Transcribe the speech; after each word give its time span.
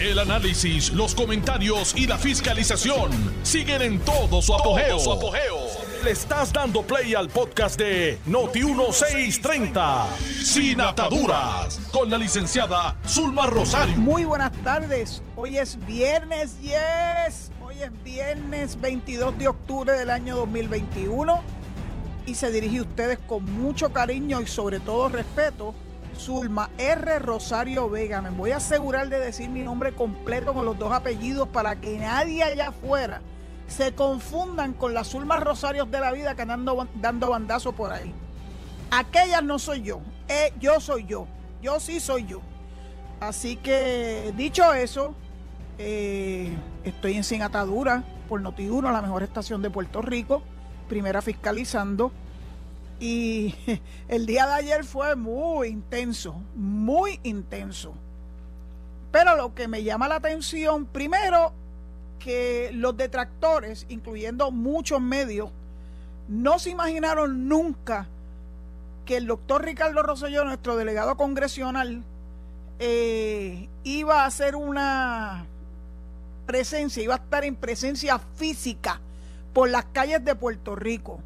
El 0.00 0.20
análisis, 0.20 0.92
los 0.92 1.12
comentarios 1.12 1.92
y 1.96 2.06
la 2.06 2.16
fiscalización 2.18 3.10
siguen 3.42 3.82
en 3.82 3.98
todo 3.98 4.40
su 4.40 4.54
apogeo. 4.54 4.96
Le 6.04 6.12
estás 6.12 6.52
dando 6.52 6.82
play 6.82 7.16
al 7.16 7.28
podcast 7.28 7.76
de 7.76 8.16
Noti1630, 8.28 10.06
Sin 10.44 10.80
Ataduras, 10.80 11.80
con 11.90 12.08
la 12.08 12.16
licenciada 12.16 12.96
Zulma 13.08 13.46
Rosario. 13.46 13.96
Muy 13.96 14.24
buenas 14.24 14.52
tardes. 14.62 15.20
Hoy 15.34 15.58
es 15.58 15.76
viernes, 15.84 16.60
yes. 16.60 17.50
Hoy 17.60 17.82
es 17.82 17.90
viernes 18.04 18.80
22 18.80 19.36
de 19.36 19.48
octubre 19.48 19.94
del 19.94 20.10
año 20.10 20.36
2021 20.36 21.42
y 22.24 22.36
se 22.36 22.52
dirige 22.52 22.78
a 22.78 22.82
ustedes 22.82 23.18
con 23.26 23.44
mucho 23.44 23.92
cariño 23.92 24.40
y 24.40 24.46
sobre 24.46 24.78
todo 24.78 25.08
respeto 25.08 25.74
Zulma 26.18 26.70
R. 26.78 27.18
Rosario 27.20 27.88
Vega. 27.88 28.20
Me 28.20 28.30
voy 28.30 28.50
a 28.50 28.56
asegurar 28.56 29.08
de 29.08 29.18
decir 29.18 29.48
mi 29.48 29.62
nombre 29.62 29.92
completo 29.92 30.52
con 30.52 30.64
los 30.64 30.78
dos 30.78 30.92
apellidos 30.92 31.48
para 31.48 31.76
que 31.76 31.98
nadie 31.98 32.42
allá 32.42 32.68
afuera 32.68 33.20
se 33.68 33.94
confundan 33.94 34.72
con 34.72 34.94
las 34.94 35.08
Zulma 35.08 35.38
Rosarios 35.38 35.90
de 35.90 36.00
la 36.00 36.10
vida 36.12 36.34
que 36.34 36.42
andan 36.42 36.66
dando 36.94 37.30
bandazo 37.30 37.72
por 37.72 37.92
ahí. 37.92 38.12
Aquella 38.90 39.42
no 39.42 39.58
soy 39.58 39.82
yo, 39.82 40.00
eh, 40.28 40.52
yo 40.58 40.80
soy 40.80 41.04
yo, 41.06 41.26
yo 41.62 41.78
sí 41.78 42.00
soy 42.00 42.26
yo. 42.26 42.40
Así 43.20 43.56
que 43.56 44.32
dicho 44.36 44.72
eso, 44.72 45.14
eh, 45.78 46.56
estoy 46.84 47.14
en 47.14 47.24
Sin 47.24 47.42
Atadura 47.42 48.04
por 48.28 48.40
Noti1, 48.40 48.90
la 48.90 49.02
mejor 49.02 49.22
estación 49.22 49.60
de 49.60 49.70
Puerto 49.70 50.02
Rico, 50.02 50.42
primera 50.88 51.20
fiscalizando. 51.20 52.12
Y 53.00 53.54
el 54.08 54.26
día 54.26 54.46
de 54.46 54.54
ayer 54.54 54.84
fue 54.84 55.16
muy 55.16 55.68
intenso, 55.68 56.40
muy 56.54 57.20
intenso. 57.22 57.94
Pero 59.10 59.36
lo 59.36 59.54
que 59.54 59.68
me 59.68 59.82
llama 59.82 60.08
la 60.08 60.16
atención, 60.16 60.86
primero, 60.86 61.52
que 62.18 62.70
los 62.74 62.96
detractores, 62.96 63.86
incluyendo 63.88 64.50
muchos 64.50 65.00
medios, 65.00 65.50
no 66.28 66.58
se 66.58 66.70
imaginaron 66.70 67.48
nunca 67.48 68.06
que 69.06 69.16
el 69.16 69.26
doctor 69.26 69.64
Ricardo 69.64 70.02
Rosselló, 70.02 70.44
nuestro 70.44 70.76
delegado 70.76 71.16
congresional, 71.16 72.02
eh, 72.78 73.68
iba 73.82 74.22
a 74.22 74.26
hacer 74.26 74.54
una 74.54 75.46
presencia, 76.46 77.02
iba 77.02 77.14
a 77.14 77.18
estar 77.18 77.44
en 77.44 77.56
presencia 77.56 78.18
física 78.18 79.00
por 79.54 79.70
las 79.70 79.86
calles 79.86 80.24
de 80.24 80.34
Puerto 80.34 80.76
Rico. 80.76 81.20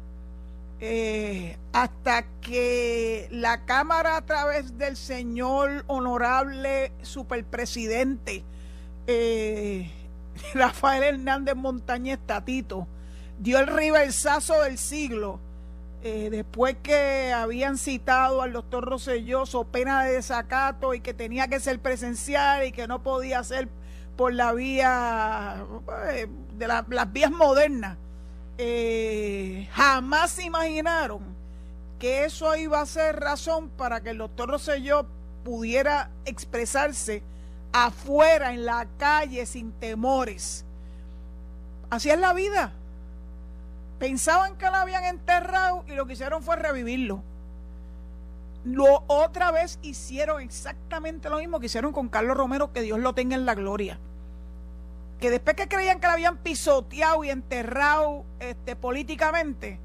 Eh, 0.79 1.57
hasta 1.71 2.25
que 2.41 3.27
la 3.31 3.63
Cámara 3.65 4.17
a 4.17 4.25
través 4.25 4.77
del 4.77 4.97
señor 4.97 5.85
honorable 5.87 6.91
superpresidente 7.03 8.43
eh, 9.07 9.89
Rafael 10.53 11.03
Hernández 11.03 11.55
Montañez 11.55 12.19
Tatito 12.25 12.87
dio 13.39 13.59
el 13.59 13.67
riversazo 13.67 14.61
del 14.63 14.77
siglo 14.77 15.39
eh, 16.01 16.27
después 16.29 16.75
que 16.83 17.31
habían 17.31 17.77
citado 17.77 18.41
al 18.41 18.51
doctor 18.51 18.83
Roselloso 18.83 19.63
pena 19.63 20.03
de 20.03 20.15
desacato 20.15 20.93
y 20.93 20.99
que 20.99 21.13
tenía 21.13 21.47
que 21.47 21.61
ser 21.61 21.79
presencial 21.79 22.65
y 22.65 22.73
que 22.73 22.87
no 22.89 23.03
podía 23.03 23.41
ser 23.45 23.69
por 24.17 24.33
la 24.33 24.51
vía 24.51 25.65
de 26.57 26.67
las 26.67 27.13
vías 27.13 27.31
modernas 27.31 27.97
eh, 28.57 29.67
jamás 29.73 30.37
imaginaron 30.39 31.21
que 31.99 32.25
eso 32.25 32.55
iba 32.55 32.81
a 32.81 32.85
ser 32.85 33.19
razón 33.19 33.69
para 33.69 34.01
que 34.01 34.11
el 34.11 34.17
doctor 34.17 34.49
Rosselló 34.49 35.05
pudiera 35.43 36.09
expresarse 36.25 37.23
afuera, 37.71 38.53
en 38.53 38.65
la 38.65 38.87
calle, 38.97 39.45
sin 39.45 39.71
temores. 39.71 40.65
Así 41.89 42.09
es 42.09 42.19
la 42.19 42.33
vida. 42.33 42.73
Pensaban 43.99 44.57
que 44.57 44.65
lo 44.65 44.75
habían 44.75 45.05
enterrado 45.05 45.83
y 45.87 45.93
lo 45.93 46.05
que 46.05 46.13
hicieron 46.13 46.43
fue 46.43 46.55
revivirlo. 46.55 47.23
Lo 48.65 49.03
otra 49.07 49.51
vez 49.51 49.79
hicieron 49.81 50.41
exactamente 50.41 51.29
lo 51.29 51.39
mismo 51.39 51.59
que 51.59 51.65
hicieron 51.65 51.91
con 51.91 52.09
Carlos 52.09 52.37
Romero, 52.37 52.71
que 52.71 52.81
Dios 52.81 52.99
lo 52.99 53.13
tenga 53.13 53.35
en 53.35 53.45
la 53.45 53.55
gloria 53.55 53.99
que 55.23 55.29
después 55.29 55.55
que 55.55 55.69
creían 55.69 56.01
que 56.01 56.07
la 56.07 56.13
habían 56.13 56.35
pisoteado 56.35 57.23
y 57.23 57.29
enterrado 57.29 58.25
este, 58.41 58.75
políticamente, 58.75 59.79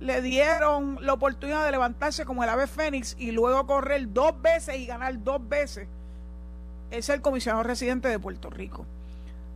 le 0.00 0.20
dieron 0.22 0.98
la 1.02 1.12
oportunidad 1.12 1.64
de 1.64 1.70
levantarse 1.70 2.24
como 2.24 2.42
el 2.42 2.50
ave 2.50 2.66
fénix 2.66 3.14
y 3.16 3.30
luego 3.30 3.64
correr 3.64 4.12
dos 4.12 4.42
veces 4.42 4.78
y 4.78 4.86
ganar 4.86 5.22
dos 5.22 5.48
veces. 5.48 5.86
Es 6.90 7.08
el 7.10 7.20
comisionado 7.20 7.62
residente 7.62 8.08
de 8.08 8.18
Puerto 8.18 8.50
Rico. 8.50 8.84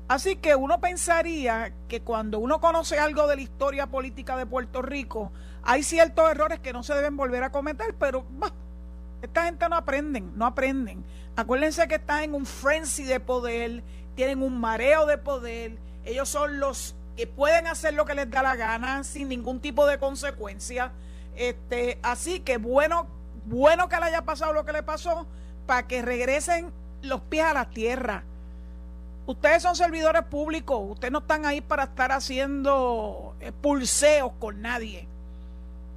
Así 0.07 0.37
que 0.37 0.55
uno 0.55 0.81
pensaría 0.81 1.73
que 1.89 2.03
cuando 2.03 2.39
uno 2.39 2.61
conoce 2.61 2.97
algo 3.01 3.27
de 3.27 3.35
la 3.35 3.43
historia 3.43 3.89
política 3.89 4.37
de 4.37 4.47
Puerto 4.47 4.81
Rico, 4.81 5.33
hay 5.65 5.83
ciertos 5.83 6.31
errores 6.31 6.61
que 6.61 6.73
no 6.73 6.85
se 6.85 6.95
deben 6.95 7.17
volver 7.17 7.43
a 7.43 7.51
cometer, 7.51 7.97
pero 7.99 8.25
esta 9.23 9.47
gente 9.47 9.69
no 9.69 9.75
aprenden, 9.75 10.31
no 10.37 10.47
aprenden. 10.47 11.05
Acuérdense 11.35 11.89
que 11.89 11.97
están 11.97 12.23
en 12.23 12.35
un 12.35 12.47
frenzy 12.47 13.03
de 13.03 13.19
poder 13.19 13.83
tienen 14.15 14.43
un 14.43 14.59
mareo 14.61 15.07
de 15.07 15.19
poder, 15.19 15.79
ellos 16.05 16.29
son 16.29 16.61
los 16.61 16.95
que 17.17 17.27
pueden 17.27 17.67
hacer 17.67 17.95
lo 17.95 18.05
que 18.05 18.15
les 18.15 18.31
da 18.31 18.43
la 18.43 18.57
gana 18.57 19.05
sin 19.05 19.29
ningún 19.29 19.61
tipo 19.61 19.87
de 19.87 19.99
consecuencia. 19.99 20.93
Este, 21.37 21.99
así 22.03 22.41
que 22.41 22.59
bueno, 22.59 23.07
bueno 23.47 23.89
que 23.89 23.97
le 23.97 24.07
haya 24.07 24.23
pasado 24.23 24.53
lo 24.53 24.65
que 24.65 24.73
le 24.73 24.83
pasó 24.83 25.27
para 25.67 25.87
que 25.87 26.03
regresen 26.03 26.73
los 27.03 27.21
pies 27.21 27.45
a 27.45 27.55
la 27.55 27.71
tierra. 27.71 28.25
Ustedes 29.27 29.63
son 29.63 29.77
servidores 29.77 30.25
públicos, 30.25 30.81
ustedes 30.91 31.13
no 31.13 31.19
están 31.21 31.47
ahí 31.47 31.61
para 31.61 31.85
estar 31.85 32.11
haciendo 32.11 33.37
eh, 33.41 33.53
pulseos 33.53 34.33
con 34.39 34.61
nadie. 34.63 35.07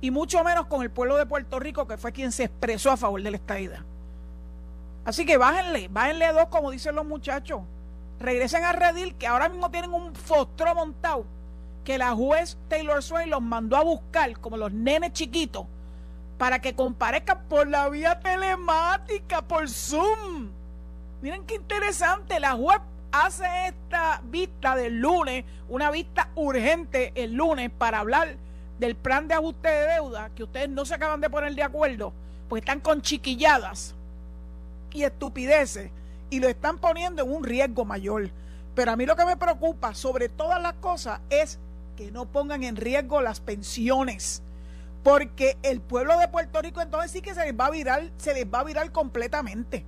Y 0.01 0.11
mucho 0.11 0.43
menos 0.43 0.65
con 0.67 0.83
el 0.83 0.91
pueblo 0.91 1.15
de 1.15 1.25
Puerto 1.25 1.59
Rico, 1.59 1.87
que 1.87 1.97
fue 1.97 2.11
quien 2.11 2.31
se 2.31 2.43
expresó 2.43 2.91
a 2.91 2.97
favor 2.97 3.23
de 3.23 3.31
la 3.31 3.37
estadía. 3.37 3.83
Así 5.05 5.25
que 5.25 5.37
bájenle, 5.37 5.87
bájenle 5.87 6.31
dos, 6.33 6.47
como 6.49 6.69
dicen 6.69 6.95
los 6.95 7.05
muchachos 7.05 7.61
regresen 8.23 8.63
a 8.63 8.71
Redil, 8.71 9.15
que 9.15 9.27
ahora 9.27 9.49
mismo 9.49 9.69
tienen 9.69 9.93
un 9.93 10.15
fostro 10.15 10.73
montado, 10.73 11.25
que 11.83 11.97
la 11.97 12.15
juez 12.15 12.57
Taylor 12.69 13.03
Swain 13.03 13.29
los 13.29 13.41
mandó 13.41 13.75
a 13.75 13.83
buscar, 13.83 14.39
como 14.39 14.55
los 14.55 14.71
nenes 14.71 15.11
chiquitos, 15.11 15.67
para 16.37 16.59
que 16.59 16.73
comparezcan 16.73 17.43
por 17.49 17.67
la 17.67 17.89
vía 17.89 18.21
telemática, 18.21 19.41
por 19.41 19.69
Zoom. 19.69 20.51
Miren 21.21 21.45
qué 21.45 21.55
interesante, 21.55 22.39
la 22.39 22.53
juez 22.53 22.79
hace 23.11 23.45
esta 23.67 24.21
vista 24.23 24.75
del 24.77 25.01
lunes, 25.01 25.43
una 25.67 25.91
vista 25.91 26.29
urgente 26.35 27.11
el 27.15 27.33
lunes 27.33 27.71
para 27.77 27.99
hablar 27.99 28.37
del 28.79 28.95
plan 28.95 29.27
de 29.27 29.33
ajuste 29.33 29.67
de 29.67 29.93
deuda, 29.95 30.29
que 30.33 30.43
ustedes 30.43 30.69
no 30.69 30.85
se 30.85 30.95
acaban 30.95 31.19
de 31.19 31.29
poner 31.29 31.53
de 31.55 31.63
acuerdo, 31.63 32.13
porque 32.47 32.61
están 32.61 32.79
con 32.79 33.01
chiquilladas 33.01 33.95
y 34.93 35.03
estupideces 35.03 35.91
y 36.29 36.39
lo 36.39 36.47
están 36.47 36.79
poniendo 36.79 37.23
en 37.23 37.31
un 37.31 37.43
riesgo 37.43 37.85
mayor. 37.85 38.29
Pero 38.75 38.91
a 38.91 38.95
mí 38.95 39.05
lo 39.05 39.15
que 39.15 39.25
me 39.25 39.37
preocupa 39.37 39.93
sobre 39.93 40.29
todas 40.29 40.61
las 40.61 40.73
cosas 40.73 41.19
es 41.29 41.59
que 41.95 42.11
no 42.11 42.25
pongan 42.25 42.63
en 42.63 42.75
riesgo 42.75 43.21
las 43.21 43.39
pensiones. 43.39 44.41
Porque 45.03 45.57
el 45.63 45.81
pueblo 45.81 46.17
de 46.17 46.27
Puerto 46.27 46.61
Rico 46.61 46.81
entonces 46.81 47.11
sí 47.11 47.21
que 47.21 47.33
se 47.33 47.45
les 47.45 47.59
va 47.59 47.67
a 47.67 47.71
virar, 47.71 48.09
se 48.17 48.33
les 48.33 48.45
va 48.45 48.59
a 48.59 48.63
virar 48.63 48.91
completamente. 48.91 49.85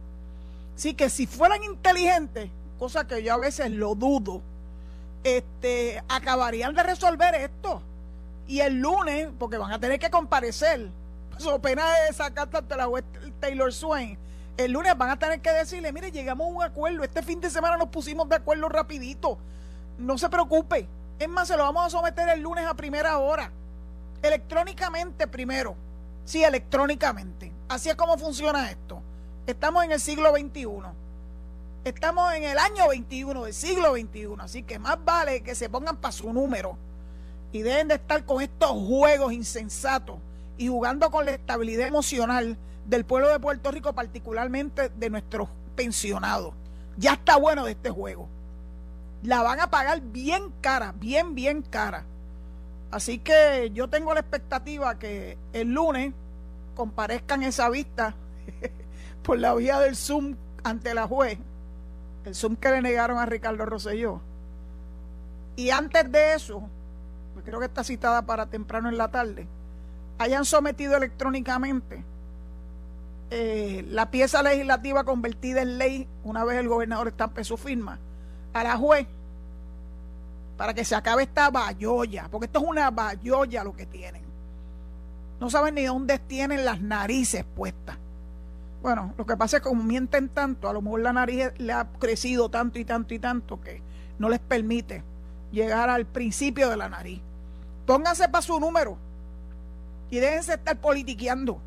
Sí 0.75 0.93
que 0.93 1.09
si 1.09 1.25
fueran 1.25 1.63
inteligentes, 1.63 2.49
cosa 2.77 3.07
que 3.07 3.23
yo 3.23 3.33
a 3.33 3.37
veces 3.37 3.71
lo 3.71 3.95
dudo, 3.95 4.41
este, 5.23 6.03
acabarían 6.09 6.75
de 6.75 6.83
resolver 6.83 7.33
esto. 7.35 7.81
Y 8.47 8.59
el 8.59 8.79
lunes, 8.79 9.29
porque 9.39 9.57
van 9.57 9.71
a 9.71 9.79
tener 9.79 9.99
que 9.99 10.09
comparecer, 10.11 10.89
so 11.37 11.59
pena 11.59 11.83
de 12.07 12.13
sacar 12.13 12.49
ante 12.53 12.75
la 12.75 12.89
Taylor 13.39 13.73
Swain, 13.73 14.17
el 14.57 14.71
lunes 14.71 14.97
van 14.97 15.09
a 15.09 15.19
tener 15.19 15.41
que 15.41 15.51
decirle, 15.51 15.91
mire, 15.91 16.11
llegamos 16.11 16.47
a 16.47 16.49
un 16.49 16.63
acuerdo, 16.63 17.03
este 17.03 17.21
fin 17.21 17.41
de 17.41 17.49
semana 17.49 17.77
nos 17.77 17.89
pusimos 17.89 18.29
de 18.29 18.35
acuerdo 18.35 18.69
rapidito, 18.69 19.37
no 19.97 20.17
se 20.17 20.29
preocupe, 20.29 20.87
es 21.19 21.27
más, 21.27 21.47
se 21.47 21.57
lo 21.57 21.63
vamos 21.63 21.85
a 21.85 21.89
someter 21.89 22.29
el 22.29 22.41
lunes 22.41 22.65
a 22.65 22.73
primera 22.73 23.17
hora, 23.17 23.51
electrónicamente 24.21 25.27
primero, 25.27 25.75
sí, 26.23 26.43
electrónicamente, 26.43 27.51
así 27.67 27.89
es 27.89 27.95
como 27.95 28.17
funciona 28.17 28.71
esto, 28.71 29.01
estamos 29.45 29.83
en 29.83 29.91
el 29.91 29.99
siglo 29.99 30.31
XXI, 30.31 30.67
estamos 31.83 32.33
en 32.33 32.43
el 32.43 32.57
año 32.57 32.87
21 32.87 33.43
del 33.43 33.53
siglo 33.53 33.93
XXI, 33.93 34.27
así 34.39 34.63
que 34.63 34.79
más 34.79 34.97
vale 35.03 35.43
que 35.43 35.53
se 35.53 35.69
pongan 35.69 35.97
para 35.97 36.13
su 36.13 36.31
número 36.31 36.77
y 37.51 37.61
deben 37.61 37.89
de 37.89 37.95
estar 37.95 38.25
con 38.25 38.41
estos 38.41 38.71
juegos 38.71 39.33
insensatos 39.33 40.17
y 40.57 40.67
jugando 40.67 41.11
con 41.11 41.25
la 41.25 41.31
estabilidad 41.31 41.87
emocional 41.87 42.57
del 42.85 43.05
pueblo 43.05 43.29
de 43.29 43.39
Puerto 43.39 43.71
Rico, 43.71 43.93
particularmente 43.93 44.89
de 44.89 45.09
nuestros 45.09 45.49
pensionados. 45.75 46.53
Ya 46.97 47.13
está 47.13 47.37
bueno 47.37 47.65
de 47.65 47.71
este 47.71 47.89
juego. 47.89 48.27
La 49.23 49.41
van 49.41 49.59
a 49.59 49.69
pagar 49.69 50.01
bien 50.01 50.53
cara, 50.61 50.93
bien, 50.99 51.35
bien 51.35 51.61
cara. 51.61 52.05
Así 52.91 53.19
que 53.19 53.71
yo 53.73 53.89
tengo 53.89 54.13
la 54.13 54.19
expectativa 54.21 54.97
que 54.99 55.37
el 55.53 55.73
lunes 55.73 56.13
comparezcan 56.75 57.43
esa 57.43 57.69
vista 57.69 58.15
por 59.23 59.39
la 59.39 59.53
vía 59.55 59.79
del 59.79 59.95
Zoom 59.95 60.35
ante 60.63 60.93
la 60.93 61.07
juez 61.07 61.39
el 62.25 62.35
Zoom 62.35 62.55
que 62.55 62.69
le 62.69 62.81
negaron 62.81 63.17
a 63.17 63.25
Ricardo 63.25 63.65
Rosselló. 63.65 64.19
Y 65.55 65.69
antes 65.69 66.11
de 66.11 66.33
eso, 66.33 66.67
creo 67.45 67.59
que 67.59 67.67
está 67.67 67.83
citada 67.83 68.23
para 68.23 68.47
temprano 68.47 68.89
en 68.89 68.97
la 68.97 69.09
tarde, 69.09 69.47
hayan 70.17 70.43
sometido 70.45 70.97
electrónicamente 70.97 72.03
eh, 73.31 73.85
la 73.89 74.11
pieza 74.11 74.43
legislativa 74.43 75.03
convertida 75.03 75.61
en 75.61 75.77
ley 75.77 76.07
una 76.23 76.43
vez 76.43 76.59
el 76.59 76.67
gobernador 76.67 77.07
estampe 77.07 77.43
su 77.43 77.57
firma 77.57 77.99
a 78.53 78.63
la 78.63 78.77
juez 78.77 79.07
para 80.57 80.73
que 80.73 80.85
se 80.85 80.95
acabe 80.95 81.23
esta 81.23 81.49
bayoya, 81.49 82.27
porque 82.31 82.45
esto 82.45 82.59
es 82.59 82.65
una 82.65 82.89
bayoya 82.91 83.63
lo 83.63 83.75
que 83.75 83.85
tienen. 83.85 84.23
No 85.39 85.49
saben 85.49 85.75
ni 85.75 85.83
dónde 85.83 86.17
tienen 86.19 86.63
las 86.63 86.79
narices 86.79 87.43
puestas. 87.43 87.97
Bueno, 88.81 89.13
lo 89.17 89.25
que 89.25 89.35
pasa 89.35 89.57
es 89.57 89.63
que 89.63 89.69
como 89.69 89.83
mienten 89.83 90.29
tanto, 90.29 90.69
a 90.69 90.73
lo 90.73 90.81
mejor 90.81 91.01
la 91.01 91.11
nariz 91.11 91.51
le 91.57 91.73
ha 91.73 91.87
crecido 91.99 92.49
tanto 92.49 92.79
y 92.79 92.85
tanto 92.85 93.13
y 93.13 93.19
tanto 93.19 93.59
que 93.59 93.81
no 94.19 94.29
les 94.29 94.39
permite 94.39 95.03
llegar 95.51 95.89
al 95.89 96.05
principio 96.05 96.69
de 96.69 96.77
la 96.77 96.87
nariz. 96.87 97.19
Pónganse 97.85 98.29
para 98.29 98.41
su 98.41 98.59
número 98.59 98.97
y 100.09 100.19
déjense 100.19 100.53
estar 100.53 100.77
politiqueando. 100.77 101.59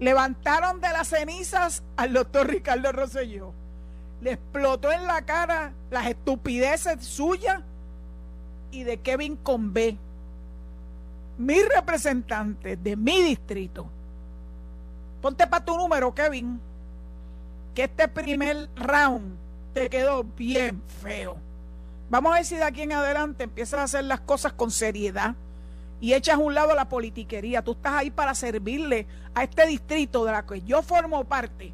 Levantaron 0.00 0.80
de 0.80 0.88
las 0.88 1.08
cenizas 1.08 1.82
al 1.96 2.14
doctor 2.14 2.48
Ricardo 2.48 2.90
Rosselló. 2.90 3.52
Le 4.22 4.32
explotó 4.32 4.90
en 4.90 5.06
la 5.06 5.22
cara 5.22 5.72
las 5.90 6.06
estupideces 6.06 7.04
suyas 7.04 7.62
y 8.70 8.84
de 8.84 8.96
Kevin 8.98 9.36
Convé, 9.36 9.98
mi 11.36 11.60
representante 11.62 12.76
de 12.76 12.96
mi 12.96 13.22
distrito. 13.22 13.86
Ponte 15.20 15.46
para 15.46 15.64
tu 15.64 15.76
número, 15.76 16.14
Kevin, 16.14 16.60
que 17.74 17.84
este 17.84 18.08
primer 18.08 18.70
round 18.76 19.36
te 19.74 19.90
quedó 19.90 20.24
bien 20.24 20.82
feo. 21.02 21.36
Vamos 22.08 22.32
a 22.32 22.36
ver 22.36 22.44
si 22.46 22.56
de 22.56 22.64
aquí 22.64 22.82
en 22.82 22.92
adelante 22.92 23.44
empiezas 23.44 23.80
a 23.80 23.84
hacer 23.84 24.04
las 24.04 24.20
cosas 24.20 24.54
con 24.54 24.70
seriedad 24.70 25.34
y 26.00 26.14
echas 26.14 26.36
a 26.36 26.38
un 26.38 26.54
lado 26.54 26.74
la 26.74 26.88
politiquería. 26.88 27.62
Tú 27.62 27.72
estás 27.72 27.92
ahí 27.94 28.10
para 28.10 28.34
servirle 28.34 29.06
a 29.34 29.44
este 29.44 29.66
distrito 29.66 30.24
de 30.24 30.32
la 30.32 30.46
que 30.46 30.62
yo 30.62 30.82
formo 30.82 31.24
parte 31.24 31.72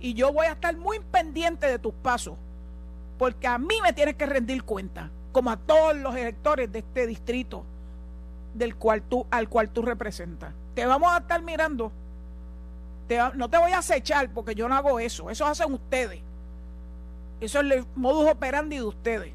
y 0.00 0.14
yo 0.14 0.32
voy 0.32 0.46
a 0.46 0.52
estar 0.52 0.76
muy 0.76 1.00
pendiente 1.00 1.66
de 1.66 1.78
tus 1.78 1.94
pasos 1.94 2.36
porque 3.18 3.46
a 3.46 3.58
mí 3.58 3.76
me 3.82 3.92
tienes 3.92 4.16
que 4.16 4.26
rendir 4.26 4.64
cuenta 4.64 5.10
como 5.32 5.50
a 5.50 5.56
todos 5.56 5.96
los 5.96 6.14
electores 6.16 6.70
de 6.70 6.80
este 6.80 7.06
distrito 7.06 7.64
del 8.54 8.76
cual 8.76 9.02
tú, 9.02 9.26
al 9.30 9.48
cual 9.48 9.70
tú 9.70 9.82
representas. 9.82 10.52
Te 10.74 10.86
vamos 10.86 11.12
a 11.12 11.18
estar 11.18 11.42
mirando. 11.42 11.92
no 13.34 13.50
te 13.50 13.58
voy 13.58 13.72
a 13.72 13.78
acechar 13.78 14.30
porque 14.30 14.54
yo 14.54 14.68
no 14.68 14.76
hago 14.76 15.00
eso. 15.00 15.30
Eso 15.30 15.46
hacen 15.46 15.72
ustedes. 15.72 16.20
Eso 17.40 17.60
es 17.60 17.70
el 17.70 17.86
modus 17.94 18.30
operandi 18.30 18.76
de 18.76 18.84
ustedes. 18.84 19.32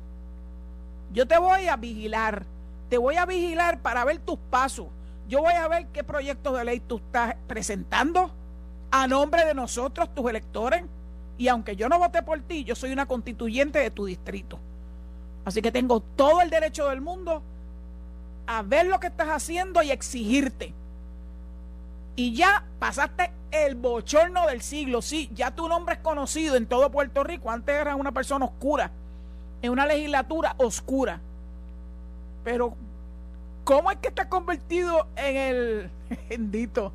Yo 1.12 1.28
te 1.28 1.38
voy 1.38 1.68
a 1.68 1.76
vigilar. 1.76 2.46
Te 2.90 2.98
voy 2.98 3.16
a 3.16 3.26
vigilar 3.26 3.80
para 3.80 4.04
ver 4.04 4.18
tus 4.20 4.38
pasos. 4.50 4.88
Yo 5.28 5.42
voy 5.42 5.54
a 5.54 5.68
ver 5.68 5.88
qué 5.88 6.04
proyectos 6.04 6.58
de 6.58 6.66
ley 6.66 6.80
tú 6.80 6.98
estás 6.98 7.36
presentando 7.48 8.32
a 8.92 9.08
nombre 9.08 9.46
de 9.46 9.54
nosotros, 9.54 10.14
tus 10.14 10.30
electores. 10.30 10.84
Y 11.38 11.48
aunque 11.48 11.76
yo 11.76 11.88
no 11.88 12.00
voté 12.00 12.24
por 12.24 12.40
ti, 12.42 12.64
yo 12.64 12.76
soy 12.76 12.92
una 12.92 13.06
constituyente 13.06 13.80
de 13.80 13.92
tu 13.92 14.06
distrito. 14.06 14.60
Así 15.46 15.62
que 15.62 15.72
tengo 15.72 16.00
todo 16.00 16.42
el 16.42 16.50
derecho 16.50 16.90
del 16.90 17.02
mundo 17.02 17.44
a 18.48 18.64
ver 18.64 18.88
lo 18.88 19.00
que 19.00 19.08
estás 19.08 19.30
haciendo 19.30 19.84
y 19.84 19.92
exigirte. 19.92 20.74
Y 22.16 22.34
ya 22.34 22.66
pasaste 22.80 23.32
el 23.52 23.76
bochorno 23.76 24.48
del 24.48 24.62
siglo. 24.62 25.02
Sí, 25.02 25.30
ya 25.34 25.52
tu 25.52 25.70
nombre 25.70 25.96
es 25.96 26.02
conocido 26.02 26.56
en 26.56 26.66
todo 26.66 26.92
Puerto 26.92 27.24
Rico. 27.24 27.52
Antes 27.52 27.76
eras 27.76 27.96
una 27.96 28.12
persona 28.12 28.46
oscura, 28.46 28.92
en 29.62 29.72
una 29.72 29.86
legislatura 29.86 30.56
oscura. 30.58 31.22
Pero, 32.50 32.74
¿cómo 33.64 33.92
es 33.92 33.98
que 33.98 34.08
estás 34.08 34.26
convertido 34.26 35.06
en 35.16 35.38
el, 35.38 35.92
bendito, 36.30 36.92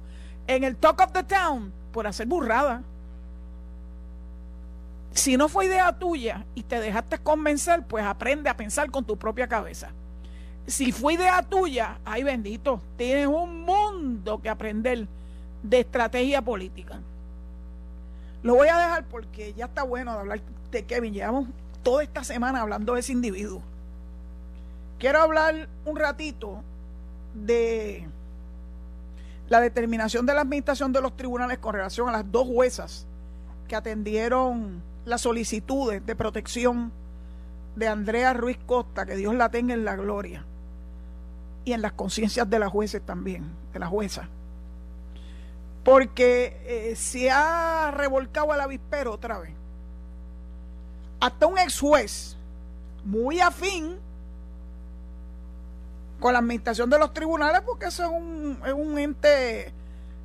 en 0.48 0.64
el 0.64 0.74
talk 0.74 1.00
of 1.00 1.12
the 1.12 1.22
town? 1.22 1.72
Por 1.92 2.08
hacer 2.08 2.26
burrada. 2.26 2.82
Si 5.12 5.36
no 5.36 5.48
fue 5.48 5.66
idea 5.66 5.96
tuya 5.96 6.44
y 6.56 6.64
te 6.64 6.80
dejaste 6.80 7.18
convencer, 7.18 7.84
pues 7.86 8.04
aprende 8.04 8.50
a 8.50 8.56
pensar 8.56 8.90
con 8.90 9.04
tu 9.04 9.16
propia 9.16 9.46
cabeza. 9.46 9.90
Si 10.66 10.90
fue 10.90 11.14
idea 11.14 11.40
tuya, 11.40 12.00
ay 12.04 12.24
bendito, 12.24 12.80
tienes 12.96 13.28
un 13.28 13.62
mundo 13.62 14.42
que 14.42 14.48
aprender 14.48 15.06
de 15.62 15.78
estrategia 15.78 16.42
política. 16.42 16.98
Lo 18.42 18.56
voy 18.56 18.66
a 18.66 18.76
dejar 18.76 19.04
porque 19.04 19.54
ya 19.54 19.66
está 19.66 19.84
bueno 19.84 20.14
de 20.14 20.18
hablar 20.18 20.40
de 20.72 20.84
Kevin. 20.84 21.14
Llevamos 21.14 21.46
toda 21.84 22.02
esta 22.02 22.24
semana 22.24 22.60
hablando 22.60 22.94
de 22.94 23.00
ese 23.00 23.12
individuo. 23.12 23.62
Quiero 25.04 25.20
hablar 25.20 25.68
un 25.84 25.96
ratito 25.96 26.64
de 27.34 28.08
la 29.50 29.60
determinación 29.60 30.24
de 30.24 30.32
la 30.32 30.40
administración 30.40 30.94
de 30.94 31.02
los 31.02 31.14
tribunales 31.14 31.58
con 31.58 31.74
relación 31.74 32.08
a 32.08 32.12
las 32.12 32.32
dos 32.32 32.48
juezas 32.48 33.06
que 33.68 33.76
atendieron 33.76 34.82
las 35.04 35.20
solicitudes 35.20 36.06
de 36.06 36.16
protección 36.16 36.90
de 37.76 37.86
Andrea 37.86 38.32
Ruiz 38.32 38.56
Costa, 38.64 39.04
que 39.04 39.14
Dios 39.14 39.34
la 39.34 39.50
tenga 39.50 39.74
en 39.74 39.84
la 39.84 39.94
gloria, 39.94 40.46
y 41.66 41.74
en 41.74 41.82
las 41.82 41.92
conciencias 41.92 42.48
de 42.48 42.58
las 42.58 42.70
jueces 42.70 43.02
también, 43.02 43.44
de 43.74 43.80
la 43.80 43.88
jueza. 43.88 44.30
Porque 45.84 46.62
eh, 46.64 46.96
se 46.96 47.30
ha 47.30 47.90
revolcado 47.90 48.52
al 48.52 48.60
avispero 48.62 49.12
otra 49.12 49.38
vez. 49.38 49.52
Hasta 51.20 51.46
un 51.46 51.58
ex 51.58 51.78
juez, 51.78 52.38
muy 53.04 53.40
afín 53.40 53.98
con 56.24 56.32
la 56.32 56.38
administración 56.38 56.88
de 56.88 56.98
los 56.98 57.12
tribunales, 57.12 57.60
porque 57.66 57.84
eso 57.84 58.02
es 58.02 58.08
un, 58.08 58.58
es 58.64 58.72
un 58.72 58.98
ente 58.98 59.74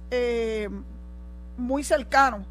eh, 0.10 0.70
muy 1.58 1.84
cercano 1.84 2.46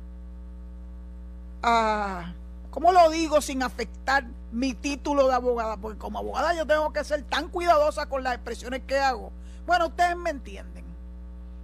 a, 1.62 2.34
¿cómo 2.70 2.92
lo 2.92 3.08
digo 3.08 3.40
sin 3.40 3.62
afectar 3.62 4.26
mi 4.52 4.74
título 4.74 5.28
de 5.28 5.34
abogada? 5.34 5.78
Porque 5.78 5.96
como 5.96 6.18
abogada 6.18 6.54
yo 6.54 6.66
tengo 6.66 6.92
que 6.92 7.02
ser 7.04 7.22
tan 7.22 7.48
cuidadosa 7.48 8.04
con 8.04 8.22
las 8.22 8.34
expresiones 8.34 8.82
que 8.86 8.98
hago. 8.98 9.32
Bueno, 9.66 9.86
ustedes 9.86 10.14
me 10.14 10.28
entienden. 10.28 10.84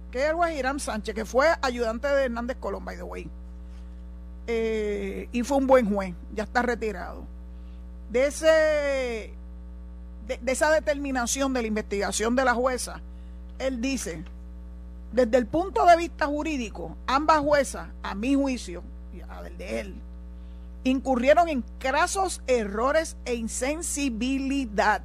Que 0.09 0.23
es 0.23 0.29
el 0.31 0.35
juez 0.37 0.57
Irán 0.57 0.79
Sánchez, 0.79 1.13
que 1.13 1.23
fue 1.23 1.49
ayudante 1.61 2.07
de 2.07 2.23
Hernández 2.23 2.57
Colón, 2.59 2.83
by 2.83 2.95
the 2.97 3.03
way. 3.03 3.29
Eh, 4.47 5.29
y 5.31 5.43
fue 5.43 5.57
un 5.57 5.67
buen 5.67 5.93
juez, 5.93 6.15
ya 6.33 6.45
está 6.45 6.63
retirado. 6.63 7.25
De 8.09 8.25
ese 8.25 9.34
de 10.27 10.51
esa 10.51 10.71
determinación 10.71 11.53
de 11.53 11.61
la 11.61 11.67
investigación 11.67 12.35
de 12.35 12.45
la 12.45 12.53
jueza, 12.53 13.01
él 13.59 13.81
dice, 13.81 14.23
desde 15.11 15.37
el 15.37 15.45
punto 15.45 15.85
de 15.85 15.95
vista 15.97 16.25
jurídico, 16.25 16.97
ambas 17.07 17.39
juezas, 17.39 17.87
a 18.03 18.15
mi 18.15 18.35
juicio, 18.35 18.83
del 19.43 19.57
de 19.57 19.79
él, 19.79 19.95
incurrieron 20.83 21.49
en 21.49 21.63
crasos 21.79 22.41
errores 22.47 23.17
e 23.25 23.35
insensibilidad. 23.35 25.01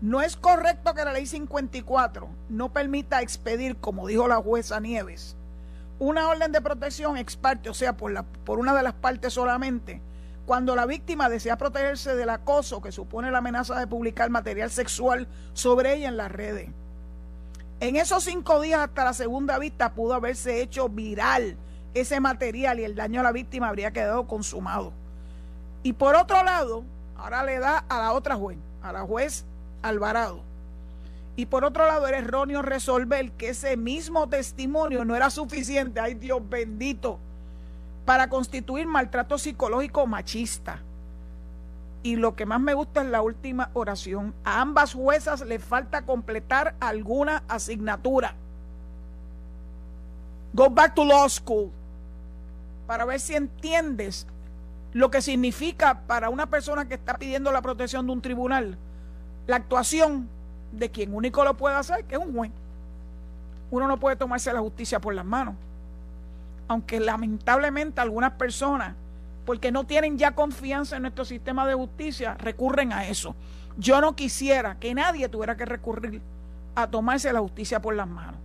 No 0.00 0.20
es 0.20 0.36
correcto 0.36 0.94
que 0.94 1.04
la 1.04 1.12
ley 1.12 1.26
54 1.26 2.28
no 2.48 2.72
permita 2.72 3.22
expedir, 3.22 3.76
como 3.76 4.06
dijo 4.06 4.26
la 4.28 4.36
jueza 4.36 4.80
Nieves, 4.80 5.36
una 5.98 6.28
orden 6.28 6.50
de 6.50 6.60
protección 6.60 7.16
ex 7.16 7.36
parte, 7.36 7.70
o 7.70 7.74
sea, 7.74 7.96
por, 7.96 8.10
la, 8.10 8.24
por 8.24 8.58
una 8.58 8.74
de 8.74 8.82
las 8.82 8.94
partes 8.94 9.32
solamente, 9.32 10.00
cuando 10.46 10.74
la 10.74 10.86
víctima 10.86 11.28
desea 11.28 11.56
protegerse 11.56 12.14
del 12.16 12.30
acoso 12.30 12.82
que 12.82 12.92
supone 12.92 13.30
la 13.30 13.38
amenaza 13.38 13.78
de 13.78 13.86
publicar 13.86 14.30
material 14.30 14.70
sexual 14.70 15.28
sobre 15.52 15.94
ella 15.94 16.08
en 16.08 16.16
las 16.16 16.32
redes. 16.32 16.70
En 17.80 17.96
esos 17.96 18.24
cinco 18.24 18.60
días 18.60 18.80
hasta 18.80 19.04
la 19.04 19.12
segunda 19.12 19.58
vista 19.58 19.92
pudo 19.92 20.14
haberse 20.14 20.62
hecho 20.62 20.88
viral 20.88 21.56
ese 21.94 22.20
material 22.20 22.80
y 22.80 22.84
el 22.84 22.94
daño 22.94 23.20
a 23.20 23.24
la 23.24 23.32
víctima 23.32 23.68
habría 23.68 23.92
quedado 23.92 24.26
consumado. 24.26 24.92
Y 25.82 25.92
por 25.94 26.14
otro 26.14 26.42
lado, 26.42 26.84
ahora 27.16 27.44
le 27.44 27.58
da 27.58 27.84
a 27.88 27.98
la 27.98 28.12
otra 28.12 28.36
juez, 28.36 28.58
a 28.82 28.92
la 28.92 29.02
juez 29.02 29.44
Alvarado. 29.82 30.40
Y 31.34 31.46
por 31.46 31.64
otro 31.64 31.86
lado, 31.86 32.06
era 32.06 32.18
erróneo 32.18 32.62
resolver 32.62 33.32
que 33.32 33.48
ese 33.50 33.76
mismo 33.76 34.28
testimonio 34.28 35.04
no 35.04 35.16
era 35.16 35.30
suficiente, 35.30 35.98
ay 35.98 36.14
Dios 36.14 36.40
bendito, 36.48 37.18
para 38.04 38.28
constituir 38.28 38.86
maltrato 38.86 39.38
psicológico 39.38 40.06
machista. 40.06 40.80
Y 42.02 42.16
lo 42.16 42.34
que 42.34 42.46
más 42.46 42.60
me 42.60 42.74
gusta 42.74 43.02
es 43.02 43.08
la 43.08 43.22
última 43.22 43.70
oración. 43.74 44.34
A 44.44 44.60
ambas 44.60 44.94
juezas 44.94 45.40
le 45.42 45.58
falta 45.58 46.02
completar 46.02 46.74
alguna 46.80 47.44
asignatura. 47.48 48.34
Go 50.52 50.68
back 50.68 50.94
to 50.94 51.04
law 51.04 51.28
school 51.28 51.70
para 52.86 53.04
ver 53.04 53.20
si 53.20 53.34
entiendes 53.34 54.26
lo 54.92 55.10
que 55.10 55.22
significa 55.22 56.00
para 56.06 56.28
una 56.28 56.46
persona 56.46 56.88
que 56.88 56.94
está 56.94 57.16
pidiendo 57.16 57.52
la 57.52 57.62
protección 57.62 58.06
de 58.06 58.12
un 58.12 58.20
tribunal 58.20 58.76
la 59.46 59.56
actuación 59.56 60.28
de 60.72 60.90
quien 60.90 61.14
único 61.14 61.44
lo 61.44 61.54
puede 61.54 61.76
hacer, 61.76 62.04
que 62.04 62.14
es 62.14 62.20
un 62.20 62.34
juez. 62.34 62.50
Uno 63.70 63.88
no 63.88 63.98
puede 63.98 64.16
tomarse 64.16 64.52
la 64.52 64.60
justicia 64.60 65.00
por 65.00 65.14
las 65.14 65.24
manos. 65.24 65.54
Aunque 66.72 67.00
lamentablemente 67.00 68.00
algunas 68.00 68.32
personas 68.32 68.94
porque 69.44 69.70
no 69.70 69.84
tienen 69.84 70.16
ya 70.16 70.34
confianza 70.34 70.96
en 70.96 71.02
nuestro 71.02 71.26
sistema 71.26 71.66
de 71.66 71.74
justicia, 71.74 72.32
recurren 72.38 72.94
a 72.94 73.06
eso. 73.06 73.36
Yo 73.76 74.00
no 74.00 74.16
quisiera 74.16 74.78
que 74.80 74.94
nadie 74.94 75.28
tuviera 75.28 75.54
que 75.54 75.66
recurrir 75.66 76.22
a 76.74 76.86
tomarse 76.86 77.30
la 77.30 77.40
justicia 77.40 77.82
por 77.82 77.94
las 77.94 78.08
manos. 78.08 78.40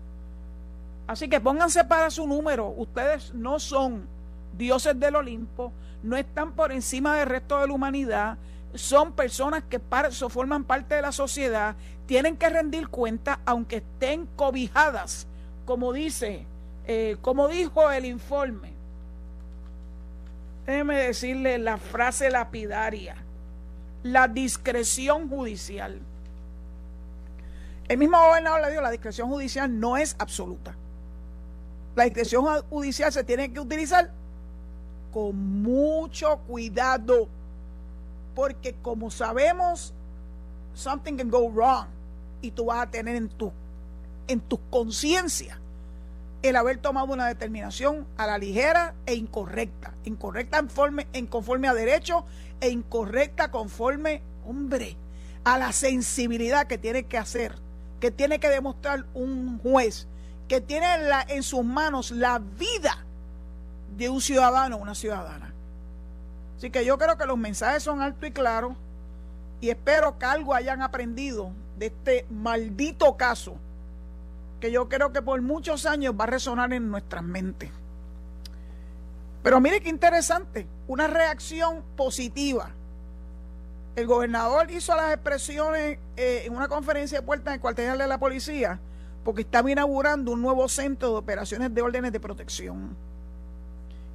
Así 1.08 1.30
que 1.30 1.40
pónganse 1.40 1.86
para 1.86 2.10
su 2.10 2.28
número. 2.28 2.68
Ustedes 2.68 3.34
no 3.34 3.62
son 3.62 4.06
dioses 4.58 5.00
del 5.00 5.16
Olimpo, 5.16 5.72
no 6.04 6.18
están 6.18 6.52
por 6.52 6.74
encima 6.74 7.16
del 7.16 7.30
resto 7.30 7.62
de 7.62 7.68
la 7.68 7.74
humanidad, 7.74 8.38
son 8.74 9.14
personas 9.14 9.64
que 9.70 9.80
forman 10.30 10.66
parte 10.66 10.96
de 10.96 11.02
la 11.02 11.14
sociedad, 11.14 11.78
tienen 12.08 12.36
que 12.36 12.50
rendir 12.50 12.90
cuenta 12.90 13.40
aunque 13.46 13.78
estén 13.78 14.28
cobijadas, 14.36 15.28
como 15.66 15.94
dice, 15.94 16.46
eh, 16.90 17.18
como 17.22 17.50
dijo 17.50 17.92
el 17.92 18.06
informe. 18.06 18.72
Déjeme 20.66 20.96
decirle 20.98 21.58
la 21.58 21.78
frase 21.78 22.30
lapidaria, 22.30 23.18
la 24.04 24.30
discreción 24.30 25.30
judicial. 25.30 26.00
El 27.90 27.98
mismo 27.98 28.18
gobernador 28.18 28.62
le 28.62 28.70
dijo, 28.70 28.82
la 28.82 28.92
discreción 28.92 29.30
judicial 29.30 29.80
no 29.80 29.98
es 29.98 30.16
absoluta. 30.18 30.76
La 31.96 32.06
discreción 32.06 32.46
judicial 32.70 33.12
se 33.12 33.24
tiene 33.26 33.52
que 33.52 33.60
utilizar 33.60 34.10
con 35.14 35.62
mucho 35.62 36.38
cuidado, 36.48 37.28
porque 38.34 38.76
como 38.82 39.12
sabemos, 39.12 39.94
something 40.74 41.18
can 41.18 41.30
go 41.30 41.50
wrong 41.50 41.88
y 42.42 42.52
tú 42.52 42.66
vas 42.66 42.88
a 42.88 42.90
tener 42.90 43.16
en 43.18 43.28
tu, 43.28 43.52
en 44.28 44.40
tu 44.40 44.60
conciencia 44.70 45.60
el 46.44 46.56
haber 46.56 46.78
tomado 46.78 47.14
una 47.14 47.28
determinación 47.28 48.08
a 48.18 48.28
la 48.28 48.38
ligera 48.38 48.94
e 49.06 49.16
incorrecta, 49.16 49.94
incorrecta 50.04 50.60
conforme, 50.60 51.08
en 51.14 51.28
conforme 51.28 51.68
a 51.68 51.74
derecho 51.74 52.26
e 52.62 52.70
incorrecta 52.70 53.50
conforme, 53.52 54.22
hombre, 54.46 54.98
a 55.44 55.58
la 55.58 55.72
sensibilidad 55.72 56.68
que 56.68 56.78
tiene 56.78 57.04
que 57.04 57.18
hacer, 57.18 57.56
que 58.00 58.12
tiene 58.12 58.40
que 58.40 58.50
demostrar 58.50 59.06
un 59.14 59.60
juez, 59.60 60.08
que 60.48 60.62
tiene 60.62 60.88
en 61.30 61.44
sus 61.44 61.64
manos 61.64 62.12
la 62.12 62.40
vida 62.40 63.04
de 63.98 64.10
un 64.10 64.22
ciudadano 64.22 64.78
o 64.78 64.80
una 64.80 64.96
ciudadana. 64.96 65.54
Así 66.58 66.70
que 66.70 66.86
yo 66.86 66.98
creo 66.98 67.18
que 67.18 67.26
los 67.26 67.38
mensajes 67.38 67.84
son 67.84 68.02
altos 68.02 68.30
y 68.30 68.32
claros 68.32 68.74
y 69.62 69.70
espero 69.70 70.18
que 70.18 70.26
algo 70.26 70.54
hayan 70.54 70.82
aprendido 70.82 71.52
de 71.78 71.88
este 71.88 72.26
maldito 72.30 73.16
caso 73.18 73.58
que 74.60 74.72
yo 74.72 74.90
creo 74.90 75.12
que 75.14 75.22
por 75.22 75.42
muchos 75.42 75.86
años 75.86 76.16
va 76.20 76.26
a 76.26 76.28
resonar 76.28 76.74
en 76.74 76.90
nuestras 76.90 77.24
mentes. 77.24 77.70
Pero 79.44 79.62
mire 79.62 79.82
qué 79.82 79.90
interesante, 79.90 80.68
una 80.88 81.08
reacción 81.08 81.84
positiva. 81.96 82.72
El 83.96 84.06
gobernador 84.06 84.70
hizo 84.72 84.96
las 84.96 85.14
expresiones 85.14 86.00
eh, 86.18 86.44
en 86.46 86.56
una 86.56 86.68
conferencia 86.68 87.20
de 87.20 87.26
puertas 87.26 87.48
en 87.48 87.54
el 87.56 87.62
cuartel 87.62 87.98
de 87.98 88.08
la 88.08 88.20
policía 88.20 88.80
porque 89.24 89.42
estaba 89.42 89.70
inaugurando 89.72 90.32
un 90.32 90.42
nuevo 90.42 90.70
centro 90.70 91.10
de 91.10 91.16
operaciones 91.16 91.74
de 91.74 91.82
órdenes 91.82 92.12
de 92.12 92.20
protección. 92.20 92.96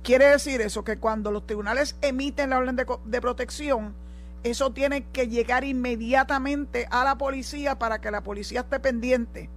Quiere 0.02 0.26
decir 0.26 0.60
eso, 0.60 0.84
que 0.84 0.98
cuando 0.98 1.30
los 1.30 1.46
tribunales 1.46 1.96
emiten 2.00 2.50
la 2.50 2.58
orden 2.58 2.76
de, 2.76 2.86
de 3.04 3.20
protección, 3.20 3.94
eso 4.42 4.72
tiene 4.72 5.04
que 5.12 5.28
llegar 5.28 5.64
inmediatamente 5.64 6.88
a 6.90 7.04
la 7.04 7.18
policía 7.18 7.78
para 7.78 8.00
que 8.00 8.10
la 8.10 8.22
policía 8.22 8.60
esté 8.60 8.80
pendiente 8.80 9.48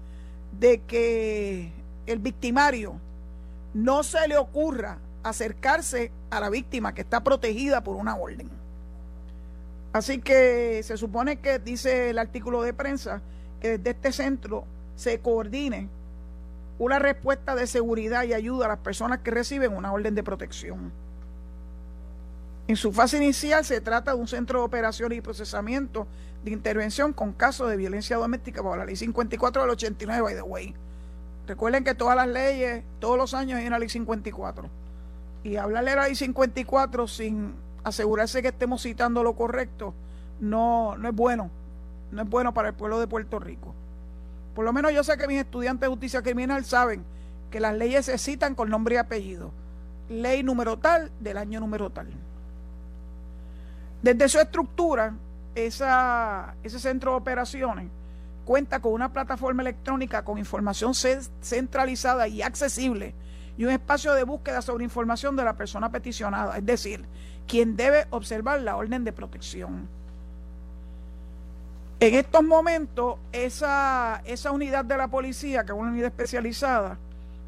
de 0.60 0.82
que 0.88 1.72
el 2.06 2.20
victimario 2.20 3.00
no 3.74 4.04
se 4.04 4.28
le 4.28 4.38
ocurra 4.38 5.00
acercarse 5.24 6.12
a 6.30 6.40
la 6.40 6.50
víctima 6.50 6.94
que 6.94 7.02
está 7.02 7.24
protegida 7.24 7.84
por 7.84 7.96
una 7.96 8.16
orden. 8.16 8.50
Así 9.92 10.20
que 10.20 10.82
se 10.84 10.98
supone 10.98 11.38
que 11.38 11.60
dice 11.60 12.10
el 12.10 12.20
artículo 12.20 12.62
de 12.62 12.74
prensa 12.74 13.22
que 13.62 13.78
desde 13.78 13.92
este 13.92 14.12
centro 14.12 14.66
se 14.96 15.20
coordine 15.20 15.90
una 16.78 17.00
respuesta 17.00 17.56
de 17.56 17.68
seguridad 17.68 18.24
y 18.24 18.34
ayuda 18.34 18.66
a 18.66 18.70
las 18.70 18.80
personas 18.80 19.20
que 19.20 19.32
reciben 19.32 19.76
una 19.76 19.94
orden 19.94 20.14
de 20.14 20.24
protección. 20.24 20.92
En 22.68 22.76
su 22.76 22.92
fase 22.92 23.18
inicial 23.18 23.64
se 23.64 23.80
trata 23.80 24.14
de 24.14 24.20
un 24.20 24.28
centro 24.28 24.60
de 24.60 24.66
operaciones 24.66 25.18
y 25.18 25.22
procesamiento 25.22 26.08
de 26.46 26.52
intervención 26.52 27.12
con 27.12 27.34
casos 27.34 27.70
de 27.70 27.76
violencia 27.76 28.18
doméstica 28.18 28.62
bajo 28.62 28.78
la 28.78 28.86
ley 28.86 28.96
54 28.96 29.64
del 29.64 29.72
89, 29.72 30.22
by 30.22 30.36
the 30.36 30.42
way. 30.44 30.76
Recuerden 31.48 31.84
que 31.84 31.96
todas 31.96 32.16
las 32.16 32.28
leyes, 32.28 32.84
todos 33.00 33.18
los 33.18 33.34
años 33.34 33.60
hay 33.60 33.66
una 33.66 33.80
ley 33.80 33.90
54. 33.90 34.70
Y 35.44 35.58
hablarle 35.58 35.92
de 35.92 35.96
la 35.96 36.04
ley 36.04 36.16
54 36.16 37.08
sin 37.08 37.56
asegurarse 37.84 38.44
que 38.44 38.50
estemos 38.50 38.84
citando 38.84 39.24
lo 39.24 39.36
correcto, 39.36 39.96
no, 40.40 40.96
no 40.98 41.10
es 41.10 41.16
bueno. 41.16 41.50
No 42.12 42.22
es 42.22 42.30
bueno 42.30 42.54
para 42.54 42.70
el 42.70 42.76
pueblo 42.76 43.00
de 43.00 43.08
Puerto 43.08 43.40
Rico. 43.40 43.74
Por 44.54 44.66
lo 44.66 44.72
menos 44.72 44.94
yo 44.94 45.04
sé 45.04 45.18
que 45.18 45.28
mis 45.28 45.40
estudiantes 45.40 45.82
de 45.82 45.88
justicia 45.88 46.22
criminal 46.22 46.64
saben 46.64 47.04
que 47.50 47.60
las 47.60 47.76
leyes 47.76 48.06
se 48.06 48.20
citan 48.20 48.54
con 48.54 48.70
nombre 48.70 48.96
y 48.96 48.98
apellido. 49.00 49.52
Ley 50.10 50.44
número 50.44 50.78
tal 50.78 51.12
del 51.20 51.38
año 51.38 51.60
número 51.60 51.90
tal. 51.90 52.08
Desde 54.04 54.30
su 54.30 54.40
estructura, 54.40 55.16
ese 55.56 56.80
centro 56.80 57.12
de 57.12 57.18
operaciones 57.18 57.88
cuenta 58.46 58.80
con 58.80 58.94
una 58.94 59.12
plataforma 59.12 59.64
electrónica 59.64 60.24
con 60.24 60.38
información 60.38 60.94
centralizada 60.94 62.28
y 62.28 62.42
accesible 62.42 63.16
y 63.58 63.66
un 63.66 63.72
espacio 63.72 64.14
de 64.14 64.24
búsqueda 64.24 64.62
sobre 64.62 64.84
información 64.84 65.36
de 65.36 65.44
la 65.44 65.54
persona 65.54 65.90
peticionada, 65.90 66.58
es 66.58 66.66
decir, 66.66 67.06
quien 67.48 67.76
debe 67.76 68.06
observar 68.10 68.62
la 68.62 68.76
orden 68.76 69.04
de 69.04 69.14
protección. 69.14 69.88
En 72.00 72.14
estos 72.14 72.44
momentos, 72.44 73.18
esa, 73.32 74.22
esa 74.26 74.52
unidad 74.52 74.84
de 74.84 74.98
la 74.98 75.08
policía, 75.08 75.64
que 75.64 75.72
es 75.72 75.78
una 75.78 75.92
unidad 75.92 76.08
especializada, 76.08 76.98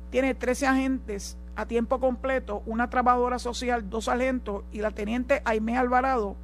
tiene 0.09 0.33
13 0.33 0.67
agentes 0.67 1.37
a 1.57 1.65
tiempo 1.65 1.99
completo, 1.99 2.63
una 2.65 2.89
trabajadora 2.89 3.39
social, 3.39 3.89
dos 3.89 4.07
agentes 4.07 4.55
y 4.71 4.79
la 4.79 4.91
teniente 4.91 5.41
Aimé 5.43 5.77
Alvarado 5.77 6.37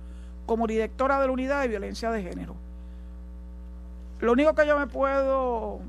como 0.46 0.68
directora 0.68 1.20
de 1.20 1.28
la 1.28 1.34
unidad 1.34 1.62
de 1.62 1.68
violencia 1.68 2.12
de 2.12 2.24
género. 2.24 2.56
Lo 4.20 4.32
único 4.32 4.54
que 4.54 4.66
yo 4.66 4.78
me 4.80 4.88
puedo 4.88 5.80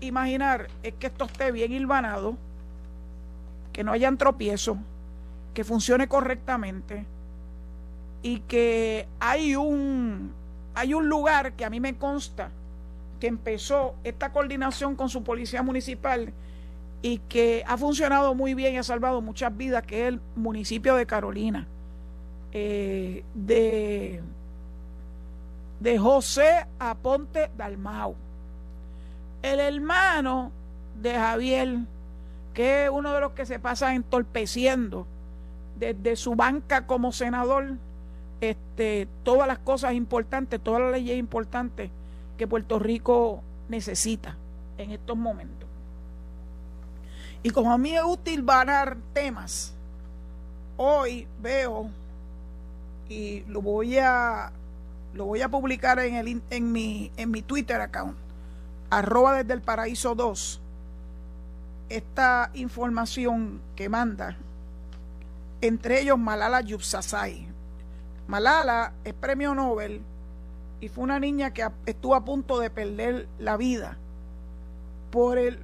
imaginar 0.00 0.68
es 0.82 0.94
que 0.94 1.06
esto 1.08 1.24
esté 1.24 1.52
bien 1.52 1.72
hilvanado, 1.72 2.36
que 3.72 3.84
no 3.84 3.92
hayan 3.92 4.18
tropiezos, 4.18 4.76
que 5.54 5.64
funcione 5.64 6.08
correctamente 6.08 7.06
y 8.22 8.40
que 8.40 9.08
hay 9.18 9.56
un, 9.56 10.32
hay 10.74 10.94
un 10.94 11.08
lugar 11.08 11.52
que 11.54 11.64
a 11.64 11.70
mí 11.70 11.80
me 11.80 11.96
consta 11.96 12.50
que 13.18 13.26
empezó 13.26 13.94
esta 14.02 14.32
coordinación 14.32 14.96
con 14.96 15.08
su 15.08 15.22
policía 15.22 15.62
municipal 15.62 16.32
y 17.02 17.18
que 17.18 17.62
ha 17.66 17.76
funcionado 17.76 18.34
muy 18.34 18.54
bien 18.54 18.74
y 18.74 18.78
ha 18.78 18.82
salvado 18.82 19.20
muchas 19.20 19.56
vidas, 19.56 19.84
que 19.84 20.02
es 20.02 20.08
el 20.08 20.20
municipio 20.36 20.96
de 20.96 21.06
Carolina. 21.06 21.66
Eh, 22.52 23.24
de, 23.34 24.20
de 25.78 25.98
José 25.98 26.66
Aponte 26.78 27.50
Dalmau. 27.56 28.16
El 29.42 29.60
hermano 29.60 30.50
de 31.00 31.14
Javier, 31.14 31.78
que 32.52 32.84
es 32.84 32.90
uno 32.90 33.12
de 33.14 33.20
los 33.20 33.32
que 33.32 33.46
se 33.46 33.58
pasa 33.58 33.94
entorpeciendo 33.94 35.06
desde 35.78 36.16
su 36.16 36.34
banca 36.34 36.86
como 36.86 37.12
senador, 37.12 37.76
este, 38.40 39.06
todas 39.22 39.46
las 39.46 39.58
cosas 39.58 39.94
importantes, 39.94 40.60
todas 40.60 40.82
las 40.82 40.92
leyes 40.92 41.18
importantes 41.18 41.90
que 42.36 42.46
Puerto 42.46 42.78
Rico 42.78 43.42
necesita 43.68 44.36
en 44.76 44.90
estos 44.90 45.16
momentos. 45.16 45.68
Y 47.42 47.50
como 47.50 47.72
a 47.72 47.78
mí 47.78 47.96
es 47.96 48.02
útil 48.04 48.42
varar 48.42 48.96
temas, 49.14 49.74
hoy 50.76 51.26
veo 51.40 51.90
y 53.10 53.40
lo 53.48 53.60
voy 53.60 53.98
a 53.98 54.52
lo 55.12 55.26
voy 55.26 55.42
a 55.42 55.48
publicar 55.48 55.98
en 55.98 56.14
el 56.14 56.40
en 56.48 56.72
mi 56.72 57.10
en 57.16 57.30
mi 57.30 57.42
Twitter 57.42 57.80
account. 57.80 58.16
Arroba 58.88 59.34
desde 59.34 59.52
el 59.52 59.60
paraíso 59.60 60.14
2 60.14 60.60
esta 61.90 62.50
información 62.54 63.60
que 63.74 63.88
manda 63.88 64.36
entre 65.60 66.00
ellos 66.00 66.18
Malala 66.18 66.60
Yousafzai. 66.60 67.48
Malala 68.28 68.92
es 69.04 69.12
premio 69.12 69.54
Nobel 69.54 70.00
y 70.80 70.88
fue 70.88 71.04
una 71.04 71.18
niña 71.18 71.52
que 71.52 71.68
estuvo 71.86 72.14
a 72.14 72.24
punto 72.24 72.60
de 72.60 72.70
perder 72.70 73.28
la 73.38 73.56
vida 73.56 73.96
por 75.10 75.36
el 75.36 75.58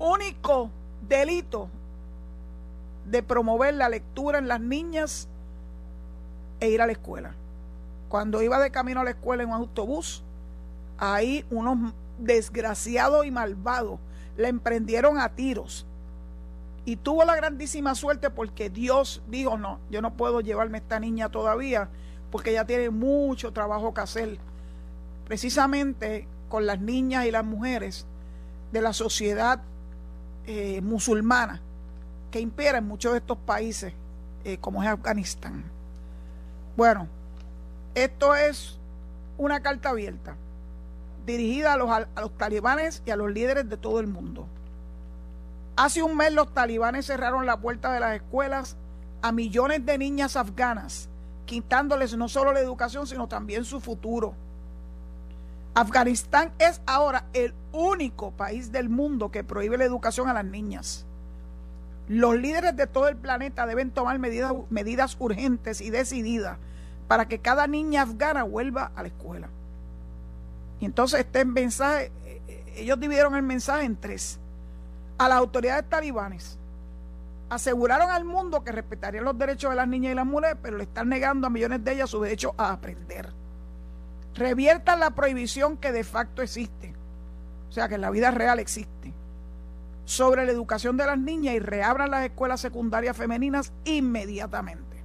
único 0.00 0.70
delito 1.08 1.68
de 3.06 3.22
promover 3.22 3.74
la 3.74 3.88
lectura 3.88 4.38
en 4.38 4.48
las 4.48 4.60
niñas 4.60 5.28
e 6.60 6.68
ir 6.68 6.80
a 6.80 6.86
la 6.86 6.92
escuela. 6.92 7.34
Cuando 8.08 8.42
iba 8.42 8.58
de 8.58 8.70
camino 8.70 9.00
a 9.00 9.04
la 9.04 9.10
escuela 9.10 9.42
en 9.42 9.48
un 9.48 9.54
autobús, 9.54 10.22
ahí 10.98 11.44
unos 11.50 11.94
desgraciados 12.18 13.24
y 13.24 13.30
malvados 13.30 13.98
le 14.36 14.48
emprendieron 14.48 15.18
a 15.18 15.30
tiros 15.30 15.86
Y 16.84 16.96
tuvo 16.96 17.24
la 17.24 17.36
grandísima 17.36 17.94
suerte 17.94 18.30
porque 18.30 18.70
Dios 18.70 19.22
dijo, 19.28 19.58
no, 19.58 19.78
yo 19.90 20.02
no 20.02 20.14
puedo 20.14 20.40
llevarme 20.40 20.78
a 20.78 20.80
esta 20.80 21.00
niña 21.00 21.28
todavía 21.28 21.88
porque 22.30 22.50
ella 22.50 22.64
tiene 22.64 22.90
mucho 22.90 23.52
trabajo 23.52 23.92
que 23.92 24.00
hacer. 24.00 24.38
Precisamente 25.26 26.26
con 26.48 26.66
las 26.66 26.80
niñas 26.80 27.26
y 27.26 27.30
las 27.30 27.44
mujeres 27.44 28.06
de 28.72 28.80
la 28.80 28.92
sociedad 28.92 29.62
eh, 30.46 30.80
musulmana 30.80 31.60
que 32.30 32.40
impera 32.40 32.78
en 32.78 32.86
muchos 32.86 33.12
de 33.12 33.18
estos 33.18 33.38
países, 33.38 33.92
eh, 34.44 34.58
como 34.58 34.82
es 34.82 34.88
Afganistán. 34.88 35.64
Bueno, 36.76 37.08
esto 37.94 38.34
es 38.34 38.78
una 39.38 39.60
carta 39.60 39.90
abierta 39.90 40.36
dirigida 41.26 41.74
a 41.74 41.76
los, 41.76 42.36
talibanes 42.36 43.02
y 43.04 43.10
a 43.10 43.16
los 43.16 43.30
líderes 43.30 43.68
de 43.68 43.76
todo 43.76 44.00
el 44.00 44.06
mundo. 44.06 44.46
Hace 45.76 46.02
un 46.02 46.16
mes 46.16 46.32
los 46.32 46.52
talibanes 46.52 47.06
cerraron 47.06 47.46
la 47.46 47.58
puerta 47.58 47.92
de 47.92 48.00
las 48.00 48.16
escuelas 48.16 48.76
a 49.22 49.32
millones 49.32 49.84
de 49.84 49.98
niñas 49.98 50.36
afganas, 50.36 51.08
quitándoles 51.46 52.16
no 52.16 52.28
solo 52.28 52.52
la 52.52 52.60
educación, 52.60 53.06
sino 53.06 53.28
también 53.28 53.64
su 53.64 53.80
futuro. 53.80 54.34
Afganistán 55.74 56.52
es 56.58 56.80
ahora 56.86 57.26
el 57.32 57.54
único 57.72 58.32
país 58.32 58.72
del 58.72 58.88
mundo 58.88 59.30
que 59.30 59.44
prohíbe 59.44 59.78
la 59.78 59.84
educación 59.84 60.28
a 60.28 60.34
las 60.34 60.44
niñas. 60.44 61.06
Los 62.10 62.34
líderes 62.34 62.74
de 62.74 62.88
todo 62.88 63.06
el 63.06 63.14
planeta 63.14 63.66
deben 63.66 63.92
tomar 63.92 64.18
medidas, 64.18 64.52
medidas 64.68 65.16
urgentes 65.20 65.80
y 65.80 65.90
decididas 65.90 66.58
para 67.06 67.28
que 67.28 67.38
cada 67.38 67.68
niña 67.68 68.02
afgana 68.02 68.42
vuelva 68.42 68.90
a 68.96 69.02
la 69.02 69.08
escuela. 69.08 69.48
Y 70.80 70.86
entonces 70.86 71.20
este 71.20 71.44
mensaje, 71.44 72.10
eh, 72.24 72.64
ellos 72.78 72.98
dividieron 72.98 73.36
el 73.36 73.44
mensaje 73.44 73.84
en 73.84 73.94
tres. 73.94 74.40
A 75.18 75.28
las 75.28 75.38
autoridades 75.38 75.88
talibanes, 75.88 76.58
aseguraron 77.48 78.10
al 78.10 78.24
mundo 78.24 78.64
que 78.64 78.72
respetarían 78.72 79.22
los 79.22 79.38
derechos 79.38 79.70
de 79.70 79.76
las 79.76 79.86
niñas 79.86 80.10
y 80.10 80.16
las 80.16 80.26
mujeres, 80.26 80.56
pero 80.60 80.78
le 80.78 80.82
están 80.82 81.08
negando 81.08 81.46
a 81.46 81.50
millones 81.50 81.84
de 81.84 81.92
ellas 81.92 82.10
su 82.10 82.20
derecho 82.20 82.56
a 82.58 82.72
aprender. 82.72 83.32
Reviertan 84.34 84.98
la 84.98 85.10
prohibición 85.10 85.76
que 85.76 85.92
de 85.92 86.02
facto 86.02 86.42
existe, 86.42 86.92
o 87.68 87.72
sea 87.72 87.88
que 87.88 87.94
en 87.94 88.00
la 88.00 88.10
vida 88.10 88.32
real 88.32 88.58
existe 88.58 89.14
sobre 90.10 90.44
la 90.44 90.50
educación 90.50 90.96
de 90.96 91.06
las 91.06 91.16
niñas 91.16 91.54
y 91.54 91.60
reabran 91.60 92.10
las 92.10 92.24
escuelas 92.24 92.60
secundarias 92.60 93.16
femeninas 93.16 93.72
inmediatamente. 93.84 95.04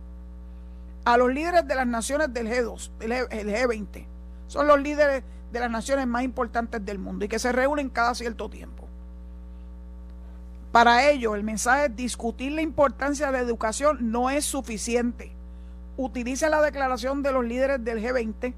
A 1.06 1.16
los 1.18 1.32
líderes 1.32 1.68
de 1.68 1.76
las 1.76 1.86
naciones 1.86 2.34
del 2.34 2.48
G2, 2.48 2.90
el 3.02 3.12
G20, 3.30 4.08
son 4.48 4.66
los 4.66 4.82
líderes 4.82 5.24
de 5.52 5.60
las 5.60 5.70
naciones 5.70 6.08
más 6.08 6.24
importantes 6.24 6.84
del 6.84 6.98
mundo 6.98 7.24
y 7.24 7.28
que 7.28 7.38
se 7.38 7.52
reúnen 7.52 7.90
cada 7.90 8.16
cierto 8.16 8.50
tiempo. 8.50 8.88
Para 10.72 11.08
ello, 11.08 11.36
el 11.36 11.44
mensaje 11.44 11.86
es 11.86 11.96
discutir 11.96 12.54
la 12.54 12.64
importancia 12.64 13.28
de 13.28 13.34
la 13.34 13.40
educación 13.40 14.12
no 14.12 14.32
es 14.32 14.44
suficiente. 14.44 15.32
Utilicen 15.98 16.50
la 16.50 16.62
declaración 16.62 17.22
de 17.22 17.32
los 17.32 17.46
líderes 17.46 17.86
del 17.86 18.04
G20 18.04 18.56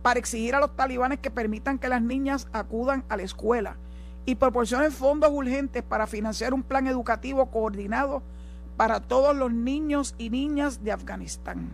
para 0.00 0.18
exigir 0.18 0.54
a 0.54 0.60
los 0.60 0.74
talibanes 0.74 1.18
que 1.18 1.30
permitan 1.30 1.78
que 1.78 1.90
las 1.90 2.00
niñas 2.00 2.48
acudan 2.54 3.04
a 3.10 3.18
la 3.18 3.22
escuela 3.22 3.76
y 4.26 4.34
proporcionen 4.34 4.92
fondos 4.92 5.30
urgentes 5.32 5.82
para 5.82 6.06
financiar 6.06 6.54
un 6.54 6.62
plan 6.62 6.86
educativo 6.86 7.46
coordinado 7.46 8.22
para 8.76 9.00
todos 9.00 9.36
los 9.36 9.52
niños 9.52 10.14
y 10.18 10.30
niñas 10.30 10.82
de 10.84 10.92
Afganistán. 10.92 11.70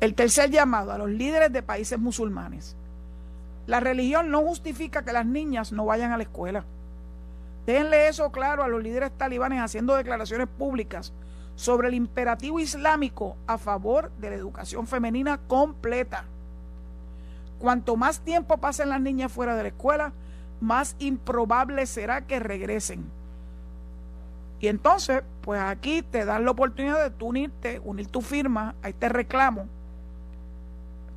El 0.00 0.14
tercer 0.14 0.50
llamado 0.50 0.92
a 0.92 0.98
los 0.98 1.10
líderes 1.10 1.52
de 1.52 1.62
países 1.62 1.98
musulmanes. 1.98 2.76
La 3.66 3.80
religión 3.80 4.30
no 4.30 4.42
justifica 4.42 5.04
que 5.04 5.12
las 5.12 5.26
niñas 5.26 5.72
no 5.72 5.86
vayan 5.86 6.12
a 6.12 6.16
la 6.16 6.22
escuela. 6.22 6.64
Déjenle 7.66 8.08
eso 8.08 8.30
claro 8.30 8.62
a 8.62 8.68
los 8.68 8.82
líderes 8.82 9.10
talibanes 9.16 9.60
haciendo 9.60 9.96
declaraciones 9.96 10.48
públicas 10.48 11.12
sobre 11.56 11.88
el 11.88 11.94
imperativo 11.94 12.60
islámico 12.60 13.36
a 13.46 13.58
favor 13.58 14.12
de 14.18 14.30
la 14.30 14.36
educación 14.36 14.86
femenina 14.86 15.38
completa. 15.48 16.24
Cuanto 17.58 17.96
más 17.96 18.20
tiempo 18.20 18.58
pasen 18.58 18.90
las 18.90 19.00
niñas 19.00 19.32
fuera 19.32 19.56
de 19.56 19.62
la 19.62 19.68
escuela, 19.68 20.12
más 20.60 20.96
improbable 20.98 21.86
será 21.86 22.26
que 22.26 22.38
regresen. 22.40 23.04
Y 24.60 24.68
entonces, 24.68 25.22
pues 25.42 25.60
aquí 25.60 26.02
te 26.02 26.24
dan 26.24 26.44
la 26.44 26.52
oportunidad 26.52 27.02
de 27.02 27.10
tú 27.10 27.26
unirte, 27.26 27.80
unir 27.84 28.06
tu 28.08 28.22
firma 28.22 28.74
a 28.82 28.88
este 28.88 29.08
reclamo 29.08 29.68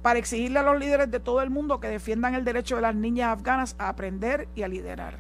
para 0.02 0.20
exigirle 0.20 0.60
a 0.60 0.64
los 0.64 0.80
líderes 0.80 1.12
de 1.12 1.20
todo 1.20 1.42
el 1.42 1.50
mundo 1.50 1.80
que 1.80 1.88
defiendan 1.88 2.36
el 2.36 2.46
derecho 2.46 2.76
de 2.76 2.82
las 2.82 2.96
niñas 2.96 3.30
afganas 3.30 3.76
a 3.78 3.90
aprender 3.90 4.48
y 4.56 4.64
a 4.64 4.68
liderar. 4.68 5.20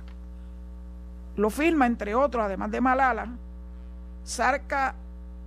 Lo 1.35 1.49
firma, 1.49 1.85
entre 1.85 2.15
otros, 2.15 2.43
además 2.43 2.71
de 2.71 2.81
Malala, 2.81 3.29
Sarka 4.23 4.95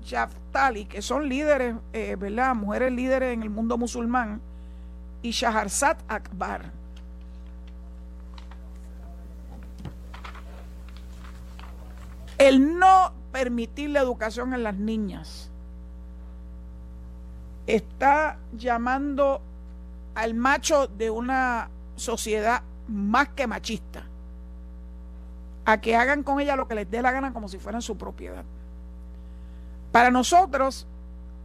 Yaftali, 0.04 0.87
que 0.87 1.02
son 1.02 1.28
líderes, 1.28 1.76
eh, 1.92 2.16
¿verdad? 2.16 2.54
Mujeres 2.54 2.92
líderes 2.92 3.35
en 3.35 3.42
el 3.42 3.50
mundo 3.50 3.78
musulmán, 3.78 4.40
y 5.22 5.30
Shaharzad 5.30 5.98
Akbar. 6.08 6.82
El 12.42 12.76
no 12.76 13.12
permitir 13.31 13.90
la 13.90 14.00
educación 14.00 14.52
en 14.52 14.64
las 14.64 14.74
niñas 14.74 15.48
está 17.68 18.37
llamando 18.52 19.40
al 20.16 20.35
macho 20.35 20.88
de 20.88 21.09
una 21.09 21.70
sociedad 21.94 22.62
más 22.88 23.28
que 23.28 23.46
machista 23.46 24.02
a 25.64 25.81
que 25.81 25.94
hagan 25.94 26.24
con 26.24 26.40
ella 26.40 26.57
lo 26.57 26.66
que 26.66 26.74
les 26.74 26.90
dé 26.90 27.00
la 27.00 27.12
gana 27.12 27.33
como 27.33 27.46
si 27.46 27.61
fueran 27.61 27.81
su 27.81 27.96
propiedad. 27.96 28.42
Para 29.92 30.11
nosotros, 30.11 30.88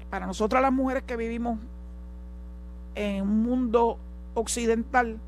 para 0.10 0.25
nosotras 0.25 0.63
las 0.63 0.73
mujeres 0.73 1.03
que 1.03 1.15
vivimos 1.15 1.60
en 2.95 3.21
un 3.21 3.43
mundo 3.43 3.99
occidental, 4.33 5.19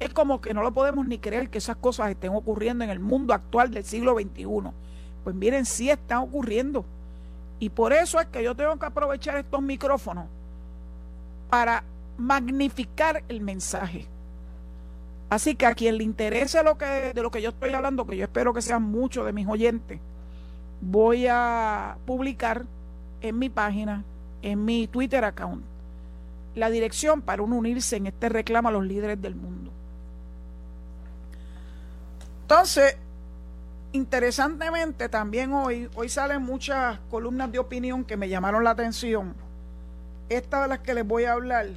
es 0.00 0.12
como 0.12 0.40
que 0.40 0.54
no 0.54 0.62
lo 0.62 0.72
podemos 0.72 1.06
ni 1.06 1.18
creer 1.18 1.50
que 1.50 1.58
esas 1.58 1.76
cosas 1.76 2.10
estén 2.10 2.32
ocurriendo 2.34 2.84
en 2.84 2.90
el 2.90 3.00
mundo 3.00 3.32
actual 3.32 3.70
del 3.70 3.84
siglo 3.84 4.14
XXI. 4.14 4.46
Pues 5.22 5.36
miren, 5.36 5.64
sí 5.64 5.90
están 5.90 6.18
ocurriendo. 6.18 6.84
Y 7.58 7.70
por 7.70 7.92
eso 7.92 8.20
es 8.20 8.26
que 8.26 8.42
yo 8.42 8.54
tengo 8.54 8.76
que 8.78 8.86
aprovechar 8.86 9.36
estos 9.36 9.62
micrófonos 9.62 10.26
para 11.48 11.84
magnificar 12.18 13.22
el 13.28 13.40
mensaje. 13.40 14.06
Así 15.30 15.54
que 15.54 15.66
a 15.66 15.74
quien 15.74 15.96
le 15.98 16.04
interese 16.04 16.62
lo 16.62 16.76
que, 16.76 17.12
de 17.14 17.22
lo 17.22 17.30
que 17.30 17.40
yo 17.40 17.50
estoy 17.50 17.72
hablando, 17.72 18.06
que 18.06 18.16
yo 18.16 18.24
espero 18.24 18.52
que 18.52 18.62
sean 18.62 18.82
muchos 18.82 19.24
de 19.24 19.32
mis 19.32 19.48
oyentes, 19.48 20.00
voy 20.80 21.26
a 21.28 21.96
publicar 22.06 22.64
en 23.20 23.38
mi 23.38 23.48
página, 23.48 24.04
en 24.42 24.64
mi 24.64 24.86
Twitter 24.86 25.24
account, 25.24 25.64
la 26.54 26.70
dirección 26.70 27.22
para 27.22 27.42
uno 27.42 27.56
unirse 27.56 27.96
en 27.96 28.06
este 28.06 28.28
reclamo 28.28 28.68
a 28.68 28.72
los 28.72 28.84
líderes 28.84 29.20
del 29.20 29.34
mundo. 29.34 29.72
Entonces, 32.44 32.98
interesantemente 33.92 35.08
también 35.08 35.54
hoy, 35.54 35.88
hoy 35.94 36.10
salen 36.10 36.42
muchas 36.42 36.98
columnas 37.10 37.50
de 37.50 37.58
opinión 37.58 38.04
que 38.04 38.18
me 38.18 38.28
llamaron 38.28 38.64
la 38.64 38.70
atención. 38.72 39.34
Esta 40.28 40.60
de 40.60 40.68
las 40.68 40.80
que 40.80 40.92
les 40.92 41.06
voy 41.06 41.24
a 41.24 41.32
hablar 41.32 41.68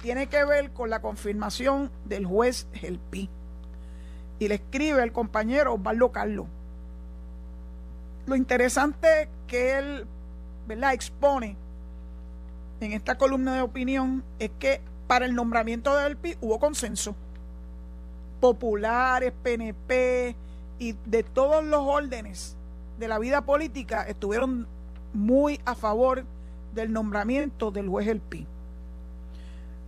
tiene 0.00 0.28
que 0.28 0.42
ver 0.46 0.70
con 0.70 0.88
la 0.88 1.02
confirmación 1.02 1.90
del 2.06 2.24
juez 2.24 2.66
Gelpi. 2.72 3.28
Y 4.38 4.48
le 4.48 4.54
escribe 4.54 5.02
el 5.02 5.12
compañero 5.12 5.74
Osvaldo 5.74 6.10
Carlos. 6.10 6.46
Lo 8.24 8.34
interesante 8.34 9.28
que 9.46 9.76
él 9.78 10.06
expone 10.90 11.54
en 12.80 12.92
esta 12.92 13.18
columna 13.18 13.56
de 13.56 13.60
opinión 13.60 14.24
es 14.38 14.52
que 14.58 14.80
para 15.06 15.26
el 15.26 15.34
nombramiento 15.34 15.94
de 15.94 16.04
Gelpi 16.04 16.36
hubo 16.40 16.58
consenso 16.58 17.14
populares, 18.40 19.32
PNP 19.42 20.36
y 20.78 20.94
de 21.04 21.22
todos 21.22 21.64
los 21.64 21.80
órdenes 21.80 22.56
de 22.98 23.08
la 23.08 23.18
vida 23.18 23.42
política 23.42 24.02
estuvieron 24.02 24.66
muy 25.12 25.60
a 25.64 25.74
favor 25.74 26.24
del 26.74 26.92
nombramiento 26.92 27.70
del 27.70 27.88
juez 27.88 28.08
El 28.08 28.20
Pi. 28.20 28.46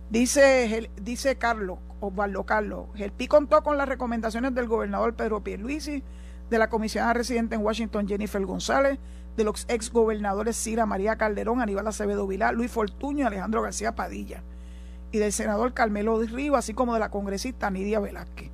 Dice, 0.09 0.89
dice 1.01 1.37
Carlos, 1.37 1.79
Osvaldo 2.01 2.45
Carlos, 2.45 2.87
el 2.95 3.11
Pi 3.11 3.27
contó 3.27 3.61
con 3.63 3.77
las 3.77 3.87
recomendaciones 3.87 4.53
del 4.53 4.67
gobernador 4.67 5.13
Pedro 5.15 5.41
Pierluisi, 5.41 6.03
de 6.49 6.57
la 6.57 6.69
comisionada 6.69 7.13
residente 7.13 7.55
en 7.55 7.61
Washington 7.61 8.07
Jennifer 8.07 8.45
González, 8.45 8.99
de 9.37 9.43
los 9.45 9.65
ex 9.69 9.89
gobernadores 9.89 10.57
Cira 10.57 10.85
María 10.85 11.15
Calderón, 11.15 11.61
Aníbal 11.61 11.87
Acevedo 11.87 12.27
Vilá, 12.27 12.51
Luis 12.51 12.69
Fortuño 12.69 13.23
y 13.23 13.27
Alejandro 13.27 13.61
García 13.61 13.95
Padilla 13.95 14.43
y 15.11 15.19
del 15.19 15.33
senador 15.33 15.73
Carmelo 15.73 16.19
de 16.19 16.27
Río, 16.27 16.55
así 16.55 16.73
como 16.73 16.93
de 16.93 16.99
la 16.99 17.11
congresista 17.11 17.69
Nidia 17.69 17.99
Velázquez. 17.99 18.49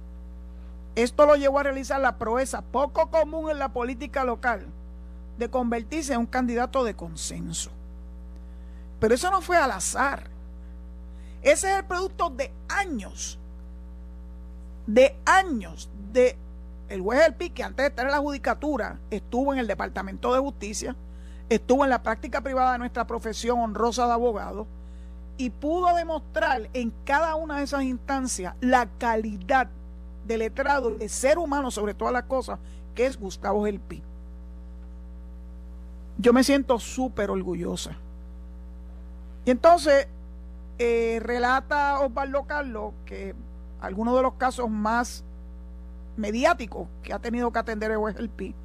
Esto 0.96 1.26
lo 1.28 1.36
llevó 1.36 1.60
a 1.60 1.63
realizar 1.63 2.02
la 2.02 2.17
proeza 2.17 2.63
poco 2.63 3.12
común 3.12 3.52
en 3.52 3.60
la 3.60 3.70
política 3.70 4.24
local 4.24 4.65
de 5.38 5.50
convertirse 5.50 6.13
en 6.13 6.22
un 6.22 6.26
candidato 6.26 6.84
de 6.84 6.96
consenso. 6.96 7.70
Pero 9.00 9.13
eso 9.13 9.30
no 9.30 9.41
fue 9.41 9.58
al 9.58 9.70
azar. 9.70 10.24
Ese 11.43 11.70
es 11.70 11.78
el 11.78 11.86
producto 11.86 12.32
de 12.32 12.52
años, 12.67 13.38
de 14.88 15.15
años 15.26 15.89
de 16.12 16.36
el 16.89 17.02
juez 17.02 17.28
El 17.28 17.36
Pi, 17.36 17.50
que 17.50 17.63
antes 17.63 17.84
de 17.84 17.89
estar 17.89 18.06
en 18.06 18.12
la 18.12 18.20
judicatura, 18.20 18.98
estuvo 19.12 19.54
en 19.54 19.60
el 19.60 19.67
Departamento 19.67 20.34
de 20.34 20.39
Justicia, 20.39 20.96
estuvo 21.50 21.84
en 21.84 21.89
la 21.91 22.02
práctica 22.02 22.41
privada 22.41 22.72
de 22.72 22.80
nuestra 22.80 23.06
profesión 23.06 23.60
honrosa 23.60 24.08
de 24.08 24.13
abogado 24.13 24.65
y 25.38 25.52
pudo 25.52 25.95
demostrar 25.95 26.69
en 26.73 26.91
cada 27.06 27.36
una 27.36 27.58
de 27.58 27.63
esas 27.63 27.84
instancias 27.84 28.56
la 28.60 28.88
calidad 28.97 29.69
de 30.26 30.38
letrado, 30.38 30.91
de 30.91 31.10
ser 31.10 31.38
humano 31.38 31.71
sobre 31.71 31.93
todas 31.93 32.13
las 32.13 32.23
cosas, 32.23 32.60
que 32.95 33.06
es 33.06 33.17
Gustavo 33.17 33.65
Gelpi. 33.65 34.02
Yo 36.17 36.34
me 36.34 36.43
siento 36.43 36.80
súper 36.80 37.30
orgullosa. 37.30 37.95
Y 39.45 39.52
entonces 39.52 40.08
eh, 40.80 41.19
relata 41.21 42.00
Osvaldo 42.00 42.43
Carlos 42.43 42.93
que 43.06 43.36
algunos 43.80 44.15
de 44.15 44.23
los 44.23 44.34
casos 44.34 44.69
más 44.69 45.23
mediáticos 46.17 46.88
que 47.04 47.13
ha 47.13 47.19
tenido 47.19 47.52
que 47.52 47.60
atender 47.60 47.91
el 47.91 48.32
es 48.39 48.56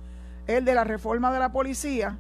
el 0.47 0.65
de 0.65 0.75
la 0.75 0.85
reforma 0.85 1.33
de 1.33 1.39
la 1.39 1.53
policía, 1.53 2.19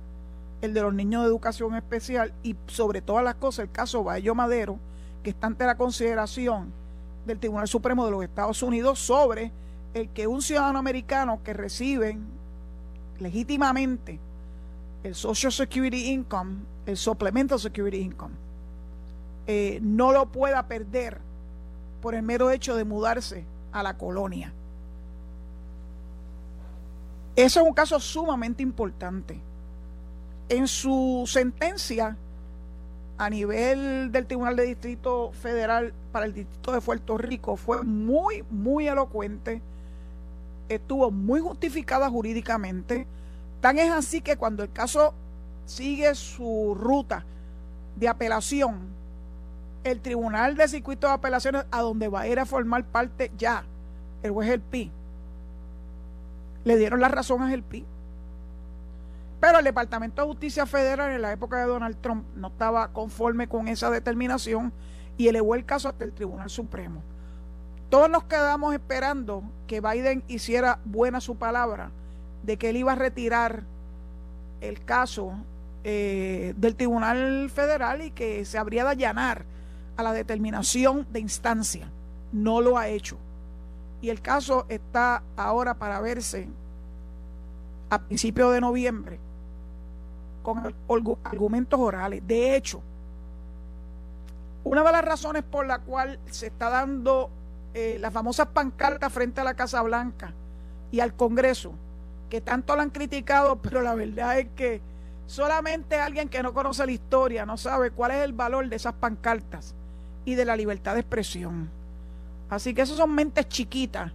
el 0.62 0.72
de 0.72 0.80
los 0.80 0.94
niños 0.94 1.22
de 1.22 1.28
educación 1.28 1.74
especial 1.74 2.32
y 2.42 2.56
sobre 2.66 3.02
todas 3.02 3.24
las 3.24 3.34
cosas 3.34 3.64
el 3.64 3.72
caso 3.72 4.04
Bayo 4.04 4.34
Madero, 4.34 4.78
que 5.22 5.30
está 5.30 5.48
ante 5.48 5.66
la 5.66 5.76
consideración 5.76 6.72
del 7.26 7.38
Tribunal 7.38 7.68
Supremo 7.68 8.04
de 8.04 8.12
los 8.12 8.22
Estados 8.24 8.62
Unidos 8.62 8.98
sobre 9.00 9.52
el 9.92 10.08
que 10.08 10.26
un 10.26 10.40
ciudadano 10.40 10.78
americano 10.78 11.40
que 11.44 11.52
recibe 11.52 12.16
legítimamente 13.18 14.18
el 15.02 15.14
Social 15.14 15.52
Security 15.52 16.10
Income, 16.10 16.58
el 16.86 16.96
Supplemental 16.96 17.58
Security 17.58 17.98
Income, 17.98 18.34
eh, 19.48 19.80
no 19.82 20.12
lo 20.12 20.26
pueda 20.26 20.66
perder 20.68 21.18
por 22.00 22.14
el 22.14 22.22
mero 22.22 22.50
hecho 22.50 22.76
de 22.76 22.84
mudarse 22.84 23.44
a 23.72 23.82
la 23.82 23.98
colonia. 23.98 24.52
Eso 27.34 27.60
es 27.60 27.66
un 27.66 27.74
caso 27.74 27.98
sumamente 27.98 28.62
importante. 28.62 29.40
En 30.48 30.68
su 30.68 31.24
sentencia, 31.26 32.16
a 33.18 33.30
nivel 33.30 34.10
del 34.10 34.26
Tribunal 34.26 34.56
de 34.56 34.64
Distrito 34.64 35.32
Federal 35.32 35.92
para 36.10 36.26
el 36.26 36.34
Distrito 36.34 36.72
de 36.72 36.80
Puerto 36.80 37.16
Rico 37.18 37.56
fue 37.56 37.82
muy, 37.82 38.42
muy 38.50 38.88
elocuente, 38.88 39.62
estuvo 40.68 41.10
muy 41.10 41.40
justificada 41.40 42.10
jurídicamente. 42.10 43.06
Tan 43.60 43.78
es 43.78 43.92
así 43.92 44.20
que 44.20 44.36
cuando 44.36 44.64
el 44.64 44.72
caso 44.72 45.14
sigue 45.66 46.14
su 46.14 46.76
ruta 46.78 47.24
de 47.96 48.08
apelación, 48.08 48.80
el 49.84 50.00
Tribunal 50.00 50.56
de 50.56 50.68
Circuito 50.68 51.06
de 51.06 51.12
Apelaciones, 51.12 51.64
a 51.70 51.80
donde 51.80 52.08
va 52.08 52.22
a 52.22 52.28
ir 52.28 52.38
a 52.40 52.46
formar 52.46 52.84
parte 52.84 53.30
ya 53.38 53.64
el 54.22 54.32
juez 54.32 54.48
El 54.50 54.60
Pi, 54.60 54.90
le 56.64 56.76
dieron 56.76 57.00
la 57.00 57.08
razón 57.08 57.42
a 57.42 57.52
El 57.52 57.62
Pi 57.62 57.84
pero 59.42 59.58
el 59.58 59.64
Departamento 59.64 60.22
de 60.22 60.28
Justicia 60.28 60.66
Federal 60.66 61.10
en 61.10 61.20
la 61.20 61.32
época 61.32 61.58
de 61.58 61.66
Donald 61.66 61.96
Trump 62.00 62.24
no 62.36 62.46
estaba 62.46 62.92
conforme 62.92 63.48
con 63.48 63.66
esa 63.66 63.90
determinación 63.90 64.72
y 65.16 65.26
elevó 65.26 65.56
el 65.56 65.64
caso 65.64 65.88
hasta 65.88 66.04
el 66.04 66.12
Tribunal 66.12 66.48
Supremo. 66.48 67.02
Todos 67.90 68.08
nos 68.08 68.22
quedamos 68.22 68.72
esperando 68.72 69.42
que 69.66 69.80
Biden 69.80 70.22
hiciera 70.28 70.78
buena 70.84 71.20
su 71.20 71.34
palabra 71.34 71.90
de 72.44 72.56
que 72.56 72.70
él 72.70 72.76
iba 72.76 72.92
a 72.92 72.94
retirar 72.94 73.64
el 74.60 74.84
caso 74.84 75.32
eh, 75.82 76.54
del 76.56 76.76
Tribunal 76.76 77.50
Federal 77.50 78.00
y 78.00 78.12
que 78.12 78.44
se 78.44 78.58
habría 78.58 78.84
de 78.84 78.90
allanar 78.90 79.44
a 79.96 80.04
la 80.04 80.12
determinación 80.12 81.04
de 81.12 81.18
instancia. 81.18 81.88
No 82.30 82.60
lo 82.60 82.78
ha 82.78 82.86
hecho. 82.86 83.18
Y 84.02 84.10
el 84.10 84.22
caso 84.22 84.66
está 84.68 85.24
ahora 85.36 85.74
para 85.74 86.00
verse 86.00 86.48
a 87.90 88.02
principios 88.02 88.52
de 88.52 88.60
noviembre 88.60 89.18
con 90.42 90.74
argumentos 91.24 91.78
orales. 91.78 92.26
De 92.26 92.56
hecho, 92.56 92.82
una 94.64 94.82
de 94.82 94.92
las 94.92 95.04
razones 95.04 95.42
por 95.42 95.66
la 95.66 95.80
cual 95.80 96.18
se 96.30 96.46
está 96.46 96.70
dando 96.70 97.30
eh, 97.74 97.96
las 98.00 98.12
famosas 98.12 98.48
pancartas 98.48 99.12
frente 99.12 99.40
a 99.40 99.44
la 99.44 99.54
Casa 99.54 99.82
Blanca 99.82 100.32
y 100.90 101.00
al 101.00 101.14
Congreso, 101.14 101.72
que 102.28 102.40
tanto 102.40 102.76
la 102.76 102.82
han 102.82 102.90
criticado, 102.90 103.56
pero 103.62 103.80
la 103.80 103.94
verdad 103.94 104.38
es 104.38 104.48
que 104.54 104.80
solamente 105.26 105.98
alguien 105.98 106.28
que 106.28 106.42
no 106.42 106.52
conoce 106.52 106.84
la 106.86 106.92
historia 106.92 107.46
no 107.46 107.56
sabe 107.56 107.90
cuál 107.90 108.12
es 108.12 108.18
el 108.18 108.32
valor 108.32 108.68
de 108.68 108.76
esas 108.76 108.94
pancartas 108.94 109.74
y 110.24 110.34
de 110.34 110.44
la 110.44 110.56
libertad 110.56 110.94
de 110.94 111.00
expresión. 111.00 111.70
Así 112.50 112.74
que 112.74 112.82
esas 112.82 112.98
son 112.98 113.14
mentes 113.14 113.48
chiquitas 113.48 114.12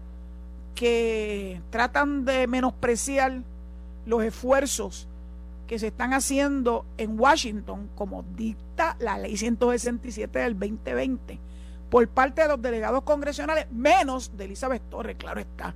que 0.76 1.60
tratan 1.72 2.24
de 2.24 2.46
menospreciar 2.46 3.42
los 4.06 4.24
esfuerzos 4.24 5.08
que 5.67 5.77
se 5.80 5.88
están 5.88 6.13
haciendo 6.13 6.86
en 6.97 7.19
Washington, 7.19 7.89
como 7.95 8.23
dicta 8.23 8.95
la 8.99 9.17
ley 9.17 9.38
167 9.38 10.39
del 10.39 10.58
2020, 10.58 11.39
por 11.89 12.08
parte 12.08 12.41
de 12.41 12.47
los 12.47 12.62
delegados 12.62 13.03
congresionales, 13.03 13.67
menos 13.71 14.36
de 14.38 14.45
Elizabeth 14.45 14.82
Torres, 14.89 15.17
claro 15.17 15.41
está, 15.41 15.75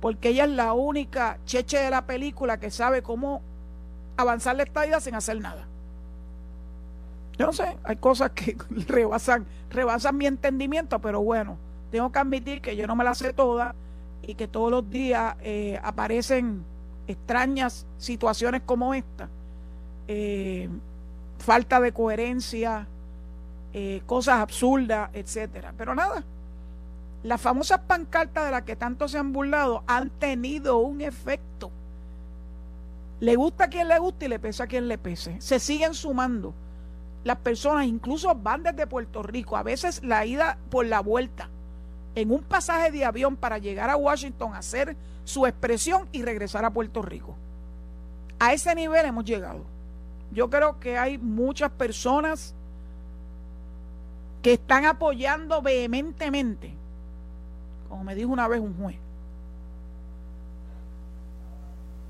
porque 0.00 0.30
ella 0.30 0.44
es 0.44 0.50
la 0.50 0.72
única 0.72 1.38
cheche 1.44 1.78
de 1.78 1.90
la 1.90 2.06
película 2.06 2.58
que 2.58 2.70
sabe 2.70 3.02
cómo 3.02 3.42
avanzar 4.16 4.56
la 4.56 4.62
estadía 4.62 4.98
sin 5.00 5.14
hacer 5.14 5.40
nada. 5.40 5.66
Yo 7.38 7.46
no 7.46 7.52
sé, 7.52 7.76
hay 7.84 7.96
cosas 7.96 8.30
que 8.30 8.56
rebasan, 8.88 9.46
rebasan 9.70 10.16
mi 10.16 10.26
entendimiento, 10.26 11.00
pero 11.00 11.20
bueno, 11.20 11.58
tengo 11.90 12.10
que 12.10 12.18
admitir 12.18 12.60
que 12.62 12.76
yo 12.76 12.86
no 12.86 12.96
me 12.96 13.04
la 13.04 13.14
sé 13.14 13.32
toda 13.32 13.74
y 14.22 14.34
que 14.34 14.48
todos 14.48 14.70
los 14.70 14.88
días 14.88 15.36
eh, 15.42 15.78
aparecen 15.82 16.64
extrañas 17.12 17.86
situaciones 17.98 18.62
como 18.64 18.94
esta, 18.94 19.28
eh, 20.08 20.68
falta 21.38 21.80
de 21.80 21.92
coherencia, 21.92 22.86
eh, 23.72 24.02
cosas 24.06 24.40
absurdas, 24.40 25.10
etcétera. 25.12 25.72
Pero 25.76 25.94
nada, 25.94 26.24
las 27.22 27.40
famosas 27.40 27.80
pancartas 27.86 28.46
de 28.46 28.50
las 28.50 28.62
que 28.62 28.76
tanto 28.76 29.08
se 29.08 29.18
han 29.18 29.32
burlado 29.32 29.84
han 29.86 30.10
tenido 30.10 30.78
un 30.78 31.00
efecto. 31.00 31.70
Le 33.20 33.36
gusta 33.36 33.64
a 33.64 33.68
quien 33.68 33.86
le 33.86 33.98
guste 33.98 34.26
y 34.26 34.28
le 34.28 34.40
pesa 34.40 34.64
a 34.64 34.66
quien 34.66 34.88
le 34.88 34.98
pese. 34.98 35.40
Se 35.40 35.60
siguen 35.60 35.94
sumando. 35.94 36.52
Las 37.22 37.38
personas 37.38 37.86
incluso 37.86 38.34
van 38.34 38.64
desde 38.64 38.88
Puerto 38.88 39.22
Rico, 39.22 39.56
a 39.56 39.62
veces 39.62 40.02
la 40.02 40.26
ida 40.26 40.58
por 40.70 40.86
la 40.86 41.00
vuelta, 41.00 41.48
en 42.16 42.32
un 42.32 42.42
pasaje 42.42 42.90
de 42.90 43.04
avión 43.04 43.36
para 43.36 43.58
llegar 43.58 43.90
a 43.90 43.96
Washington 43.96 44.54
a 44.54 44.58
hacer 44.58 44.96
su 45.24 45.46
expresión 45.46 46.08
y 46.12 46.22
regresar 46.22 46.64
a 46.64 46.70
Puerto 46.70 47.02
Rico. 47.02 47.36
A 48.38 48.52
ese 48.52 48.74
nivel 48.74 49.06
hemos 49.06 49.24
llegado. 49.24 49.64
Yo 50.32 50.50
creo 50.50 50.80
que 50.80 50.98
hay 50.98 51.18
muchas 51.18 51.70
personas 51.70 52.54
que 54.42 54.54
están 54.54 54.84
apoyando 54.86 55.62
vehementemente, 55.62 56.74
como 57.88 58.02
me 58.02 58.14
dijo 58.14 58.30
una 58.30 58.48
vez 58.48 58.60
un 58.60 58.76
juez, 58.76 58.96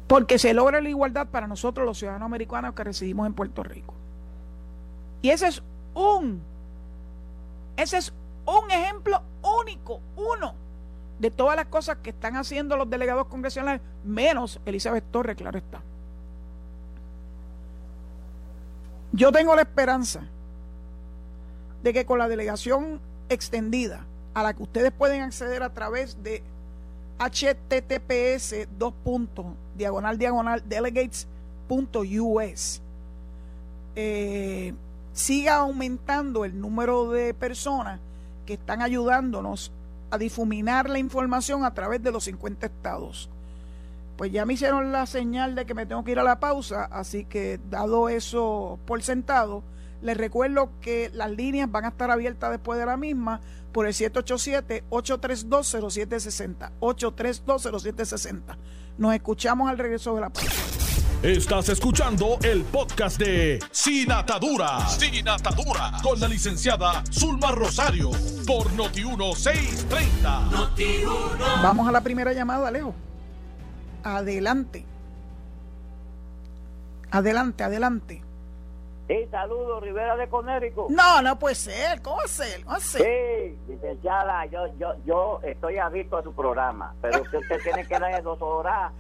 porque 0.07 0.39
se 0.39 0.55
logra 0.55 0.81
la 0.81 0.89
igualdad 0.89 1.27
para 1.27 1.47
nosotros 1.47 1.85
los 1.85 1.99
ciudadanos 1.99 2.27
americanos 2.27 2.75
que 2.75 2.85
residimos 2.85 3.27
en 3.27 3.35
Puerto 3.35 3.63
Rico. 3.63 3.95
Y 5.21 5.31
ese 5.31 5.49
es 5.49 5.63
un, 5.95 6.41
ese 7.77 7.99
es 7.99 8.13
un 8.47 8.71
ejemplo 8.71 9.21
único, 9.43 10.01
uno 10.17 10.55
de 11.19 11.31
todas 11.31 11.57
las 11.57 11.67
cosas 11.67 11.99
que 12.03 12.11
están 12.11 12.37
haciendo 12.37 12.77
los 12.77 12.91
delegados 12.91 13.27
congresionales, 13.27 13.81
menos 14.05 14.61
Elizabeth 14.65 15.05
Torres, 15.11 15.37
claro 15.37 15.59
está. 15.59 15.83
Yo 19.13 19.31
tengo 19.31 19.55
la 19.55 19.63
esperanza 19.63 20.23
de 21.83 21.93
que 21.93 22.07
con 22.07 22.19
la 22.19 22.29
delegación 22.29 23.01
extendida 23.29 24.07
a 24.35 24.43
la 24.43 24.55
que 24.55 24.63
ustedes 24.63 24.91
pueden 24.93 25.23
acceder 25.23 25.63
a 25.63 25.75
través 25.75 26.23
de 26.23 26.43
https 27.19 28.69
dos 28.79 28.95
puntos 29.05 29.47
diagonal 29.77 30.17
diagonal 30.19 30.63
delegates.us 30.67 32.81
eh, 33.95 34.75
siga 35.13 35.57
aumentando 35.57 36.45
el 36.45 36.59
número 36.59 37.11
de 37.11 37.35
personas 37.35 38.01
que 38.47 38.55
están 38.55 38.81
ayudándonos 38.81 39.71
a 40.13 40.19
difuminar 40.19 40.91
la 40.91 40.99
información 40.99 41.65
a 41.65 41.73
través 41.73 42.03
de 42.03 42.13
los 42.13 42.25
50 42.25 42.67
estados. 42.67 43.31
Pues 44.19 44.31
ya 44.31 44.45
me 44.45 44.53
hicieron 44.53 44.93
la 44.93 45.07
señal 45.07 45.55
de 45.55 45.65
que 45.65 45.73
me 45.73 45.87
tengo 45.87 46.05
que 46.05 46.13
ir 46.13 46.19
a 46.19 46.23
la 46.23 46.39
pausa, 46.39 46.85
así 46.85 47.25
que 47.25 47.59
dado 47.71 48.11
eso 48.11 48.79
por 48.87 49.03
sentado, 49.03 49.65
les 50.03 50.15
recuerdo 50.17 50.69
que 50.83 51.11
las 51.15 51.31
líneas 51.31 51.71
van 51.71 51.87
a 51.87 51.89
estar 51.89 52.11
abiertas 52.11 52.51
después 52.51 52.79
de 52.79 52.85
la 52.85 52.99
misma 52.99 53.41
por 53.73 53.87
el 53.87 53.95
787-832-0760. 53.95 56.73
832-0760. 56.79 58.43
Nos 58.99 59.15
escuchamos 59.15 59.71
al 59.71 59.79
regreso 59.79 60.15
de 60.15 60.21
la 60.21 60.29
pausa. 60.29 60.62
Estás 61.23 61.69
escuchando 61.69 62.39
el 62.43 62.65
podcast 62.65 63.17
de 63.17 63.61
Sin 63.71 64.11
Atadura. 64.11 64.89
Sin 64.89 65.29
Atadura. 65.29 65.93
Con 66.03 66.19
la 66.19 66.27
licenciada 66.27 67.05
Zulma 67.13 67.53
Rosario. 67.53 68.11
Por 68.45 68.67
Noti1630. 68.73 71.63
Vamos 71.63 71.89
a 71.89 71.93
la 71.93 72.01
primera 72.01 72.33
llamada, 72.33 72.67
Alejo. 72.67 72.93
Adelante. 74.03 74.85
Adelante, 77.13 77.63
adelante. 77.63 78.22
Sí, 79.13 79.29
saludos, 79.31 79.83
Rivera 79.83 80.17
de 80.17 80.27
Conérico. 80.27 80.87
No, 80.89 81.21
no 81.21 81.39
puede 81.39 81.55
ser. 81.55 82.01
¿Cómo 82.01 82.27
ser? 82.27 82.65
¿Cómo 82.65 82.81
ser? 82.81 83.03
Sí, 83.03 83.59
licenciada, 83.69 84.47
yo, 84.47 84.69
yo, 84.79 84.95
yo 85.05 85.39
estoy 85.43 85.77
adicto 85.77 86.17
a 86.17 86.23
su 86.23 86.33
programa, 86.33 86.95
pero 87.03 87.21
usted, 87.21 87.41
usted 87.41 87.61
tiene 87.63 87.87
que 87.87 87.99
darle 87.99 88.23
dos 88.23 88.41
horas. 88.41 88.91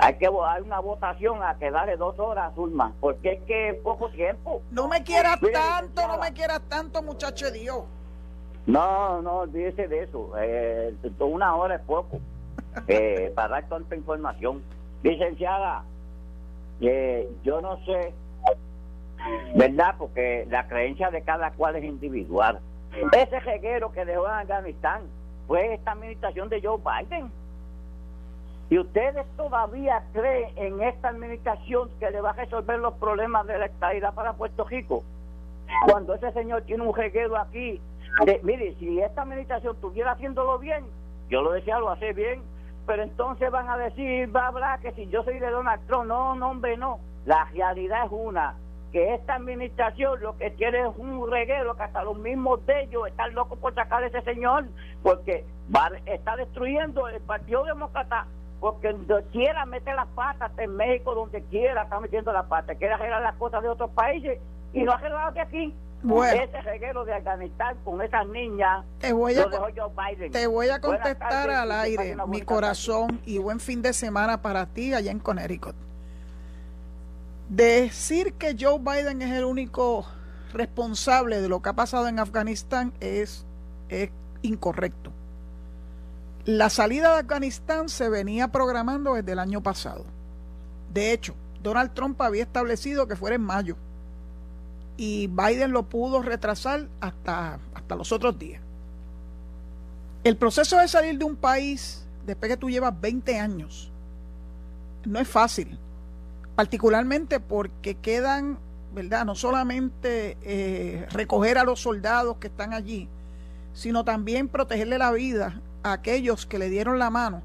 Hay 0.00 0.18
que 0.18 0.26
hay 0.26 0.62
una 0.62 0.80
votación 0.80 1.42
a 1.42 1.56
que 1.56 1.70
darle 1.70 1.96
dos 1.96 2.18
horas, 2.18 2.54
Zulma, 2.54 2.92
porque 3.00 3.32
es 3.32 3.42
que 3.44 3.68
es 3.70 3.76
poco 3.76 4.10
tiempo. 4.10 4.60
No 4.70 4.86
me 4.86 5.02
quieras 5.02 5.38
tanto, 5.40 6.06
no 6.06 6.18
me 6.18 6.34
quieras 6.34 6.60
tanto, 6.68 7.02
muchacho 7.02 7.46
de 7.46 7.58
Dios. 7.58 7.84
No, 8.66 9.22
no, 9.22 9.38
olvídese 9.38 9.88
de 9.88 10.02
eso. 10.02 10.30
Eh, 10.38 10.94
una 11.20 11.56
hora 11.56 11.76
es 11.76 11.82
poco 11.82 12.20
eh, 12.86 13.32
para 13.34 13.48
dar 13.48 13.68
tanta 13.70 13.96
información. 13.96 14.62
Licenciada, 15.02 15.84
eh, 16.82 17.30
yo 17.44 17.62
no 17.62 17.82
sé 17.86 18.12
¿verdad? 19.54 19.94
Porque 19.98 20.46
la 20.50 20.66
creencia 20.66 21.10
de 21.10 21.22
cada 21.22 21.50
cual 21.52 21.76
es 21.76 21.84
individual. 21.84 22.60
Ese 23.12 23.40
reguero 23.40 23.92
que 23.92 24.04
dejó 24.04 24.26
en 24.26 24.32
Afganistán 24.32 25.02
fue 25.46 25.74
esta 25.74 25.92
administración 25.92 26.48
de 26.48 26.60
Joe 26.62 26.78
Biden. 26.78 27.30
Y 28.70 28.78
ustedes 28.78 29.26
todavía 29.36 30.02
creen 30.12 30.50
en 30.56 30.82
esta 30.82 31.08
administración 31.08 31.90
que 32.00 32.10
le 32.10 32.20
va 32.20 32.30
a 32.30 32.34
resolver 32.34 32.78
los 32.78 32.94
problemas 32.94 33.46
de 33.46 33.58
la 33.58 33.66
estadidad 33.66 34.14
para 34.14 34.32
Puerto 34.32 34.64
Rico. 34.64 35.02
Cuando 35.86 36.14
ese 36.14 36.32
señor 36.32 36.62
tiene 36.62 36.82
un 36.82 36.94
reguero 36.94 37.36
aquí, 37.36 37.80
mire, 38.42 38.74
si 38.78 39.00
esta 39.00 39.22
administración 39.22 39.74
estuviera 39.74 40.12
haciéndolo 40.12 40.58
bien, 40.58 40.84
yo 41.28 41.42
lo 41.42 41.52
decía, 41.52 41.78
lo 41.78 41.90
hace 41.90 42.12
bien, 42.12 42.42
pero 42.86 43.02
entonces 43.02 43.50
van 43.50 43.68
a 43.68 43.76
decir, 43.76 44.34
va 44.34 44.44
a 44.44 44.48
hablar 44.48 44.80
que 44.80 44.92
si 44.92 45.06
yo 45.08 45.22
soy 45.22 45.38
de 45.38 45.50
Donald 45.50 45.86
Trump, 45.86 46.06
no, 46.06 46.34
no, 46.34 46.50
hombre, 46.50 46.76
no. 46.76 46.98
La 47.24 47.44
realidad 47.52 48.06
es 48.06 48.10
una, 48.10 48.54
que 48.92 49.14
esta 49.14 49.36
administración 49.36 50.20
lo 50.20 50.36
que 50.36 50.50
tiene 50.50 50.80
es 50.80 50.96
un 50.96 51.28
reguero 51.30 51.74
que 51.74 51.82
hasta 51.82 52.04
los 52.04 52.18
mismos 52.18 52.64
de 52.66 52.82
ellos 52.82 53.08
están 53.08 53.34
locos 53.34 53.58
por 53.58 53.74
sacar 53.74 54.04
a 54.04 54.06
ese 54.06 54.20
señor 54.22 54.66
porque 55.02 55.44
va, 55.74 55.90
está 56.04 56.36
destruyendo 56.36 57.08
el 57.08 57.20
Partido 57.22 57.64
Demócrata 57.64 58.26
porque 58.60 58.92
donde 58.92 59.24
quiera 59.32 59.64
mete 59.64 59.92
las 59.94 60.06
patas 60.08 60.52
en 60.58 60.76
México 60.76 61.14
donde 61.14 61.42
quiera 61.44 61.82
está 61.84 61.98
metiendo 62.00 62.32
las 62.32 62.46
patas 62.46 62.76
quiere 62.76 62.92
arreglar 62.92 63.22
las 63.22 63.34
cosas 63.36 63.62
de 63.62 63.70
otros 63.70 63.90
países 63.90 64.38
y 64.74 64.82
no 64.82 64.92
arreglar 64.92 65.32
de 65.34 65.40
aquí. 65.40 65.74
Ese 66.02 66.60
reguero 66.62 67.04
de 67.04 67.14
Afganistán 67.14 67.76
con 67.84 68.02
esas 68.02 68.26
niñas 68.26 68.84
te 68.98 69.12
voy 69.12 69.36
a, 69.36 69.48
te 70.32 70.46
voy 70.48 70.68
a 70.68 70.80
contestar 70.80 71.48
al 71.48 71.70
aire 71.70 72.16
mi 72.26 72.42
corazón 72.42 73.20
y 73.24 73.38
buen 73.38 73.60
fin 73.60 73.82
de 73.82 73.92
semana 73.92 74.42
para 74.42 74.66
ti 74.66 74.94
allá 74.94 75.12
en 75.12 75.20
Connecticut 75.20 75.76
Decir 77.52 78.32
que 78.32 78.56
Joe 78.58 78.78
Biden 78.78 79.20
es 79.20 79.30
el 79.30 79.44
único 79.44 80.06
responsable 80.54 81.42
de 81.42 81.50
lo 81.50 81.60
que 81.60 81.68
ha 81.68 81.74
pasado 81.74 82.08
en 82.08 82.18
Afganistán 82.18 82.94
es, 82.98 83.44
incorrecto. 84.40 85.12
La 86.46 86.70
salida 86.70 87.12
de 87.12 87.20
Afganistán 87.20 87.90
se 87.90 88.08
venía 88.08 88.48
programando 88.48 89.12
desde 89.12 89.32
el 89.32 89.38
año 89.38 89.62
pasado. 89.62 90.06
De 90.94 91.12
hecho, 91.12 91.34
Donald 91.62 91.92
Trump 91.92 92.18
había 92.22 92.42
establecido 92.42 93.06
que 93.06 93.16
fuera 93.16 93.36
en 93.36 93.42
mayo 93.42 93.76
y 94.96 95.26
Biden 95.26 95.72
lo 95.72 95.82
pudo 95.82 96.22
retrasar 96.22 96.88
hasta, 97.02 97.58
hasta 97.74 97.96
los 97.96 98.12
otros 98.12 98.38
días. 98.38 98.62
El 100.24 100.38
proceso 100.38 100.78
de 100.78 100.88
salir 100.88 101.18
de 101.18 101.26
un 101.26 101.36
país 101.36 102.06
después 102.24 102.50
que 102.50 102.56
tú 102.56 102.70
llevas 102.70 102.98
20 102.98 103.38
años 103.38 103.92
no 105.04 105.20
es 105.20 105.28
fácil 105.28 105.78
particularmente 106.54 107.40
porque 107.40 107.94
quedan, 107.94 108.58
¿verdad? 108.94 109.24
No 109.24 109.34
solamente 109.34 110.36
eh, 110.42 111.06
recoger 111.10 111.58
a 111.58 111.64
los 111.64 111.80
soldados 111.80 112.36
que 112.36 112.48
están 112.48 112.74
allí, 112.74 113.08
sino 113.74 114.04
también 114.04 114.48
protegerle 114.48 114.98
la 114.98 115.10
vida 115.12 115.60
a 115.82 115.92
aquellos 115.92 116.46
que 116.46 116.58
le 116.58 116.68
dieron 116.68 116.98
la 116.98 117.10
mano 117.10 117.42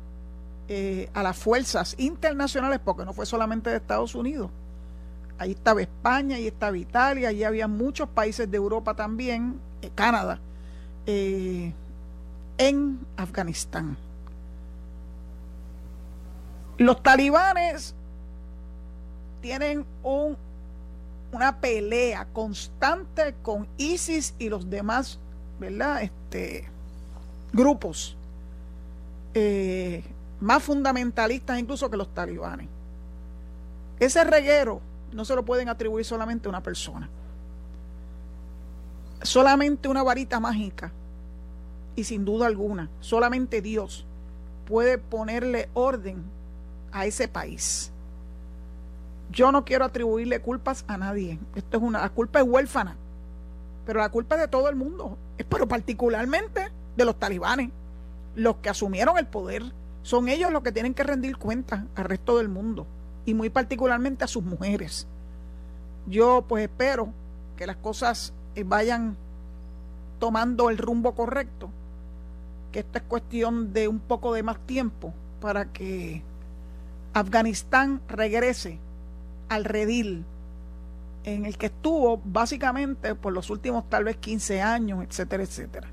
eh, 0.67 1.10
a 1.13 1.24
las 1.24 1.38
fuerzas 1.38 1.96
internacionales, 1.98 2.82
porque 2.84 3.06
no 3.06 3.13
fue 3.13 3.26
solamente 3.26 3.70
de 3.70 3.78
Estados 3.78 4.13
Unidos. 4.13 4.52
Ahí 5.39 5.52
estaba 5.52 5.82
España, 5.82 6.36
ahí 6.36 6.48
estaba 6.48 6.78
Italia, 6.78 7.30
ahí 7.30 7.43
había 7.43 7.67
muchos 7.67 8.10
países 8.10 8.50
de 8.50 8.58
Europa 8.58 8.96
también, 8.96 9.60
eh, 9.82 9.91
Canadá, 9.96 10.39
en 11.06 13.00
Afganistán. 13.15 13.96
Los 16.78 17.02
talibanes 17.02 17.96
tienen 19.41 19.86
un, 20.04 20.38
una 21.32 21.60
pelea 21.60 22.26
constante 22.34 23.36
con 23.41 23.67
ISIS 23.78 24.34
y 24.39 24.50
los 24.50 24.69
demás, 24.69 25.19
¿verdad? 25.60 26.04
Este, 26.04 26.69
grupos 27.54 28.17
eh, 29.34 30.04
más 30.39 30.63
fundamentalistas 30.63 31.60
incluso 31.60 31.89
que 31.89 31.97
los 31.97 32.13
talibanes. 32.13 32.67
Ese 34.00 34.23
reguero 34.23 34.82
no 35.12 35.26
se 35.26 35.36
lo 35.36 35.43
pueden 35.43 35.69
atribuir 35.69 36.06
solamente 36.06 36.47
a 36.47 36.50
una 36.50 36.62
persona. 36.62 37.10
Solamente 39.21 39.88
una 39.88 40.04
varita 40.04 40.39
mágica 40.39 40.91
y 41.95 42.04
sin 42.04 42.26
duda 42.26 42.45
alguna, 42.45 42.89
solamente 43.00 43.62
Dios 43.62 44.06
puede 44.67 44.97
ponerle 44.97 45.69
orden 45.73 46.23
a 46.91 47.06
ese 47.06 47.28
país. 47.28 47.91
Yo 49.31 49.51
no 49.51 49.65
quiero 49.65 49.85
atribuirle 49.85 50.41
culpas 50.41 50.85
a 50.87 50.97
nadie. 50.97 51.39
Esto 51.55 51.77
es 51.77 51.83
una, 51.83 52.01
la 52.01 52.09
culpa 52.09 52.39
es 52.39 52.45
huérfana. 52.47 52.95
Pero 53.85 53.99
la 53.99 54.09
culpa 54.09 54.35
es 54.35 54.41
de 54.41 54.47
todo 54.47 54.69
el 54.69 54.75
mundo. 54.75 55.17
Pero 55.49 55.67
particularmente 55.67 56.71
de 56.95 57.05
los 57.05 57.17
talibanes. 57.17 57.71
Los 58.35 58.57
que 58.57 58.69
asumieron 58.69 59.17
el 59.17 59.27
poder. 59.27 59.63
Son 60.03 60.29
ellos 60.29 60.51
los 60.51 60.63
que 60.63 60.71
tienen 60.71 60.93
que 60.93 61.03
rendir 61.03 61.37
cuentas 61.37 61.83
al 61.95 62.05
resto 62.05 62.37
del 62.37 62.49
mundo. 62.49 62.87
Y 63.25 63.33
muy 63.33 63.49
particularmente 63.49 64.23
a 64.23 64.27
sus 64.27 64.43
mujeres. 64.43 65.07
Yo 66.07 66.45
pues 66.47 66.63
espero 66.63 67.09
que 67.57 67.67
las 67.67 67.75
cosas 67.75 68.33
eh, 68.55 68.63
vayan 68.63 69.17
tomando 70.19 70.69
el 70.69 70.77
rumbo 70.77 71.13
correcto. 71.15 71.69
Que 72.71 72.79
esta 72.79 72.99
es 72.99 73.05
cuestión 73.05 73.73
de 73.73 73.89
un 73.89 73.99
poco 73.99 74.33
de 74.33 74.43
más 74.43 74.59
tiempo 74.65 75.13
para 75.41 75.65
que 75.65 76.23
Afganistán 77.13 78.01
regrese 78.07 78.79
al 79.49 79.65
redil 79.65 80.25
en 81.23 81.45
el 81.45 81.57
que 81.57 81.67
estuvo 81.67 82.21
básicamente 82.23 83.13
por 83.15 83.33
los 83.33 83.49
últimos 83.49 83.89
tal 83.89 84.05
vez 84.05 84.17
15 84.17 84.62
años, 84.62 85.03
etcétera, 85.03 85.43
etcétera. 85.43 85.88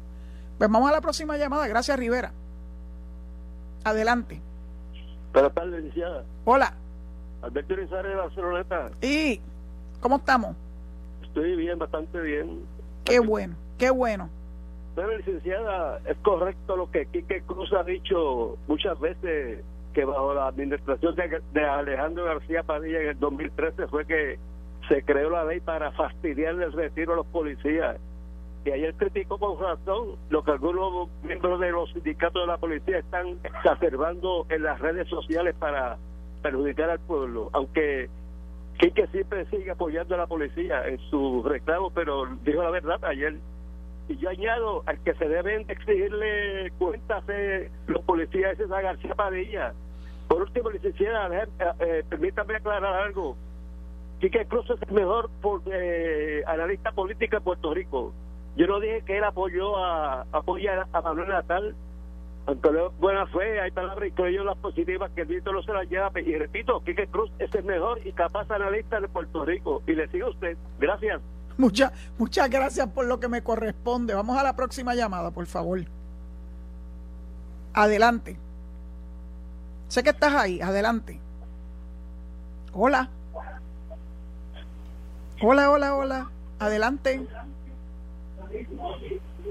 Pues 0.58 0.70
vamos 0.70 0.88
a 0.88 0.92
la 0.92 1.00
próxima 1.00 1.36
llamada. 1.36 1.66
Gracias, 1.66 1.98
Rivera. 1.98 2.32
Adelante. 3.82 4.40
Buenas 5.32 5.52
tardes, 5.52 5.82
licenciada. 5.82 6.24
Hola. 6.44 6.74
Alberto 7.42 7.76
Rizarre 7.76 8.10
de 8.10 8.14
Barceloneta. 8.14 8.90
¿Y 9.02 9.40
cómo 10.00 10.16
estamos? 10.16 10.56
Estoy 11.22 11.56
bien, 11.56 11.78
bastante 11.78 12.20
bien. 12.20 12.60
Qué 13.04 13.18
bueno, 13.18 13.56
qué 13.76 13.90
bueno. 13.90 14.30
Pero, 14.94 15.16
licenciada, 15.16 16.00
es 16.06 16.16
correcto 16.18 16.76
lo 16.76 16.90
que 16.90 17.06
Quique 17.06 17.42
Cruz 17.42 17.72
ha 17.72 17.82
dicho 17.82 18.56
muchas 18.68 18.98
veces 19.00 19.64
que 19.94 20.04
bajo 20.04 20.34
la 20.34 20.48
administración 20.48 21.14
de, 21.14 21.64
Alejandro 21.64 22.24
García 22.24 22.62
Padilla 22.64 23.00
en 23.00 23.08
el 23.10 23.18
2013 23.20 23.86
fue 23.86 24.04
que 24.04 24.38
se 24.88 25.02
creó 25.04 25.30
la 25.30 25.44
ley 25.44 25.60
para 25.60 25.92
fastidiar 25.92 26.60
el 26.60 26.72
retiro 26.72 27.14
a 27.14 27.16
los 27.16 27.26
policías. 27.26 27.96
Y 28.66 28.70
ayer 28.70 28.94
criticó 28.94 29.38
con 29.38 29.58
razón 29.58 30.16
lo 30.30 30.42
que 30.42 30.50
algunos 30.50 31.08
miembros 31.22 31.60
de 31.60 31.70
los 31.70 31.90
sindicatos 31.92 32.42
de 32.42 32.46
la 32.46 32.58
policía 32.58 32.98
están 32.98 33.38
exacerbando 33.44 34.46
en 34.48 34.62
las 34.62 34.80
redes 34.80 35.08
sociales 35.08 35.54
para 35.58 35.96
perjudicar 36.42 36.90
al 36.90 36.98
pueblo. 37.00 37.50
Aunque 37.52 38.08
Quique 38.78 39.06
siempre 39.08 39.46
sigue 39.46 39.70
apoyando 39.70 40.14
a 40.16 40.18
la 40.18 40.26
policía 40.26 40.86
en 40.88 40.98
su 41.10 41.42
reclamo, 41.44 41.90
pero 41.90 42.26
dijo 42.42 42.62
la 42.62 42.70
verdad 42.70 43.02
ayer. 43.04 43.36
Y 44.08 44.16
yo 44.16 44.28
añado 44.28 44.82
al 44.86 44.98
que 45.02 45.14
se 45.14 45.28
deben 45.28 45.64
exigirle 45.68 46.72
cuentas 46.78 47.26
de 47.26 47.70
los 47.86 48.02
policías 48.04 48.58
es 48.58 48.70
a 48.70 48.80
García 48.80 49.14
Padilla 49.14 49.72
por 50.28 50.42
último, 50.42 50.70
licenciada, 50.70 51.28
eh, 51.80 52.04
permítame 52.08 52.56
aclarar 52.56 52.94
algo. 52.94 53.36
Quique 54.20 54.46
Cruz 54.46 54.68
es 54.70 54.80
el 54.88 54.94
mejor 54.94 55.30
eh, 55.66 56.42
analista 56.46 56.92
político 56.92 57.36
de 57.36 57.42
Puerto 57.42 57.74
Rico. 57.74 58.12
Yo 58.56 58.66
no 58.66 58.80
dije 58.80 59.02
que 59.02 59.18
él 59.18 59.24
apoyó 59.24 59.76
a 59.76 60.22
apoyar 60.32 60.86
a 60.92 61.00
Manuel 61.02 61.28
Natal, 61.28 61.74
aunque 62.46 62.70
buena 62.98 63.26
fe, 63.26 63.60
hay 63.60 63.70
palabras 63.70 64.10
y 64.16 64.34
yo 64.34 64.44
las 64.44 64.56
positivas 64.58 65.10
que 65.12 65.22
el 65.22 65.28
viento 65.28 65.52
no 65.52 65.62
se 65.62 65.72
las 65.72 65.88
lleva. 65.88 66.10
Y 66.20 66.36
repito, 66.36 66.80
Quique 66.84 67.06
Cruz 67.06 67.30
es 67.38 67.54
el 67.54 67.64
mejor 67.64 68.00
y 68.06 68.12
capaz 68.12 68.50
analista 68.50 69.00
de 69.00 69.08
Puerto 69.08 69.44
Rico. 69.44 69.82
Y 69.86 69.92
le 69.92 70.08
sigo 70.08 70.26
a 70.26 70.30
usted. 70.30 70.56
Gracias. 70.78 71.20
Muchas, 71.56 71.92
muchas 72.18 72.50
gracias 72.50 72.88
por 72.88 73.06
lo 73.06 73.18
que 73.18 73.28
me 73.28 73.42
corresponde. 73.42 74.14
Vamos 74.14 74.36
a 74.36 74.42
la 74.42 74.56
próxima 74.56 74.94
llamada, 74.94 75.30
por 75.30 75.46
favor. 75.46 75.80
Adelante. 77.72 78.43
Sé 79.94 80.02
que 80.02 80.10
estás 80.10 80.34
ahí, 80.34 80.60
adelante. 80.60 81.20
Hola. 82.72 83.10
Hola, 85.40 85.70
hola, 85.70 85.94
hola. 85.94 86.30
Adelante. 86.58 87.24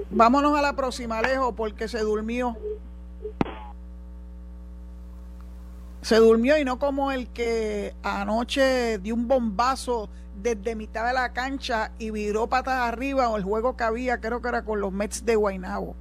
Vámonos 0.10 0.60
a 0.60 0.62
la 0.62 0.76
próxima, 0.76 1.20
Alejo, 1.20 1.56
porque 1.56 1.88
se 1.88 2.00
durmió. 2.00 2.58
Se 6.02 6.18
durmió 6.18 6.58
y 6.58 6.66
no 6.66 6.78
como 6.78 7.14
el 7.14 7.30
que 7.30 7.96
anoche 8.04 8.98
dio 8.98 9.16
un 9.16 9.30
bombazo 9.30 10.10
desde 10.42 10.76
mitad 10.76 11.08
de 11.08 11.14
la 11.14 11.32
cancha 11.32 11.94
y 12.00 12.10
viró 12.10 12.48
patas 12.48 12.82
arriba 12.82 13.30
o 13.30 13.38
el 13.38 13.46
juego 13.46 13.78
que 13.78 13.86
había, 13.86 14.20
creo 14.20 14.42
que 14.42 14.50
era 14.50 14.66
con 14.66 14.82
los 14.82 14.92
Mets 14.92 15.24
de 15.24 15.38
Guaynabo. 15.38 15.96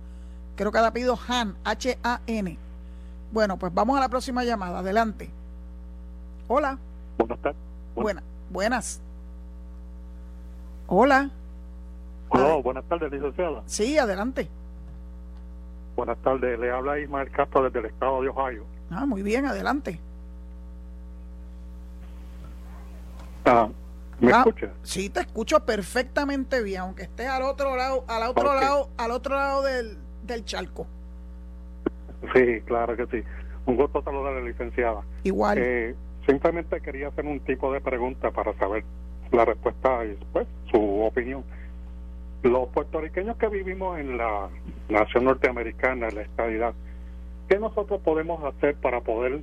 Creo 0.56 0.72
que 0.72 0.78
ha 0.78 0.92
pedido 0.92 1.16
Han, 1.28 1.54
H-A-N. 1.62 2.71
Bueno, 3.32 3.58
pues 3.58 3.72
vamos 3.74 3.96
a 3.96 4.00
la 4.00 4.08
próxima 4.08 4.44
llamada. 4.44 4.78
Adelante. 4.80 5.30
Hola. 6.48 6.78
Buenas 7.18 7.38
tardes. 7.40 7.58
Buenas. 7.94 8.24
Buenas. 8.50 9.00
Hola. 10.86 11.30
Hola, 12.28 12.54
buenas 12.56 12.84
tardes, 12.84 13.10
licenciada. 13.10 13.62
Sí, 13.66 13.98
adelante. 13.98 14.48
Buenas 15.96 16.16
tardes, 16.18 16.58
le 16.58 16.70
habla 16.70 16.98
Ismael 16.98 17.30
Castro 17.30 17.64
desde 17.64 17.80
el 17.80 17.86
estado 17.86 18.22
de 18.22 18.28
Ohio. 18.28 18.64
Ah, 18.90 19.04
muy 19.06 19.22
bien, 19.22 19.44
adelante. 19.46 19.98
Ah, 23.44 23.68
¿Me 24.20 24.32
Ah, 24.32 24.38
escucha? 24.46 24.70
Sí, 24.82 25.10
te 25.10 25.20
escucho 25.20 25.60
perfectamente 25.66 26.62
bien, 26.62 26.80
aunque 26.82 27.02
estés 27.02 27.28
al 27.28 27.42
otro 27.42 27.76
lado, 27.76 28.04
al 28.08 28.22
otro 28.30 28.54
lado, 28.54 28.88
al 28.96 29.10
otro 29.10 29.34
lado 29.34 29.62
del, 29.62 29.98
del 30.24 30.44
charco. 30.44 30.86
Sí, 32.34 32.60
claro 32.64 32.96
que 32.96 33.06
sí. 33.06 33.24
Un 33.66 33.76
gusto 33.76 34.02
saludarle, 34.02 34.42
licenciada. 34.48 35.02
Igual. 35.24 35.58
Eh, 35.58 35.94
simplemente 36.26 36.80
quería 36.80 37.08
hacer 37.08 37.26
un 37.26 37.40
tipo 37.40 37.72
de 37.72 37.80
pregunta 37.80 38.30
para 38.30 38.52
saber 38.54 38.84
la 39.30 39.44
respuesta 39.44 40.04
y 40.04 40.16
pues, 40.32 40.46
su 40.70 41.00
opinión. 41.02 41.44
Los 42.42 42.68
puertorriqueños 42.68 43.36
que 43.36 43.48
vivimos 43.48 43.98
en 43.98 44.18
la 44.18 44.48
nación 44.88 45.24
norteamericana, 45.24 46.08
en 46.08 46.14
la 46.16 46.22
estadidad, 46.22 46.74
¿qué 47.48 47.58
nosotros 47.58 48.00
podemos 48.02 48.42
hacer 48.44 48.74
para 48.76 49.00
poder 49.00 49.42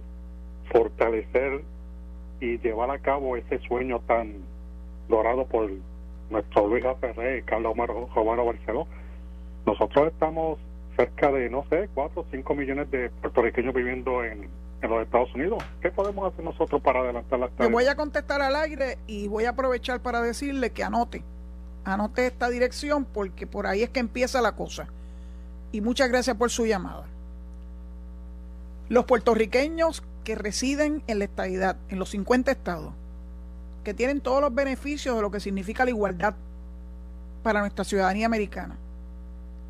fortalecer 0.72 1.62
y 2.42 2.58
llevar 2.60 2.92
a 2.92 3.00
cabo 3.00 3.38
ese 3.38 3.60
sueño 3.60 4.00
tan 4.02 4.36
dorado 5.08 5.46
por 5.46 5.70
nuestro 6.30 6.68
Luis 6.68 6.86
Ferrer 7.00 7.40
y 7.40 7.44
Carlos 7.44 7.76
Romero 7.78 8.46
Barceló? 8.46 8.86
Nosotros 9.66 10.08
estamos 10.08 10.60
cerca 11.00 11.32
de, 11.32 11.50
no 11.50 11.64
sé, 11.70 11.90
4 11.94 12.22
o 12.22 12.26
5 12.30 12.56
millones 12.56 12.92
de 12.92 13.10
puertorriqueños 13.22 13.74
viviendo 13.74 14.22
en, 14.26 14.50
en 14.82 14.90
los 14.90 15.02
Estados 15.04 15.34
Unidos. 15.34 15.64
¿Qué 15.82 15.92
podemos 15.92 16.32
hacer 16.32 16.44
nosotros 16.44 16.82
para 16.82 17.00
adelantar 17.00 17.40
la 17.40 17.46
Le 17.46 17.52
estadidad? 17.52 17.72
voy 17.74 17.86
a 17.86 17.96
contestar 17.96 18.42
al 18.42 18.56
aire 18.58 18.98
y 19.08 19.30
voy 19.30 19.46
a 19.46 19.52
aprovechar 19.52 20.02
para 20.02 20.22
decirle 20.22 20.72
que 20.72 20.84
anote. 20.84 21.24
Anote 21.86 22.28
esta 22.28 22.50
dirección 22.50 23.06
porque 23.06 23.48
por 23.48 23.66
ahí 23.66 23.82
es 23.82 23.90
que 23.90 24.02
empieza 24.02 24.42
la 24.42 24.58
cosa. 24.58 24.88
Y 25.72 25.80
muchas 25.80 26.10
gracias 26.10 26.36
por 26.36 26.50
su 26.50 26.66
llamada. 26.66 27.06
Los 28.90 29.06
puertorriqueños 29.06 30.04
que 30.26 30.36
residen 30.36 31.02
en 31.08 31.20
la 31.20 31.26
estadidad, 31.26 31.78
en 31.88 31.98
los 32.00 32.10
50 32.10 32.52
estados, 32.52 32.94
que 33.86 33.94
tienen 33.94 34.20
todos 34.20 34.42
los 34.42 34.54
beneficios 34.54 35.16
de 35.16 35.22
lo 35.22 35.32
que 35.32 35.40
significa 35.40 35.86
la 35.86 35.92
igualdad 35.92 36.36
para 37.44 37.62
nuestra 37.62 37.86
ciudadanía 37.86 38.26
americana, 38.26 38.76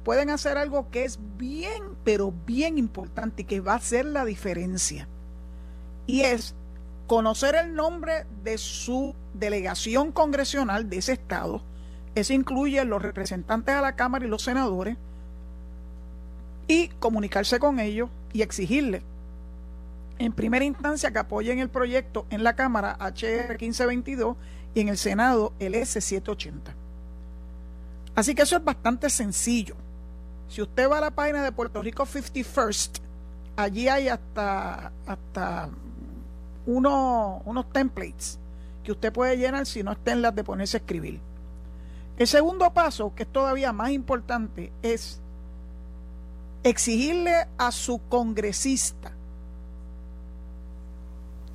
pueden 0.09 0.31
hacer 0.31 0.57
algo 0.57 0.89
que 0.89 1.03
es 1.03 1.19
bien, 1.37 1.83
pero 2.03 2.33
bien 2.47 2.79
importante 2.79 3.43
y 3.43 3.45
que 3.45 3.59
va 3.59 3.73
a 3.73 3.75
hacer 3.75 4.05
la 4.05 4.25
diferencia. 4.25 5.07
Y 6.07 6.21
es 6.21 6.55
conocer 7.05 7.53
el 7.53 7.75
nombre 7.75 8.25
de 8.43 8.57
su 8.57 9.13
delegación 9.35 10.11
congresional 10.11 10.89
de 10.89 10.97
ese 10.97 11.11
estado. 11.11 11.61
Eso 12.15 12.33
incluye 12.33 12.83
los 12.85 13.03
representantes 13.03 13.75
a 13.75 13.81
la 13.81 13.95
Cámara 13.95 14.25
y 14.25 14.29
los 14.29 14.41
senadores. 14.41 14.97
Y 16.67 16.87
comunicarse 16.99 17.59
con 17.59 17.79
ellos 17.79 18.09
y 18.33 18.41
exigirle, 18.41 19.03
en 20.17 20.33
primera 20.33 20.65
instancia, 20.65 21.11
que 21.11 21.19
apoyen 21.19 21.59
el 21.59 21.69
proyecto 21.69 22.25
en 22.31 22.43
la 22.43 22.55
Cámara 22.55 22.97
HR 22.99 23.59
1522 23.59 24.37
y 24.73 24.79
en 24.79 24.89
el 24.89 24.97
Senado 24.97 25.53
el 25.59 25.75
S780. 25.75 26.73
Así 28.15 28.33
que 28.33 28.41
eso 28.41 28.57
es 28.57 28.63
bastante 28.63 29.11
sencillo. 29.11 29.75
Si 30.49 30.61
usted 30.61 30.89
va 30.89 30.97
a 30.97 31.01
la 31.01 31.11
página 31.11 31.43
de 31.43 31.51
Puerto 31.51 31.81
Rico 31.81 32.05
51st, 32.05 32.99
allí 33.55 33.87
hay 33.87 34.09
hasta, 34.09 34.91
hasta 35.05 35.69
uno- 36.65 37.41
unos 37.45 37.69
templates 37.69 38.39
que 38.83 38.91
usted 38.91 39.13
puede 39.13 39.37
llenar 39.37 39.65
si 39.65 39.83
no 39.83 39.91
está 39.91 40.11
en 40.11 40.21
las 40.21 40.35
de 40.35 40.43
ponerse 40.43 40.77
a 40.77 40.79
escribir. 40.79 41.19
El 42.17 42.27
segundo 42.27 42.71
paso, 42.73 43.13
que 43.15 43.23
es 43.23 43.31
todavía 43.31 43.71
más 43.71 43.91
importante, 43.91 44.73
es 44.81 45.21
exigirle 46.63 47.47
a 47.57 47.71
su 47.71 48.01
congresista, 48.09 49.11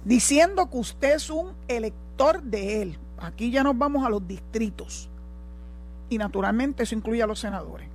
diciendo 0.05 0.71
que 0.71 0.79
usted 0.79 1.15
es 1.17 1.31
un 1.31 1.53
elector 1.69 2.43
de 2.43 2.83
él. 2.83 2.99
Aquí 3.19 3.51
ya 3.51 3.63
nos 3.63 3.77
vamos 3.77 4.07
a 4.07 4.09
los 4.11 4.27
distritos. 4.27 5.09
Y 6.09 6.19
naturalmente 6.19 6.83
eso 6.83 6.95
incluye 6.95 7.23
a 7.23 7.27
los 7.27 7.41
senadores. 7.41 7.89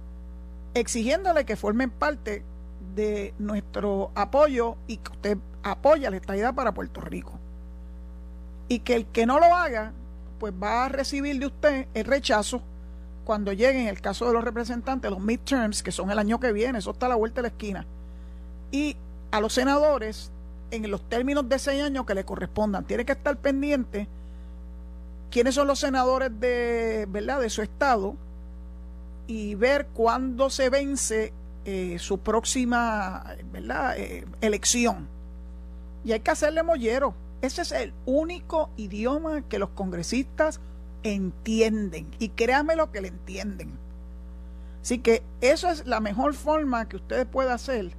Exigiéndole 0.73 1.45
que 1.45 1.55
formen 1.55 1.89
parte 1.89 2.43
de 2.95 3.34
nuestro 3.39 4.12
apoyo 4.15 4.75
y 4.88 4.97
que 4.97 5.12
usted 5.12 5.38
apoya 5.63 6.10
la 6.10 6.17
estadidad 6.17 6.53
para 6.53 6.73
Puerto 6.73 7.01
Rico. 7.01 7.39
Y 8.67 8.79
que 8.79 8.95
el 8.95 9.05
que 9.08 9.25
no 9.25 9.39
lo 9.39 9.55
haga, 9.55 9.93
pues 10.39 10.53
va 10.53 10.86
a 10.86 10.89
recibir 10.89 11.39
de 11.39 11.47
usted 11.47 11.88
el 11.93 12.05
rechazo 12.05 12.62
cuando 13.25 13.53
lleguen, 13.53 13.84
en 13.84 13.88
el 13.89 14.01
caso 14.01 14.25
de 14.25 14.34
los 14.34 14.43
representantes, 14.43 15.12
los 15.12 15.19
midterms, 15.19 15.84
que 15.84 15.91
son 15.91 16.10
el 16.10 16.17
año 16.17 16.39
que 16.39 16.51
viene, 16.51 16.79
eso 16.79 16.91
está 16.91 17.05
a 17.05 17.10
la 17.10 17.15
vuelta 17.15 17.38
de 17.38 17.41
la 17.43 17.47
esquina. 17.49 17.86
Y 18.71 18.95
a 19.32 19.39
los 19.39 19.53
senadores, 19.53 20.32
en 20.71 20.89
los 20.89 21.08
términos 21.08 21.47
de 21.47 21.60
seis 21.60 21.84
años 21.84 22.05
que 22.05 22.15
le 22.15 22.23
correspondan, 22.23 22.86
tiene 22.86 23.05
que 23.05 23.12
estar 23.12 23.38
pendiente 23.38 24.08
quiénes 25.29 25.55
son 25.55 25.67
los 25.67 25.79
senadores 25.79 26.32
de, 26.39 27.05
¿verdad? 27.10 27.39
de 27.39 27.49
su 27.49 27.62
estado 27.62 28.15
y 29.30 29.54
ver 29.54 29.86
cuándo 29.94 30.50
se 30.50 30.72
vence 30.72 31.32
eh, 31.63 31.98
su 32.00 32.18
próxima. 32.18 33.36
Eh, 33.54 34.26
elección. 34.42 35.08
Y 36.04 36.13
hay 36.13 36.22
que 36.22 36.32
hacerle 36.32 36.63
mollero. 36.63 37.13
Ese 37.44 37.62
es 37.62 37.72
el 37.72 37.94
único 38.08 38.72
idioma 38.76 39.44
que 39.48 39.60
los 39.60 39.70
congresistas 39.70 40.60
entienden. 41.04 42.08
Y 42.18 42.30
créanme 42.30 42.76
lo 42.76 42.92
que 42.92 43.02
le 43.02 43.10
entienden. 43.10 43.78
Así 44.82 44.98
que 44.98 45.22
eso 45.42 45.70
es 45.70 45.86
la 45.86 46.00
mejor 46.00 46.34
forma 46.34 46.89
que 46.89 46.96
ustedes 46.96 47.28
pueden 47.28 47.52
hacer 47.52 47.92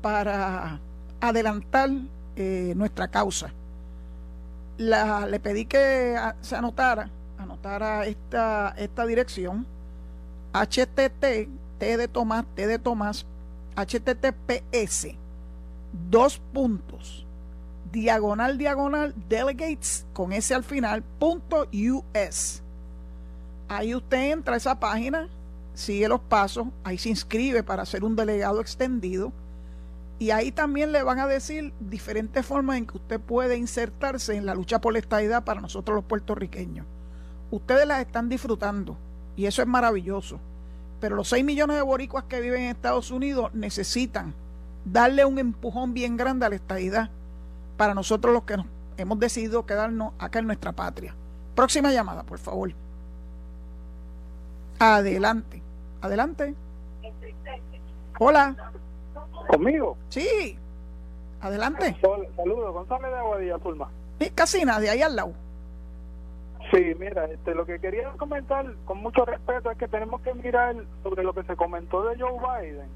para 0.00 0.80
adelantar 1.20 1.90
eh, 2.36 2.72
nuestra 2.74 3.08
causa. 3.08 3.52
La, 4.78 5.26
le 5.26 5.40
pedí 5.40 5.66
que 5.66 6.18
se 6.40 6.56
anotara, 6.56 7.10
anotara 7.36 8.06
esta, 8.06 8.74
esta 8.78 9.04
dirección, 9.04 9.66
htt, 10.54 11.48
T 11.78 11.96
de 11.96 12.08
Tomás, 12.08 12.44
T 12.54 12.66
de 12.66 12.78
Tomás, 12.78 13.26
https, 13.74 15.08
dos 16.08 16.40
puntos, 16.52 17.26
diagonal, 17.90 18.56
diagonal, 18.56 19.14
delegates, 19.28 20.06
con 20.12 20.32
S 20.32 20.54
al 20.54 20.62
final, 20.62 21.02
punto 21.18 21.66
US. 21.72 22.62
Ahí 23.68 23.94
usted 23.94 24.30
entra 24.30 24.54
a 24.54 24.56
esa 24.58 24.78
página, 24.78 25.28
sigue 25.74 26.08
los 26.08 26.20
pasos, 26.20 26.68
ahí 26.84 26.98
se 26.98 27.08
inscribe 27.08 27.64
para 27.64 27.84
ser 27.84 28.04
un 28.04 28.14
delegado 28.14 28.60
extendido 28.60 29.32
y 30.20 30.30
ahí 30.30 30.52
también 30.52 30.92
le 30.92 31.02
van 31.02 31.18
a 31.18 31.26
decir 31.26 31.72
diferentes 31.80 32.46
formas 32.46 32.76
en 32.76 32.86
que 32.86 32.98
usted 32.98 33.20
puede 33.20 33.56
insertarse 33.56 34.36
en 34.36 34.46
la 34.46 34.54
lucha 34.54 34.80
por 34.80 34.92
la 34.92 35.00
estadidad 35.00 35.44
para 35.44 35.60
nosotros 35.60 35.96
los 35.96 36.04
puertorriqueños. 36.04 36.86
Ustedes 37.50 37.88
las 37.88 38.00
están 38.00 38.28
disfrutando 38.28 38.96
y 39.36 39.46
eso 39.46 39.62
es 39.62 39.68
maravilloso. 39.68 40.38
Pero 41.00 41.16
los 41.16 41.28
6 41.28 41.44
millones 41.44 41.76
de 41.76 41.82
boricuas 41.82 42.24
que 42.24 42.40
viven 42.40 42.62
en 42.62 42.68
Estados 42.70 43.10
Unidos 43.10 43.52
necesitan 43.54 44.34
darle 44.84 45.24
un 45.24 45.38
empujón 45.38 45.94
bien 45.94 46.16
grande 46.16 46.46
a 46.46 46.48
la 46.48 46.54
estadidad 46.54 47.10
para 47.76 47.94
nosotros 47.94 48.32
los 48.32 48.44
que 48.44 48.56
nos 48.56 48.66
hemos 48.96 49.18
decidido 49.18 49.66
quedarnos 49.66 50.12
acá 50.18 50.38
en 50.38 50.46
nuestra 50.46 50.72
patria. 50.72 51.14
Próxima 51.54 51.92
llamada, 51.92 52.22
por 52.22 52.38
favor. 52.38 52.72
Adelante. 54.78 55.62
Adelante. 56.00 56.54
Hola. 58.18 58.72
¿Conmigo? 59.48 59.96
Sí. 60.08 60.58
Adelante. 61.40 61.96
Saludos, 62.00 62.72
González 62.72 63.10
de 63.10 63.16
Aguadilla, 63.18 63.58
Tulma. 63.58 63.90
Sí, 64.18 64.30
casi 64.30 64.64
nadie, 64.64 64.90
ahí 64.90 65.02
al 65.02 65.16
lado. 65.16 65.32
Sí, 66.74 66.92
mira, 66.98 67.26
este, 67.26 67.54
lo 67.54 67.64
que 67.64 67.78
quería 67.78 68.10
comentar 68.16 68.66
con 68.84 68.98
mucho 68.98 69.24
respeto 69.24 69.70
es 69.70 69.78
que 69.78 69.86
tenemos 69.86 70.20
que 70.22 70.34
mirar 70.34 70.74
sobre 71.04 71.22
lo 71.22 71.32
que 71.32 71.44
se 71.44 71.54
comentó 71.54 72.02
de 72.02 72.18
Joe 72.18 72.32
Biden, 72.32 72.88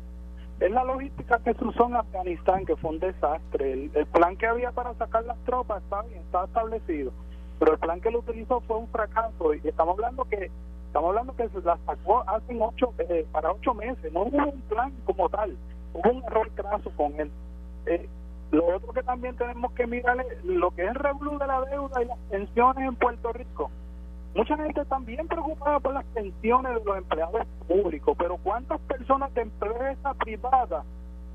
es 0.59 0.71
la 0.73 0.83
logística 0.83 1.39
que 1.39 1.55
se 1.55 1.65
usó 1.65 1.87
en 1.87 1.95
Afganistán, 1.95 2.67
que 2.67 2.75
fue 2.75 2.91
un 2.91 2.99
desastre. 2.99 3.73
El, 3.95 4.07
plan 4.07 4.37
que 4.37 4.49
había 4.49 4.73
para 4.73 4.95
sacar 4.95 5.25
las 5.27 5.39
tropas 5.45 5.81
está 5.85 6.03
bien, 6.03 6.23
está 6.23 6.43
establecido, 6.43 7.13
pero 7.61 7.75
el 7.75 7.79
plan 7.79 8.01
que 8.01 8.11
lo 8.11 8.19
utilizó 8.19 8.61
fue 8.63 8.79
un 8.79 8.89
fracaso. 8.89 9.55
Y 9.55 9.61
estamos 9.63 9.97
hablando 9.97 10.25
que 10.25 10.51
estamos 10.87 11.11
hablando 11.11 11.37
que 11.37 11.49
se 11.49 11.61
la 11.61 11.79
sacó 11.87 12.29
hace 12.29 12.59
ocho, 12.59 12.93
eh, 12.99 13.25
para 13.31 13.53
ocho 13.53 13.75
meses. 13.75 14.13
No 14.13 14.23
hubo 14.23 14.39
un 14.39 14.61
plan 14.63 14.93
como 15.05 15.29
tal, 15.29 15.57
hubo 15.95 16.11
un 16.11 16.25
error 16.25 16.51
craso 16.51 16.91
con 16.97 17.13
él. 17.21 17.31
Eh, 17.87 18.09
lo 18.51 18.77
otro 18.77 18.93
que 18.93 19.03
también 19.03 19.37
tenemos 19.37 19.73
que 19.73 19.87
mirar 19.87 20.19
es 20.21 20.45
lo 20.45 20.71
que 20.71 20.83
es 20.83 20.89
el 20.89 20.95
revuelo 20.95 21.39
de 21.39 21.47
la 21.47 21.61
deuda 21.63 22.03
y 22.03 22.07
las 22.07 22.19
pensiones 22.31 22.89
en 22.89 22.97
Puerto 22.97 23.33
Rico. 23.33 23.71
Mucha 24.35 24.57
gente 24.57 24.85
también 24.87 25.27
preocupada 25.27 25.81
por 25.81 25.95
las 25.95 26.05
pensiones 26.07 26.75
de 26.75 26.85
los 26.85 26.97
empleados 26.97 27.47
públicos, 27.67 28.17
pero 28.19 28.37
¿cuántas 28.39 28.81
personas 28.83 29.33
de 29.35 29.43
empresa 29.43 30.15
privada 30.15 30.85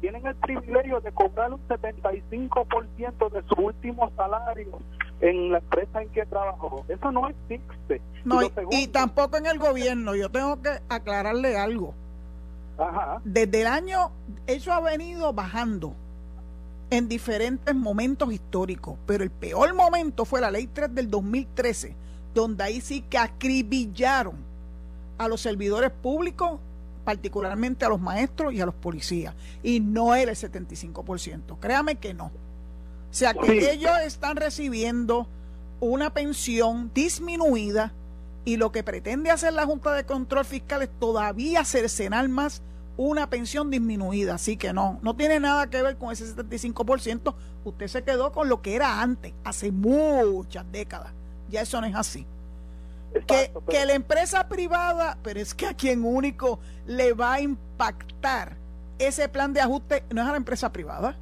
tienen 0.02 0.26
el 0.26 0.36
privilegio 0.36 1.02
de 1.02 1.12
cobrar 1.12 1.54
un 1.54 1.60
75% 1.68 3.30
de 3.30 3.44
su 3.44 3.62
último 3.62 4.12
salario 4.16 4.80
en 5.22 5.52
la 5.52 5.60
empresa 5.60 6.02
en 6.02 6.10
que 6.10 6.26
trabajó? 6.26 6.84
Eso 6.88 7.12
no 7.12 7.30
existe. 7.30 8.02
No, 8.26 8.40
y, 8.72 8.88
tampoco 8.88 9.38
en 9.38 9.46
el 9.46 9.60
gobierno. 9.60 10.16
Yo 10.16 10.30
tengo 10.30 10.62
que 10.62 10.70
aclararle 10.90 11.58
algo. 11.58 11.94
Ajá. 12.78 13.22
Desde 13.24 13.62
el 13.62 13.68
año, 13.68 14.12
eso 14.48 14.72
ha 14.72 14.80
venido 14.80 15.34
bajando 15.34 15.94
en 16.98 17.10
diferentes 17.10 17.74
momentos 17.74 18.32
históricos, 18.32 18.98
pero 19.06 19.24
el 19.24 19.32
peor 19.32 19.74
momento 19.74 20.26
fue 20.26 20.42
la 20.42 20.52
ley 20.52 20.68
3 20.68 20.94
del 20.94 21.10
2013 21.10 21.96
donde 22.34 22.64
ahí 22.64 22.82
sí 22.82 23.02
que 23.02 23.18
acribillaron 23.18 24.36
a 25.18 25.28
los 25.28 25.42
servidores 25.42 25.92
públicos, 25.92 26.60
particularmente 27.06 27.86
a 27.86 27.90
los 27.90 28.02
maestros 28.02 28.54
y 28.54 28.62
a 28.62 28.66
los 28.66 28.76
policías. 28.76 29.36
Y 29.62 29.80
no 29.80 30.16
era 30.16 30.32
el 30.32 30.38
75%, 30.38 31.60
créame 31.60 31.96
que 31.96 32.14
no. 32.14 32.26
O 32.26 33.16
sea 33.16 33.34
que 33.34 33.72
ellos 33.72 33.92
están 34.04 34.38
recibiendo 34.38 35.28
una 35.80 36.12
pensión 36.14 36.92
disminuida 36.94 37.94
y 38.46 38.58
lo 38.58 38.72
que 38.72 38.84
pretende 38.84 39.30
hacer 39.30 39.54
la 39.54 39.66
Junta 39.66 39.94
de 39.94 40.06
Control 40.06 40.46
Fiscal 40.46 40.82
es 40.82 40.90
todavía 41.00 41.64
cercenar 41.64 42.28
más 42.30 42.62
una 42.98 43.30
pensión 43.30 43.70
disminuida. 43.70 44.36
Así 44.36 44.58
que 44.58 44.74
no, 44.74 45.00
no 45.02 45.16
tiene 45.16 45.40
nada 45.40 45.70
que 45.70 45.82
ver 45.82 45.98
con 45.98 46.12
ese 46.12 46.26
75%. 46.36 47.36
Usted 47.64 47.88
se 47.88 48.04
quedó 48.04 48.32
con 48.32 48.50
lo 48.50 48.62
que 48.62 48.76
era 48.76 49.02
antes, 49.02 49.34
hace 49.44 49.72
muchas 49.72 50.70
décadas 50.72 51.14
ya 51.54 51.62
eso 51.62 51.80
no 51.80 51.88
es 51.88 51.96
así. 51.96 52.26
que, 53.28 53.54
que 53.70 53.86
la 53.86 53.94
empresa 53.94 54.50
privada, 54.50 55.18
pero 55.24 55.40
es 55.40 55.54
que 55.54 55.68
a 55.68 55.74
quien 55.74 56.04
único 56.04 56.60
le 56.88 57.14
va 57.14 57.34
a 57.34 57.42
impactar 57.42 58.58
ese 58.98 59.30
plan 59.30 59.54
de 59.54 59.62
ajuste 59.62 60.04
no 60.10 60.22
es 60.22 60.28
a 60.28 60.32
la 60.32 60.38
empresa 60.38 60.72
privada, 60.74 61.16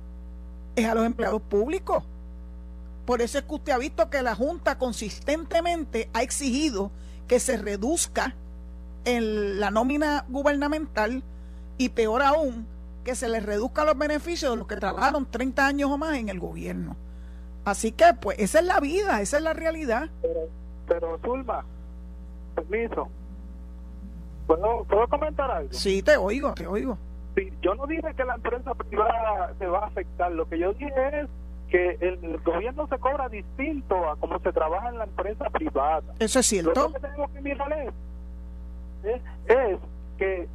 es 0.76 0.88
a 0.88 0.96
los 0.96 1.06
empleados 1.06 1.42
públicos. 1.42 2.04
Por 3.06 3.22
eso 3.22 3.40
es 3.40 3.44
que 3.44 3.54
usted 3.54 3.74
ha 3.74 3.78
visto 3.78 4.10
que 4.10 4.22
la 4.22 4.36
Junta 4.36 4.78
consistentemente 4.78 6.10
ha 6.14 6.22
exigido 6.22 6.92
que 7.28 7.40
se 7.40 7.58
reduzca 7.58 8.36
en 9.04 9.60
la 9.60 9.72
nómina 9.72 10.26
gubernamental 10.30 11.24
y 11.82 11.90
peor 11.90 12.22
aún, 12.22 12.68
que 13.04 13.16
se 13.16 13.28
les 13.28 13.44
reduzca 13.44 13.84
los 13.84 13.98
beneficios 13.98 14.52
de 14.52 14.58
los 14.58 14.68
que 14.68 14.76
trabajaron 14.76 15.26
30 15.26 15.66
años 15.66 15.90
o 15.90 15.98
más 15.98 16.16
en 16.16 16.30
el 16.30 16.40
gobierno. 16.40 16.96
Así 17.66 17.92
que, 17.92 18.14
pues, 18.22 18.38
esa 18.38 18.60
es 18.60 18.66
la 18.66 18.80
vida, 18.80 19.20
esa 19.20 19.38
es 19.38 19.44
la 19.44 19.54
realidad. 19.54 20.08
Pero, 20.22 20.42
pero 20.88 21.20
Zulma, 21.24 21.66
permiso. 22.54 23.10
¿Puedo, 24.46 24.84
¿Puedo 24.84 25.08
comentar 25.08 25.50
algo? 25.50 25.74
Sí, 25.74 26.04
te 26.04 26.18
oigo, 26.18 26.54
te 26.54 26.68
oigo. 26.68 27.00
Sí, 27.36 27.52
yo 27.64 27.74
no 27.74 27.88
dije 27.88 28.14
que 28.16 28.26
la 28.26 28.36
empresa 28.36 28.76
privada 28.76 29.56
se 29.58 29.66
va 29.66 29.80
a 29.80 29.88
afectar. 29.88 30.32
Lo 30.34 30.48
que 30.48 30.60
yo 30.60 30.74
dije 30.74 31.22
es 31.22 31.28
que 31.70 31.98
el 32.00 32.38
gobierno 32.42 32.88
se 32.88 33.00
cobra 33.00 33.28
distinto 33.28 34.08
a 34.08 34.18
cómo 34.18 34.40
se 34.40 34.54
trabaja 34.54 34.90
en 34.90 35.00
la 35.00 35.06
empresa 35.06 35.50
privada. 35.50 36.14
Eso 36.20 36.40
es 36.40 36.46
cierto. 36.46 36.80
Lo 36.80 36.94
que 36.94 37.00
tenemos 37.00 37.32
que 37.32 37.42
mirar 37.42 37.74
es, 37.74 39.22
es 39.48 39.80
que 40.20 40.48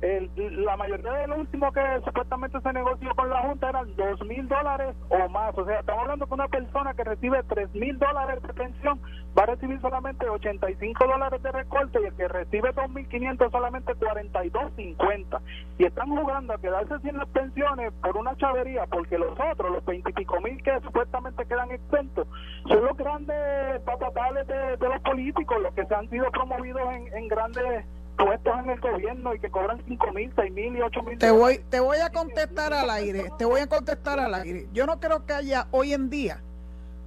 el, 0.00 0.30
la 0.64 0.76
mayoría 0.76 1.12
de 1.12 1.26
lo 1.28 1.36
último 1.36 1.72
que 1.72 1.80
supuestamente 2.04 2.60
se 2.60 2.72
negoció 2.72 3.14
con 3.14 3.30
la 3.30 3.42
Junta 3.42 3.70
eran 3.70 3.94
dos 3.96 4.20
mil 4.26 4.46
dólares 4.48 4.94
o 5.08 5.28
más. 5.28 5.56
O 5.56 5.64
sea, 5.64 5.80
estamos 5.80 6.02
hablando 6.02 6.26
de 6.26 6.34
una 6.34 6.48
persona 6.48 6.94
que 6.94 7.04
recibe 7.04 7.42
tres 7.44 7.72
mil 7.74 7.98
dólares 7.98 8.42
de 8.42 8.52
pensión 8.54 9.00
va 9.36 9.42
a 9.42 9.46
recibir 9.46 9.78
solamente 9.80 10.28
85 10.28 11.06
dólares 11.06 11.42
de 11.42 11.52
recorte 11.52 12.00
y 12.00 12.06
el 12.06 12.14
que 12.14 12.28
recibe 12.28 12.74
2.500 12.74 13.50
solamente 13.50 13.92
42.50. 13.94 15.40
Y 15.78 15.84
están 15.84 16.08
jugando 16.08 16.54
a 16.54 16.58
quedarse 16.58 16.98
sin 17.00 17.18
las 17.18 17.28
pensiones 17.28 17.92
por 18.00 18.16
una 18.16 18.34
chavería, 18.36 18.86
porque 18.86 19.18
los 19.18 19.38
otros, 19.52 19.72
los 19.72 19.84
20 19.84 20.12
mil 20.42 20.62
que 20.62 20.80
supuestamente 20.80 21.44
quedan 21.44 21.70
exentos, 21.70 22.26
son 22.66 22.84
los 22.84 22.96
grandes 22.96 23.80
patatales 23.84 24.46
de, 24.46 24.88
los 24.88 25.00
políticos, 25.02 25.58
los 25.62 25.74
que 25.74 25.84
se 25.84 25.94
han 25.94 26.08
sido 26.08 26.30
promovidos 26.30 26.82
en 27.12 27.28
grandes 27.28 27.84
puestos 28.16 28.52
en 28.64 28.70
el 28.70 28.80
gobierno 28.80 29.34
y 29.34 29.38
que 29.38 29.50
cobran 29.50 29.82
5 29.86 30.12
mil, 30.12 30.32
6 30.34 30.52
mil 30.52 30.76
y 30.76 30.80
8 30.80 31.02
mil. 31.02 31.18
Te 31.18 31.30
voy, 31.30 31.60
te 31.70 31.80
voy 31.80 31.98
a 31.98 32.10
contestar 32.10 32.72
al 32.72 32.90
aire, 32.90 33.30
te 33.38 33.44
voy 33.44 33.60
a 33.60 33.66
contestar 33.66 34.18
al 34.18 34.34
aire. 34.34 34.68
Yo 34.72 34.86
no 34.86 35.00
creo 35.00 35.26
que 35.26 35.34
haya 35.34 35.68
hoy 35.70 35.92
en 35.92 36.10
día, 36.10 36.40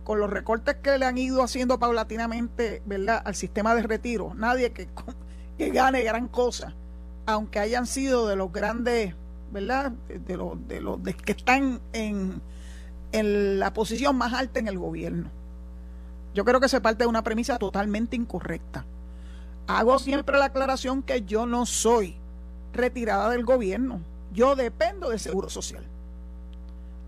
con 0.04 0.20
los 0.20 0.30
recortes 0.30 0.76
que 0.76 0.98
le 0.98 1.06
han 1.06 1.18
ido 1.18 1.44
haciendo 1.44 1.80
paulatinamente, 1.80 2.82
¿verdad?, 2.86 3.22
al 3.26 3.36
sistema 3.36 3.76
de 3.76 3.84
retiro, 3.84 4.34
nadie 4.36 4.72
que, 4.72 4.88
que 5.58 5.70
gane 5.70 6.04
gran 6.04 6.28
cosa, 6.28 6.74
aunque 7.26 7.60
hayan 7.60 7.86
sido 7.86 8.28
de 8.28 8.36
los 8.36 8.52
grandes, 8.52 9.16
¿verdad?, 9.52 9.92
de 10.08 10.38
los, 10.38 10.68
de 10.68 10.82
los 10.82 11.00
que 11.02 11.32
están 11.32 11.80
en, 11.94 12.42
en 13.12 13.60
la 13.60 13.74
posición 13.74 14.16
más 14.16 14.34
alta 14.34 14.60
en 14.60 14.68
el 14.68 14.78
gobierno. 14.78 15.30
Yo 16.34 16.46
creo 16.46 16.60
que 16.60 16.70
se 16.70 16.80
parte 16.80 17.04
de 17.04 17.08
una 17.08 17.24
premisa 17.24 17.58
totalmente 17.58 18.16
incorrecta 18.16 18.86
hago 19.70 20.00
siempre 20.00 20.40
la 20.40 20.46
aclaración 20.46 21.04
que 21.04 21.22
yo 21.22 21.46
no 21.46 21.68
soy 21.68 22.16
retirada 22.74 23.30
del 23.30 23.46
gobierno. 23.46 24.02
Yo 24.34 24.56
dependo 24.56 25.10
del 25.10 25.20
Seguro 25.20 25.50
Social. 25.50 25.84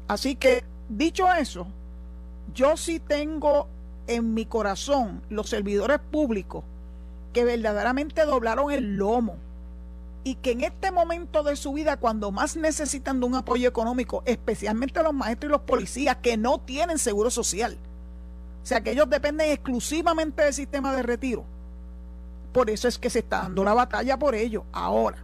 Así 0.08 0.36
que, 0.36 0.64
dicho 0.88 1.32
eso, 1.34 1.66
yo 2.54 2.78
sí 2.78 3.00
tengo 3.00 3.68
en 4.06 4.36
mi 4.36 4.46
corazón 4.46 5.24
los 5.30 5.50
servidores 5.50 6.00
públicos 6.12 6.64
que 7.34 7.46
verdaderamente 7.46 8.26
doblaron 8.26 8.72
el 8.72 8.96
lomo 8.96 9.38
y 10.24 10.36
que 10.36 10.52
en 10.52 10.62
este 10.62 10.92
momento 10.92 11.42
de 11.42 11.56
su 11.56 11.74
vida, 11.74 11.98
cuando 11.98 12.32
más 12.32 12.58
necesitan 12.58 13.20
de 13.20 13.26
un 13.26 13.36
apoyo 13.36 13.68
económico, 13.68 14.22
especialmente 14.26 15.02
los 15.02 15.14
maestros 15.16 15.50
y 15.50 15.54
los 15.54 15.62
policías 15.62 16.18
que 16.18 16.38
no 16.38 16.60
tienen 16.60 17.00
seguro 17.00 17.32
social, 17.32 17.76
o 18.62 18.66
sea 18.66 18.82
que 18.82 18.92
ellos 18.92 19.10
dependen 19.10 19.50
exclusivamente 19.50 20.44
del 20.44 20.54
sistema 20.54 20.96
de 20.96 21.02
retiro, 21.02 21.44
por 22.52 22.70
eso 22.70 22.88
es 22.88 22.98
que 22.98 23.10
se 23.10 23.20
está 23.20 23.44
dando 23.44 23.64
la 23.64 23.74
batalla 23.74 24.18
por 24.18 24.36
ello. 24.36 24.66
Ahora, 24.72 25.18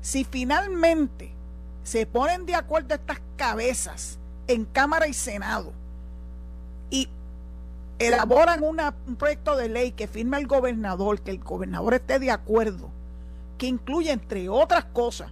si 0.00 0.24
finalmente 0.24 1.32
se 1.82 2.06
ponen 2.06 2.46
de 2.46 2.54
acuerdo 2.54 2.94
estas 2.94 3.20
cabezas 3.36 4.18
en 4.46 4.64
Cámara 4.64 5.06
y 5.08 5.14
Senado 5.14 5.72
y 6.90 7.08
elaboran 7.98 8.62
un 8.62 9.16
proyecto 9.16 9.56
de 9.56 9.68
ley 9.68 9.92
que 9.92 10.06
firma 10.06 10.38
el 10.38 10.46
gobernador, 10.46 11.20
que 11.20 11.32
el 11.32 11.38
gobernador 11.38 11.94
esté 11.94 12.18
de 12.18 12.30
acuerdo, 12.30 12.90
que 13.58 13.66
incluye, 13.66 14.12
entre 14.12 14.48
otras 14.48 14.84
cosas, 14.86 15.30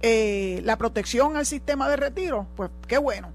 eh, 0.00 0.60
la 0.64 0.76
protección 0.78 1.36
al 1.36 1.46
sistema 1.46 1.88
de 1.88 1.96
retiro, 1.96 2.46
pues 2.56 2.70
qué 2.86 2.98
bueno. 2.98 3.30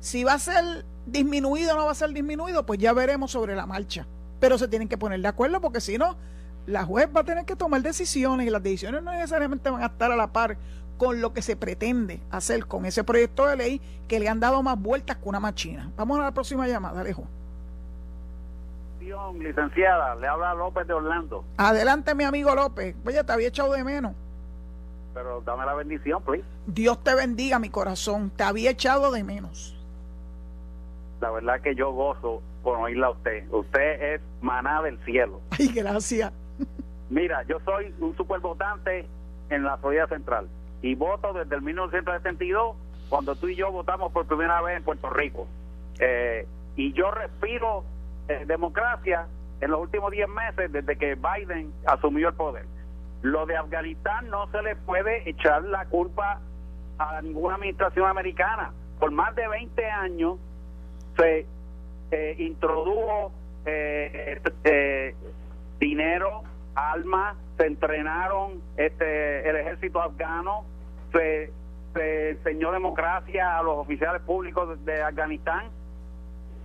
Si 0.00 0.24
va 0.24 0.34
a 0.34 0.38
ser 0.38 0.84
disminuido 1.06 1.74
o 1.74 1.76
no 1.76 1.86
va 1.86 1.92
a 1.92 1.96
ser 1.96 2.12
disminuido, 2.12 2.64
pues 2.64 2.80
ya 2.80 2.92
veremos 2.92 3.30
sobre 3.30 3.54
la 3.54 3.66
marcha 3.66 4.06
pero 4.44 4.58
se 4.58 4.68
tienen 4.68 4.88
que 4.88 4.98
poner 4.98 5.22
de 5.22 5.28
acuerdo 5.28 5.58
porque 5.62 5.80
si 5.80 5.96
no, 5.96 6.16
la 6.66 6.84
juez 6.84 7.08
va 7.16 7.20
a 7.20 7.24
tener 7.24 7.46
que 7.46 7.56
tomar 7.56 7.80
decisiones 7.80 8.46
y 8.46 8.50
las 8.50 8.62
decisiones 8.62 9.02
no 9.02 9.10
necesariamente 9.10 9.70
van 9.70 9.82
a 9.82 9.86
estar 9.86 10.12
a 10.12 10.16
la 10.16 10.34
par 10.34 10.58
con 10.98 11.22
lo 11.22 11.32
que 11.32 11.40
se 11.40 11.56
pretende 11.56 12.20
hacer 12.30 12.66
con 12.66 12.84
ese 12.84 13.04
proyecto 13.04 13.46
de 13.46 13.56
ley 13.56 13.80
que 14.06 14.20
le 14.20 14.28
han 14.28 14.40
dado 14.40 14.62
más 14.62 14.78
vueltas 14.78 15.16
que 15.16 15.26
una 15.26 15.40
machina. 15.40 15.90
Vamos 15.96 16.18
a 16.18 16.24
la 16.24 16.32
próxima 16.32 16.68
llamada, 16.68 17.00
Alejo. 17.00 17.24
Licenciada, 19.38 20.14
le 20.16 20.26
habla 20.26 20.52
López 20.52 20.86
de 20.86 20.92
Orlando. 20.92 21.42
Adelante, 21.56 22.14
mi 22.14 22.24
amigo 22.24 22.54
López. 22.54 22.94
Oye, 23.06 23.24
te 23.24 23.32
había 23.32 23.48
echado 23.48 23.72
de 23.72 23.82
menos. 23.82 24.12
Pero 25.14 25.40
dame 25.40 25.64
la 25.64 25.72
bendición, 25.72 26.22
please. 26.22 26.44
Dios 26.66 27.02
te 27.02 27.14
bendiga, 27.14 27.58
mi 27.58 27.70
corazón. 27.70 28.28
Te 28.28 28.44
había 28.44 28.72
echado 28.72 29.10
de 29.10 29.24
menos. 29.24 29.74
La 31.22 31.30
verdad 31.30 31.62
que 31.62 31.74
yo 31.74 31.92
gozo 31.92 32.42
con 32.64 32.80
oírla 32.80 33.08
a 33.08 33.10
usted. 33.10 33.44
Usted 33.50 34.14
es 34.14 34.20
maná 34.40 34.82
del 34.82 34.98
cielo. 35.04 35.40
Ay, 35.58 35.68
gracias. 35.68 36.32
Mira, 37.10 37.44
yo 37.44 37.60
soy 37.64 37.94
un 38.00 38.16
supervotante 38.16 39.06
en 39.50 39.62
la 39.62 39.76
Florida 39.76 40.08
Central 40.08 40.48
y 40.82 40.94
voto 40.94 41.32
desde 41.32 41.54
el 41.54 41.62
1972 41.62 42.76
cuando 43.08 43.36
tú 43.36 43.48
y 43.48 43.54
yo 43.54 43.70
votamos 43.70 44.10
por 44.12 44.26
primera 44.26 44.60
vez 44.62 44.78
en 44.78 44.82
Puerto 44.82 45.10
Rico. 45.10 45.46
Eh, 46.00 46.46
y 46.76 46.92
yo 46.94 47.10
respiro 47.10 47.84
eh, 48.28 48.44
democracia 48.46 49.26
en 49.60 49.70
los 49.70 49.80
últimos 49.80 50.10
10 50.10 50.28
meses 50.28 50.72
desde 50.72 50.96
que 50.96 51.14
Biden 51.14 51.72
asumió 51.86 52.28
el 52.28 52.34
poder. 52.34 52.64
lo 53.22 53.46
de 53.46 53.56
Afganistán 53.56 54.28
no 54.28 54.48
se 54.50 54.62
le 54.62 54.76
puede 54.76 55.28
echar 55.28 55.62
la 55.64 55.86
culpa 55.86 56.40
a 56.98 57.22
ninguna 57.22 57.54
administración 57.54 58.08
americana. 58.08 58.72
Por 58.98 59.10
más 59.10 59.34
de 59.34 59.46
20 59.48 59.90
años 59.90 60.38
se 61.16 61.46
eh, 62.14 62.36
introdujo 62.38 63.32
eh, 63.66 64.40
eh, 64.62 65.14
dinero, 65.80 66.42
armas, 66.76 67.36
se 67.56 67.66
entrenaron 67.66 68.62
este, 68.76 69.48
el 69.48 69.56
ejército 69.56 70.00
afgano, 70.00 70.64
se, 71.12 71.50
se 71.92 72.30
enseñó 72.30 72.70
democracia 72.70 73.58
a 73.58 73.64
los 73.64 73.78
oficiales 73.78 74.22
públicos 74.22 74.84
de 74.84 75.02
Afganistán. 75.02 75.70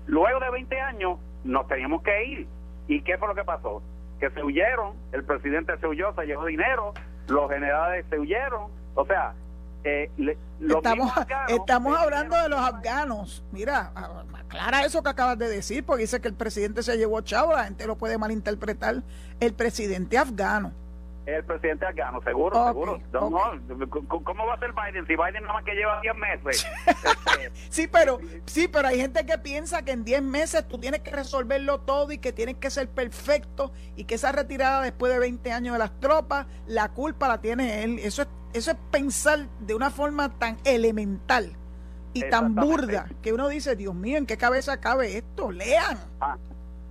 Luego 0.05 0.39
de 0.39 0.51
20 0.51 0.79
años 0.81 1.17
nos 1.43 1.67
teníamos 1.67 2.03
que 2.03 2.25
ir. 2.25 2.47
¿Y 2.87 3.01
qué 3.01 3.17
fue 3.17 3.27
lo 3.27 3.33
que 3.33 3.43
pasó? 3.43 3.81
Que 4.19 4.29
se 4.29 4.43
huyeron, 4.43 4.93
el 5.13 5.23
presidente 5.23 5.77
se 5.79 5.87
huyó, 5.87 6.13
se 6.13 6.27
llevó 6.27 6.45
dinero, 6.45 6.93
los 7.27 7.49
generales 7.49 8.05
se 8.11 8.19
huyeron. 8.19 8.69
O 8.93 9.03
sea, 9.05 9.33
eh, 9.83 10.09
estamos, 10.61 11.11
estamos 11.47 11.97
hablando 11.97 12.35
de 12.41 12.49
los 12.49 12.59
afganos. 12.59 13.43
Mira, 13.51 13.91
aclara 14.33 14.85
eso 14.85 15.01
que 15.01 15.09
acabas 15.09 15.37
de 15.37 15.49
decir, 15.49 15.85
porque 15.85 16.01
dice 16.01 16.19
que 16.19 16.27
el 16.27 16.33
presidente 16.33 16.83
se 16.83 16.97
llevó 16.97 17.21
chavo, 17.21 17.53
la 17.53 17.65
gente 17.65 17.87
lo 17.87 17.97
puede 17.97 18.17
malinterpretar. 18.17 19.03
El 19.39 19.53
presidente 19.53 20.17
afgano 20.17 20.73
el 21.35 21.43
presidente 21.43 21.85
afgano, 21.85 22.21
seguro, 22.21 22.67
seguro. 22.67 23.01
¿Cómo 24.23 24.45
va 24.45 24.53
a 24.53 24.59
ser 24.59 24.73
Biden 24.73 25.05
si 25.07 25.15
Biden 25.15 25.43
nada 25.43 25.53
más 25.53 25.63
que 25.63 25.73
lleva 25.73 25.99
10 26.01 26.15
meses? 26.15 26.67
Este, 26.85 27.51
sí, 27.69 27.87
pero 27.87 28.19
sí, 28.45 28.67
pero 28.67 28.87
hay 28.87 28.99
gente 28.99 29.25
que 29.25 29.37
piensa 29.37 29.83
que 29.83 29.91
en 29.91 30.03
10 30.03 30.21
meses 30.21 30.67
tú 30.67 30.77
tienes 30.77 31.01
que 31.01 31.11
resolverlo 31.11 31.81
todo 31.81 32.11
y 32.11 32.17
que 32.17 32.31
tienes 32.31 32.55
que 32.55 32.69
ser 32.69 32.89
perfecto 32.89 33.71
y 33.95 34.05
que 34.05 34.15
esa 34.15 34.31
retirada 34.31 34.81
después 34.81 35.11
de 35.13 35.19
20 35.19 35.51
años 35.51 35.73
de 35.73 35.79
las 35.79 35.99
tropas, 35.99 36.47
la 36.67 36.89
culpa 36.89 37.27
la 37.27 37.41
tiene 37.41 37.83
él. 37.83 37.99
Eso 37.99 38.23
es, 38.23 38.27
eso 38.53 38.71
es 38.71 38.77
pensar 38.91 39.47
de 39.59 39.75
una 39.75 39.89
forma 39.89 40.37
tan 40.37 40.57
elemental 40.63 41.55
y 42.13 42.27
tan 42.29 42.55
burda 42.55 43.07
que 43.21 43.33
uno 43.33 43.47
dice, 43.47 43.75
Dios 43.75 43.93
mío, 43.95 44.17
¿en 44.17 44.25
qué 44.25 44.37
cabeza 44.37 44.79
cabe 44.79 45.17
esto? 45.17 45.51
Lean. 45.51 45.97
Ah, 46.19 46.37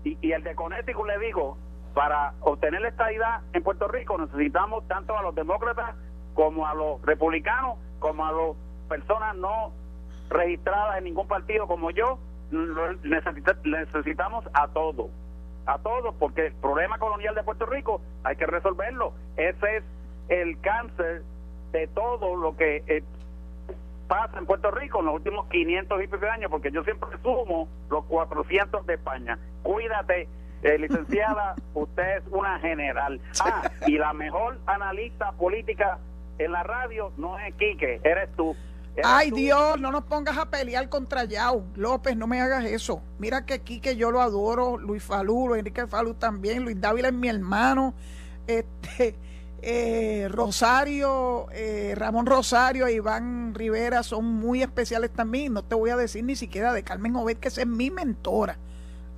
y, 0.05 0.17
y 0.21 0.33
el 0.33 0.45
de 0.45 0.55
Connecticut 0.55 1.07
le 1.07 1.19
digo, 1.19 1.59
para 1.99 2.33
obtener 2.43 2.81
la 2.81 2.91
estabilidad 2.91 3.41
en 3.53 3.65
Puerto 3.65 3.89
Rico 3.89 4.17
necesitamos 4.19 4.87
tanto 4.87 5.19
a 5.19 5.23
los 5.23 5.35
demócratas 5.35 5.97
como 6.33 6.65
a 6.65 6.73
los 6.73 7.03
republicanos, 7.03 7.77
como 7.99 8.25
a 8.25 8.31
las 8.31 8.57
personas 8.89 9.35
no 9.35 9.73
registradas 10.31 10.99
en 10.99 11.05
ningún 11.07 11.27
partido 11.27 11.67
como 11.67 11.91
yo, 11.91 12.21
necesitamos 13.03 14.45
a 14.53 14.69
todos, 14.69 15.11
a 15.67 15.79
todos, 15.79 16.15
porque 16.21 16.47
el 16.47 16.53
problema 16.53 16.99
colonial 16.99 17.35
de 17.35 17.43
Puerto 17.43 17.67
Rico 17.67 18.01
hay 18.23 18.37
que 18.37 18.47
resolverlo. 18.47 19.13
Ese 19.37 19.79
es 19.79 19.85
el 20.29 20.61
cáncer 20.61 21.25
de 21.73 21.89
todo 21.89 22.37
lo 22.37 22.57
que 22.57 22.85
eh, 22.87 23.03
pasa 24.07 24.39
en 24.39 24.47
Puerto 24.47 24.71
Rico 24.71 25.01
en 25.01 25.07
los 25.07 25.17
últimos 25.17 25.49
500 25.49 26.01
y 26.01 26.07
pico 26.07 26.19
de 26.19 26.31
años, 26.31 26.49
porque 26.49 26.71
yo 26.71 26.85
siempre 26.85 27.09
sumo 27.25 27.69
los 27.91 28.05
400 28.05 28.87
de 28.87 28.95
España. 28.95 29.37
Cuídate 29.65 30.29
eh, 30.63 30.79
licenciada, 30.79 31.55
usted 31.75 32.19
es 32.19 32.23
una 32.31 32.59
general. 32.59 33.21
Ah, 33.41 33.71
y 33.87 33.99
la 33.99 34.13
mejor 34.13 34.59
analista 34.67 35.33
política 35.33 35.99
en 36.39 36.53
la 36.53 36.63
radio 36.63 37.13
no 37.17 37.39
es 37.39 37.55
Quique, 37.55 38.01
eres 38.05 38.31
tú. 38.37 38.57
Ay 39.05 39.31
Dios, 39.31 39.81
no 39.81 39.93
nos 39.93 40.05
pongas 40.05 40.37
a 40.39 40.51
pelear 40.51 40.89
contra 40.89 41.25
Yao. 41.25 41.65
López, 41.77 42.17
no 42.17 42.27
me 42.27 42.41
hagas 42.41 42.65
eso. 42.65 43.01
Mira 43.19 43.47
que 43.47 43.61
Quique 43.61 43.97
yo 43.97 44.11
lo 44.11 44.21
adoro, 44.21 44.77
Luis 44.77 45.05
Falú, 45.05 45.55
Enrique 45.55 45.87
Falú 45.87 46.15
también, 46.15 46.65
Luis 46.65 46.81
Dávila 46.81 47.09
es 47.09 47.15
mi 47.15 47.29
hermano, 47.29 47.95
este 48.47 49.15
eh, 49.63 50.29
Rosario, 50.31 51.47
eh, 51.53 51.95
Ramón 51.97 52.27
Rosario 52.27 52.87
e 52.87 52.95
Iván 52.95 53.55
Rivera 53.55 54.03
son 54.03 54.25
muy 54.25 54.63
especiales 54.63 55.11
también. 55.13 55.53
No 55.53 55.65
te 55.65 55.75
voy 55.75 55.91
a 55.91 55.97
decir 55.97 56.25
ni 56.25 56.37
siquiera 56.37 56.73
de 56.73 56.83
Carmen 56.83 57.15
Jovet, 57.15 57.39
que 57.39 57.49
es 57.49 57.67
mi 57.67 57.91
mentora. 57.91 58.59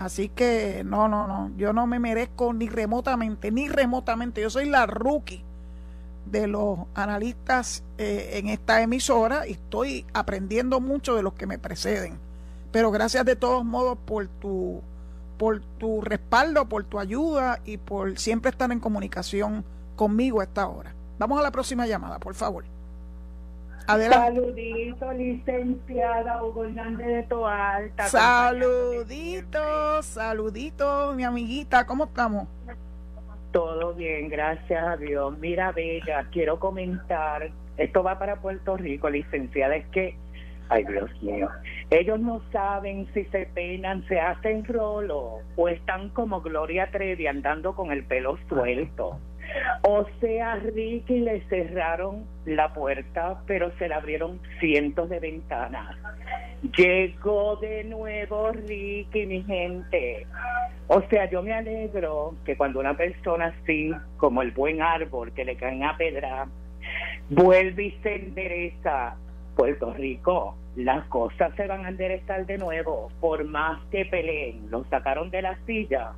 Así 0.01 0.31
que 0.31 0.83
no, 0.83 1.09
no, 1.09 1.29
no, 1.29 1.51
yo 1.59 1.75
no 1.75 1.87
me 1.87 1.99
merezco 1.99 2.55
ni 2.55 2.71
remotamente, 2.71 3.51
ni 3.51 3.69
remotamente. 3.69 4.41
Yo 4.41 4.49
soy 4.49 4.67
la 4.67 4.87
rookie 4.87 5.45
de 6.25 6.47
los 6.47 6.79
analistas 6.95 7.85
eh, 7.99 8.31
en 8.39 8.49
esta 8.49 8.81
emisora 8.81 9.47
y 9.47 9.53
estoy 9.53 10.07
aprendiendo 10.15 10.81
mucho 10.81 11.17
de 11.17 11.23
los 11.23 11.35
que 11.35 11.47
me 11.47 11.59
preceden. 11.59 12.19
Pero 12.73 12.91
gracias 12.91 13.27
de 13.27 13.37
todos 13.37 13.63
modos 13.63 13.99
por 14.07 14.27
tu, 14.27 14.81
por 15.37 15.61
tu 15.77 16.01
respaldo, 16.01 16.67
por 16.67 16.85
tu 16.85 16.99
ayuda 16.99 17.61
y 17.67 17.77
por 17.77 18.19
siempre 18.19 18.53
estar 18.53 18.73
en 18.73 18.81
comunicación 18.81 19.67
conmigo 19.97 20.41
a 20.41 20.45
esta 20.45 20.67
hora. 20.67 20.95
Vamos 21.19 21.39
a 21.39 21.43
la 21.43 21.51
próxima 21.51 21.87
llamada, 21.87 22.19
por 22.19 22.35
favor. 22.35 22.65
Saludito, 23.87 25.13
licenciada 25.13 26.43
Hugo 26.45 26.65
Hernández 26.65 27.07
de 27.07 27.23
Toalta. 27.25 28.05
Saludito, 28.05 30.03
saludito, 30.03 31.13
mi 31.15 31.25
amiguita, 31.25 31.87
¿cómo 31.87 32.05
estamos? 32.05 32.47
Todo 33.53 33.95
bien, 33.95 34.29
gracias 34.29 34.85
a 34.87 34.97
Dios. 34.97 35.37
Mira, 35.39 35.73
Bella, 35.73 36.27
quiero 36.31 36.61
comentar, 36.61 37.51
esto 37.77 38.03
va 38.03 38.19
para 38.19 38.37
Puerto 38.37 38.77
Rico, 38.77 39.11
licenciada, 39.11 39.75
es 39.75 39.87
que, 39.89 40.17
ay 40.71 40.85
Dios 40.85 41.11
mío, 41.23 41.49
ellos 41.91 42.21
no 42.21 42.41
saben 42.53 43.07
si 43.13 43.25
se 43.27 43.47
peinan, 43.47 44.07
se 44.07 44.19
hacen 44.19 44.65
rolo 44.65 45.41
o 45.57 45.69
están 45.69 46.09
como 46.11 46.41
Gloria 46.41 46.91
Trevi 46.91 47.27
andando 47.27 47.75
con 47.75 47.93
el 47.93 48.05
pelo 48.05 48.39
suelto. 48.49 49.19
O 49.83 50.07
sea, 50.21 50.55
Ricky 50.57 51.21
le 51.21 51.41
cerraron 51.49 52.25
la 52.45 52.73
puerta, 52.73 53.43
pero 53.47 53.73
se 53.79 53.89
le 53.89 53.95
abrieron 53.95 54.41
cientos 54.61 55.09
de 55.09 55.19
ventanas. 55.19 55.97
Llegó 56.77 57.57
de 57.57 57.83
nuevo 57.83 58.53
Ricky, 58.53 59.27
mi 59.27 59.43
gente. 59.43 60.27
O 60.87 61.03
sea, 61.09 61.29
yo 61.29 61.43
me 61.43 61.53
alegro 61.53 62.37
que 62.45 62.57
cuando 62.57 62.79
una 62.79 62.97
persona 62.97 63.55
así, 63.61 63.91
como 64.19 64.43
el 64.43 64.53
buen 64.53 64.83
árbol 64.83 65.33
que 65.33 65.45
le 65.45 65.57
caen 65.57 65.83
a 65.83 65.97
pedra, 65.97 66.47
vuelve 67.29 67.85
y 67.87 67.91
se 68.03 68.15
endereza 68.15 69.17
Puerto 69.57 69.93
Rico, 69.95 70.57
las 70.77 71.07
cosas 71.07 71.55
se 71.57 71.67
van 71.67 71.85
a 71.85 71.91
enderezar 71.91 72.47
de 72.47 72.59
nuevo, 72.59 73.11
por 73.21 73.45
más 73.45 73.81
que 73.91 74.05
peleen, 74.07 74.71
lo 74.71 74.85
sacaron 74.85 75.31
de 75.31 75.43
la 75.43 75.59
silla, 75.67 76.13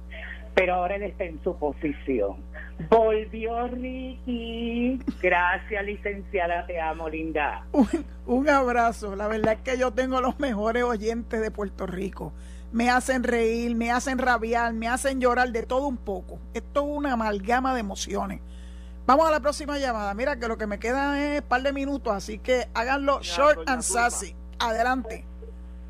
pero 0.54 0.74
ahora 0.74 0.96
él 0.96 1.02
está 1.04 1.24
en 1.24 1.42
su 1.42 1.56
posición 1.58 2.36
Volvió 2.90 3.68
Ricky. 3.68 5.00
Gracias, 5.20 5.84
licenciada. 5.84 6.66
Te 6.66 6.80
amo, 6.80 7.08
linda. 7.08 7.66
Un, 8.26 8.48
abrazo. 8.48 9.16
La 9.16 9.28
verdad 9.28 9.54
es 9.54 9.60
que 9.60 9.78
yo 9.78 9.92
tengo 9.92 10.20
los 10.20 10.38
mejores 10.38 10.82
oyentes 10.82 11.40
de 11.40 11.50
Puerto 11.50 11.86
Rico. 11.86 12.32
Me 12.72 12.90
hacen 12.90 13.22
reír, 13.22 13.74
me 13.74 13.90
hacen 13.90 14.18
rabiar, 14.18 14.72
me 14.72 14.88
hacen 14.88 15.20
llorar 15.20 15.50
de 15.50 15.62
todo 15.64 15.86
un 15.86 15.98
poco. 15.98 16.38
Esto 16.54 16.80
es 16.80 16.86
una 16.96 17.12
amalgama 17.12 17.74
de 17.74 17.80
emociones. 17.80 18.40
Vamos 19.06 19.26
a 19.26 19.30
la 19.30 19.40
próxima 19.40 19.78
llamada. 19.78 20.14
Mira 20.14 20.38
que 20.38 20.48
lo 20.48 20.56
que 20.56 20.66
me 20.66 20.78
queda 20.78 21.20
es 21.20 21.42
un 21.42 21.48
par 21.48 21.62
de 21.62 21.72
minutos, 21.72 22.12
así 22.12 22.38
que 22.38 22.68
háganlo 22.74 23.20
short 23.20 23.68
and 23.68 23.82
sassy. 23.82 24.34
Adelante. 24.58 25.24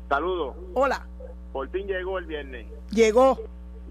Saludos. 0.09 0.55
Hola. 0.73 1.05
Por 1.51 1.69
fin 1.69 1.85
llegó 1.87 2.17
el 2.17 2.25
viernes. 2.25 2.65
Llegó 2.89 3.37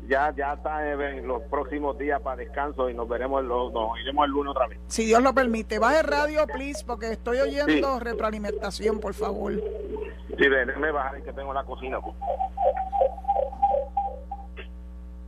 ya 0.08 0.34
ya 0.36 0.54
está 0.54 0.90
en 0.90 1.26
los 1.26 1.42
próximos 1.44 1.96
días 1.98 2.20
para 2.20 2.36
descanso 2.36 2.90
y 2.90 2.94
nos 2.94 3.08
veremos 3.08 3.44
nos 3.44 3.98
iremos 4.00 4.24
el 4.24 4.30
lunes 4.32 4.50
otra 4.50 4.66
vez. 4.66 4.78
Si 4.88 5.04
Dios 5.04 5.22
lo 5.22 5.32
permite. 5.32 5.78
Baje 5.78 6.02
radio, 6.02 6.46
please, 6.46 6.84
porque 6.84 7.12
estoy 7.12 7.38
oyendo 7.38 7.98
retroalimentación, 8.00 9.00
por 9.00 9.14
favor. 9.14 9.52
Sí, 9.52 10.48
déjeme 10.48 10.90
bajar 10.90 11.22
que 11.22 11.32
tengo 11.32 11.52
la 11.52 11.64
cocina. 11.64 11.98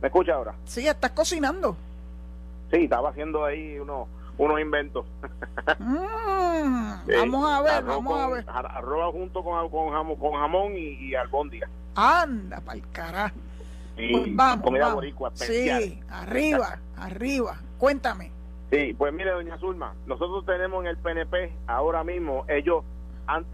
¿Me 0.01 0.07
escucha 0.07 0.33
ahora? 0.33 0.55
Sí, 0.65 0.87
estás 0.87 1.11
cocinando. 1.11 1.75
Sí, 2.71 2.83
estaba 2.83 3.09
haciendo 3.09 3.45
ahí 3.45 3.79
unos 3.79 4.07
unos 4.37 4.59
inventos. 4.59 5.05
Mm, 5.79 7.07
vamos 7.17 7.51
a 7.51 7.61
ver, 7.61 7.83
vamos 7.83 8.19
a 8.19 8.27
ver. 8.29 8.45
Arroba 8.47 9.11
junto 9.11 9.43
con, 9.43 9.69
con 9.69 9.91
jamón, 9.91 10.15
con 10.17 10.33
jamón 10.33 10.73
y, 10.75 11.09
y 11.09 11.15
albóndiga. 11.15 11.69
Anda, 11.95 12.59
para 12.59 12.77
el 12.77 12.89
carajo. 12.91 13.35
Pues 13.95 14.35
vamos, 14.35 15.03
Sí, 15.35 16.01
arriba, 16.09 16.79
arriba. 16.97 17.57
Cuéntame. 17.77 18.31
Sí, 18.71 18.93
pues 18.97 19.13
mire, 19.13 19.31
doña 19.31 19.57
Zulma, 19.57 19.93
nosotros 20.05 20.45
tenemos 20.45 20.83
en 20.83 20.89
el 20.89 20.97
PNP 20.97 21.53
ahora 21.67 22.03
mismo, 22.03 22.45
ellos 22.47 22.83
han 23.27 23.45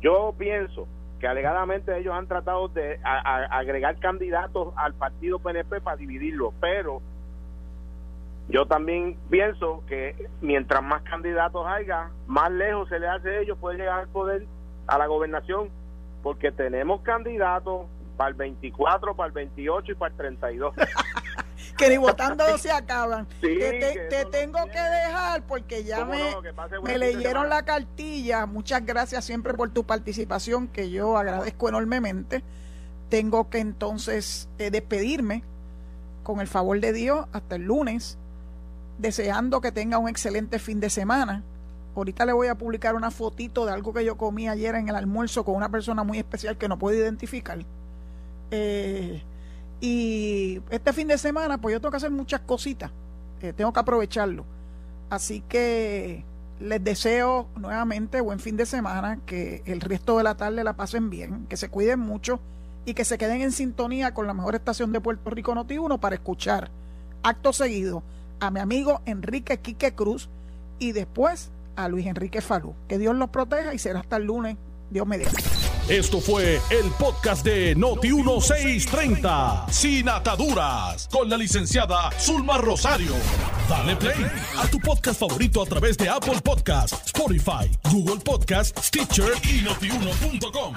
yo, 0.00 0.34
pienso 0.36 0.88
que 1.20 1.26
alegadamente 1.26 1.96
ellos 1.96 2.14
han 2.14 2.26
tratado 2.26 2.68
de 2.68 2.98
agregar 3.02 3.98
candidatos 3.98 4.74
al 4.76 4.94
partido 4.94 5.38
PNP 5.38 5.80
para 5.80 5.96
dividirlo, 5.96 6.52
pero 6.60 7.00
yo 8.48 8.66
también 8.66 9.18
pienso 9.28 9.82
que 9.88 10.28
mientras 10.40 10.82
más 10.82 11.02
candidatos 11.02 11.66
haya, 11.66 12.10
más 12.26 12.50
lejos 12.50 12.88
se 12.88 12.98
le 12.98 13.08
hace 13.08 13.28
a 13.28 13.40
ellos 13.40 13.58
poder 13.58 13.78
llegar 13.78 14.00
al 14.00 14.08
poder, 14.08 14.46
a 14.86 14.98
la 14.98 15.06
gobernación, 15.06 15.68
porque 16.22 16.52
tenemos 16.52 17.00
candidatos 17.02 17.86
para 18.16 18.30
el 18.30 18.34
24, 18.34 19.14
para 19.14 19.26
el 19.26 19.32
28 19.32 19.92
y 19.92 19.94
para 19.94 20.10
el 20.12 20.16
32. 20.16 20.74
que 21.76 21.88
ni 21.88 21.96
votando 21.96 22.44
se 22.58 22.70
acaban. 22.70 23.26
Sí, 23.40 23.58
te, 23.58 23.70
te- 23.72 23.92
que 23.92 24.00
te 24.08 24.16
eso 24.20 24.24
no 24.24 24.30
tengo 24.30 24.58
que 24.66 24.80
dejar 24.80 25.42
porque 25.42 25.84
ya 25.84 25.98
¿Cómo 25.98 26.12
me, 26.12 26.30
no? 26.30 26.82
Me 26.82 26.98
leyeron 26.98 27.48
la 27.48 27.64
cartilla. 27.64 28.46
Muchas 28.46 28.84
gracias 28.86 29.24
siempre 29.24 29.54
por 29.54 29.70
tu 29.70 29.84
participación, 29.84 30.68
que 30.68 30.90
yo 30.90 31.18
agradezco 31.18 31.68
enormemente. 31.68 32.42
Tengo 33.08 33.50
que 33.50 33.58
entonces 33.58 34.48
eh, 34.58 34.70
despedirme 34.70 35.42
con 36.22 36.40
el 36.40 36.48
favor 36.48 36.80
de 36.80 36.92
Dios 36.92 37.26
hasta 37.32 37.56
el 37.56 37.62
lunes, 37.62 38.18
deseando 38.98 39.60
que 39.60 39.72
tenga 39.72 39.98
un 39.98 40.08
excelente 40.08 40.58
fin 40.58 40.80
de 40.80 40.90
semana. 40.90 41.42
Ahorita 41.94 42.26
le 42.26 42.32
voy 42.32 42.48
a 42.48 42.56
publicar 42.56 42.94
una 42.94 43.10
fotito 43.10 43.64
de 43.64 43.72
algo 43.72 43.92
que 43.92 44.04
yo 44.04 44.16
comí 44.16 44.48
ayer 44.48 44.74
en 44.74 44.88
el 44.88 44.96
almuerzo 44.96 45.44
con 45.44 45.54
una 45.54 45.70
persona 45.70 46.04
muy 46.04 46.18
especial 46.18 46.58
que 46.58 46.68
no 46.68 46.78
puedo 46.78 46.96
identificar. 46.96 47.58
Eh, 48.50 49.22
y 49.80 50.60
este 50.70 50.92
fin 50.92 51.08
de 51.08 51.18
semana, 51.18 51.58
pues 51.58 51.72
yo 51.72 51.80
tengo 51.80 51.90
que 51.90 51.96
hacer 51.96 52.10
muchas 52.10 52.40
cositas. 52.40 52.90
Eh, 53.40 53.52
tengo 53.52 53.72
que 53.72 53.80
aprovecharlo. 53.80 54.44
Así 55.08 55.42
que 55.48 56.24
les 56.60 56.82
deseo 56.82 57.48
nuevamente 57.56 58.20
buen 58.20 58.40
fin 58.40 58.56
de 58.56 58.66
semana, 58.66 59.20
que 59.26 59.62
el 59.66 59.80
resto 59.80 60.18
de 60.18 60.24
la 60.24 60.36
tarde 60.36 60.64
la 60.64 60.74
pasen 60.74 61.10
bien, 61.10 61.46
que 61.48 61.56
se 61.56 61.68
cuiden 61.68 62.00
mucho 62.00 62.40
y 62.84 62.94
que 62.94 63.04
se 63.04 63.18
queden 63.18 63.42
en 63.42 63.52
sintonía 63.52 64.14
con 64.14 64.26
la 64.26 64.34
mejor 64.34 64.54
estación 64.54 64.92
de 64.92 65.00
Puerto 65.00 65.30
Rico 65.30 65.54
Noti1 65.54 65.98
para 65.98 66.14
escuchar 66.14 66.70
acto 67.22 67.52
seguido 67.52 68.02
a 68.40 68.50
mi 68.50 68.60
amigo 68.60 69.02
Enrique 69.06 69.58
Quique 69.58 69.94
Cruz 69.94 70.28
y 70.78 70.92
después 70.92 71.50
a 71.76 71.88
Luis 71.88 72.06
Enrique 72.06 72.40
Falú. 72.40 72.74
Que 72.88 72.98
Dios 72.98 73.14
los 73.14 73.30
proteja 73.30 73.74
y 73.74 73.78
será 73.78 74.00
hasta 74.00 74.16
el 74.16 74.24
lunes. 74.24 74.56
Dios 74.90 75.06
mediante. 75.06 75.42
Esto 75.88 76.20
fue 76.20 76.60
el 76.70 76.90
podcast 76.98 77.44
de 77.44 77.76
Noti1630, 77.76 79.68
sin 79.70 80.08
ataduras, 80.08 81.08
con 81.12 81.28
la 81.28 81.36
licenciada 81.36 82.10
Zulma 82.18 82.58
Rosario. 82.58 83.12
Dale 83.68 83.94
play 83.96 84.26
a 84.58 84.66
tu 84.68 84.80
podcast 84.80 85.20
favorito 85.20 85.62
a 85.62 85.66
través 85.66 85.96
de 85.96 86.08
Apple 86.08 86.40
Podcasts, 86.42 87.06
Spotify, 87.06 87.70
Google 87.92 88.20
Podcasts, 88.20 88.86
Stitcher 88.86 89.32
y 89.44 89.62
notiuno.com. 89.62 90.74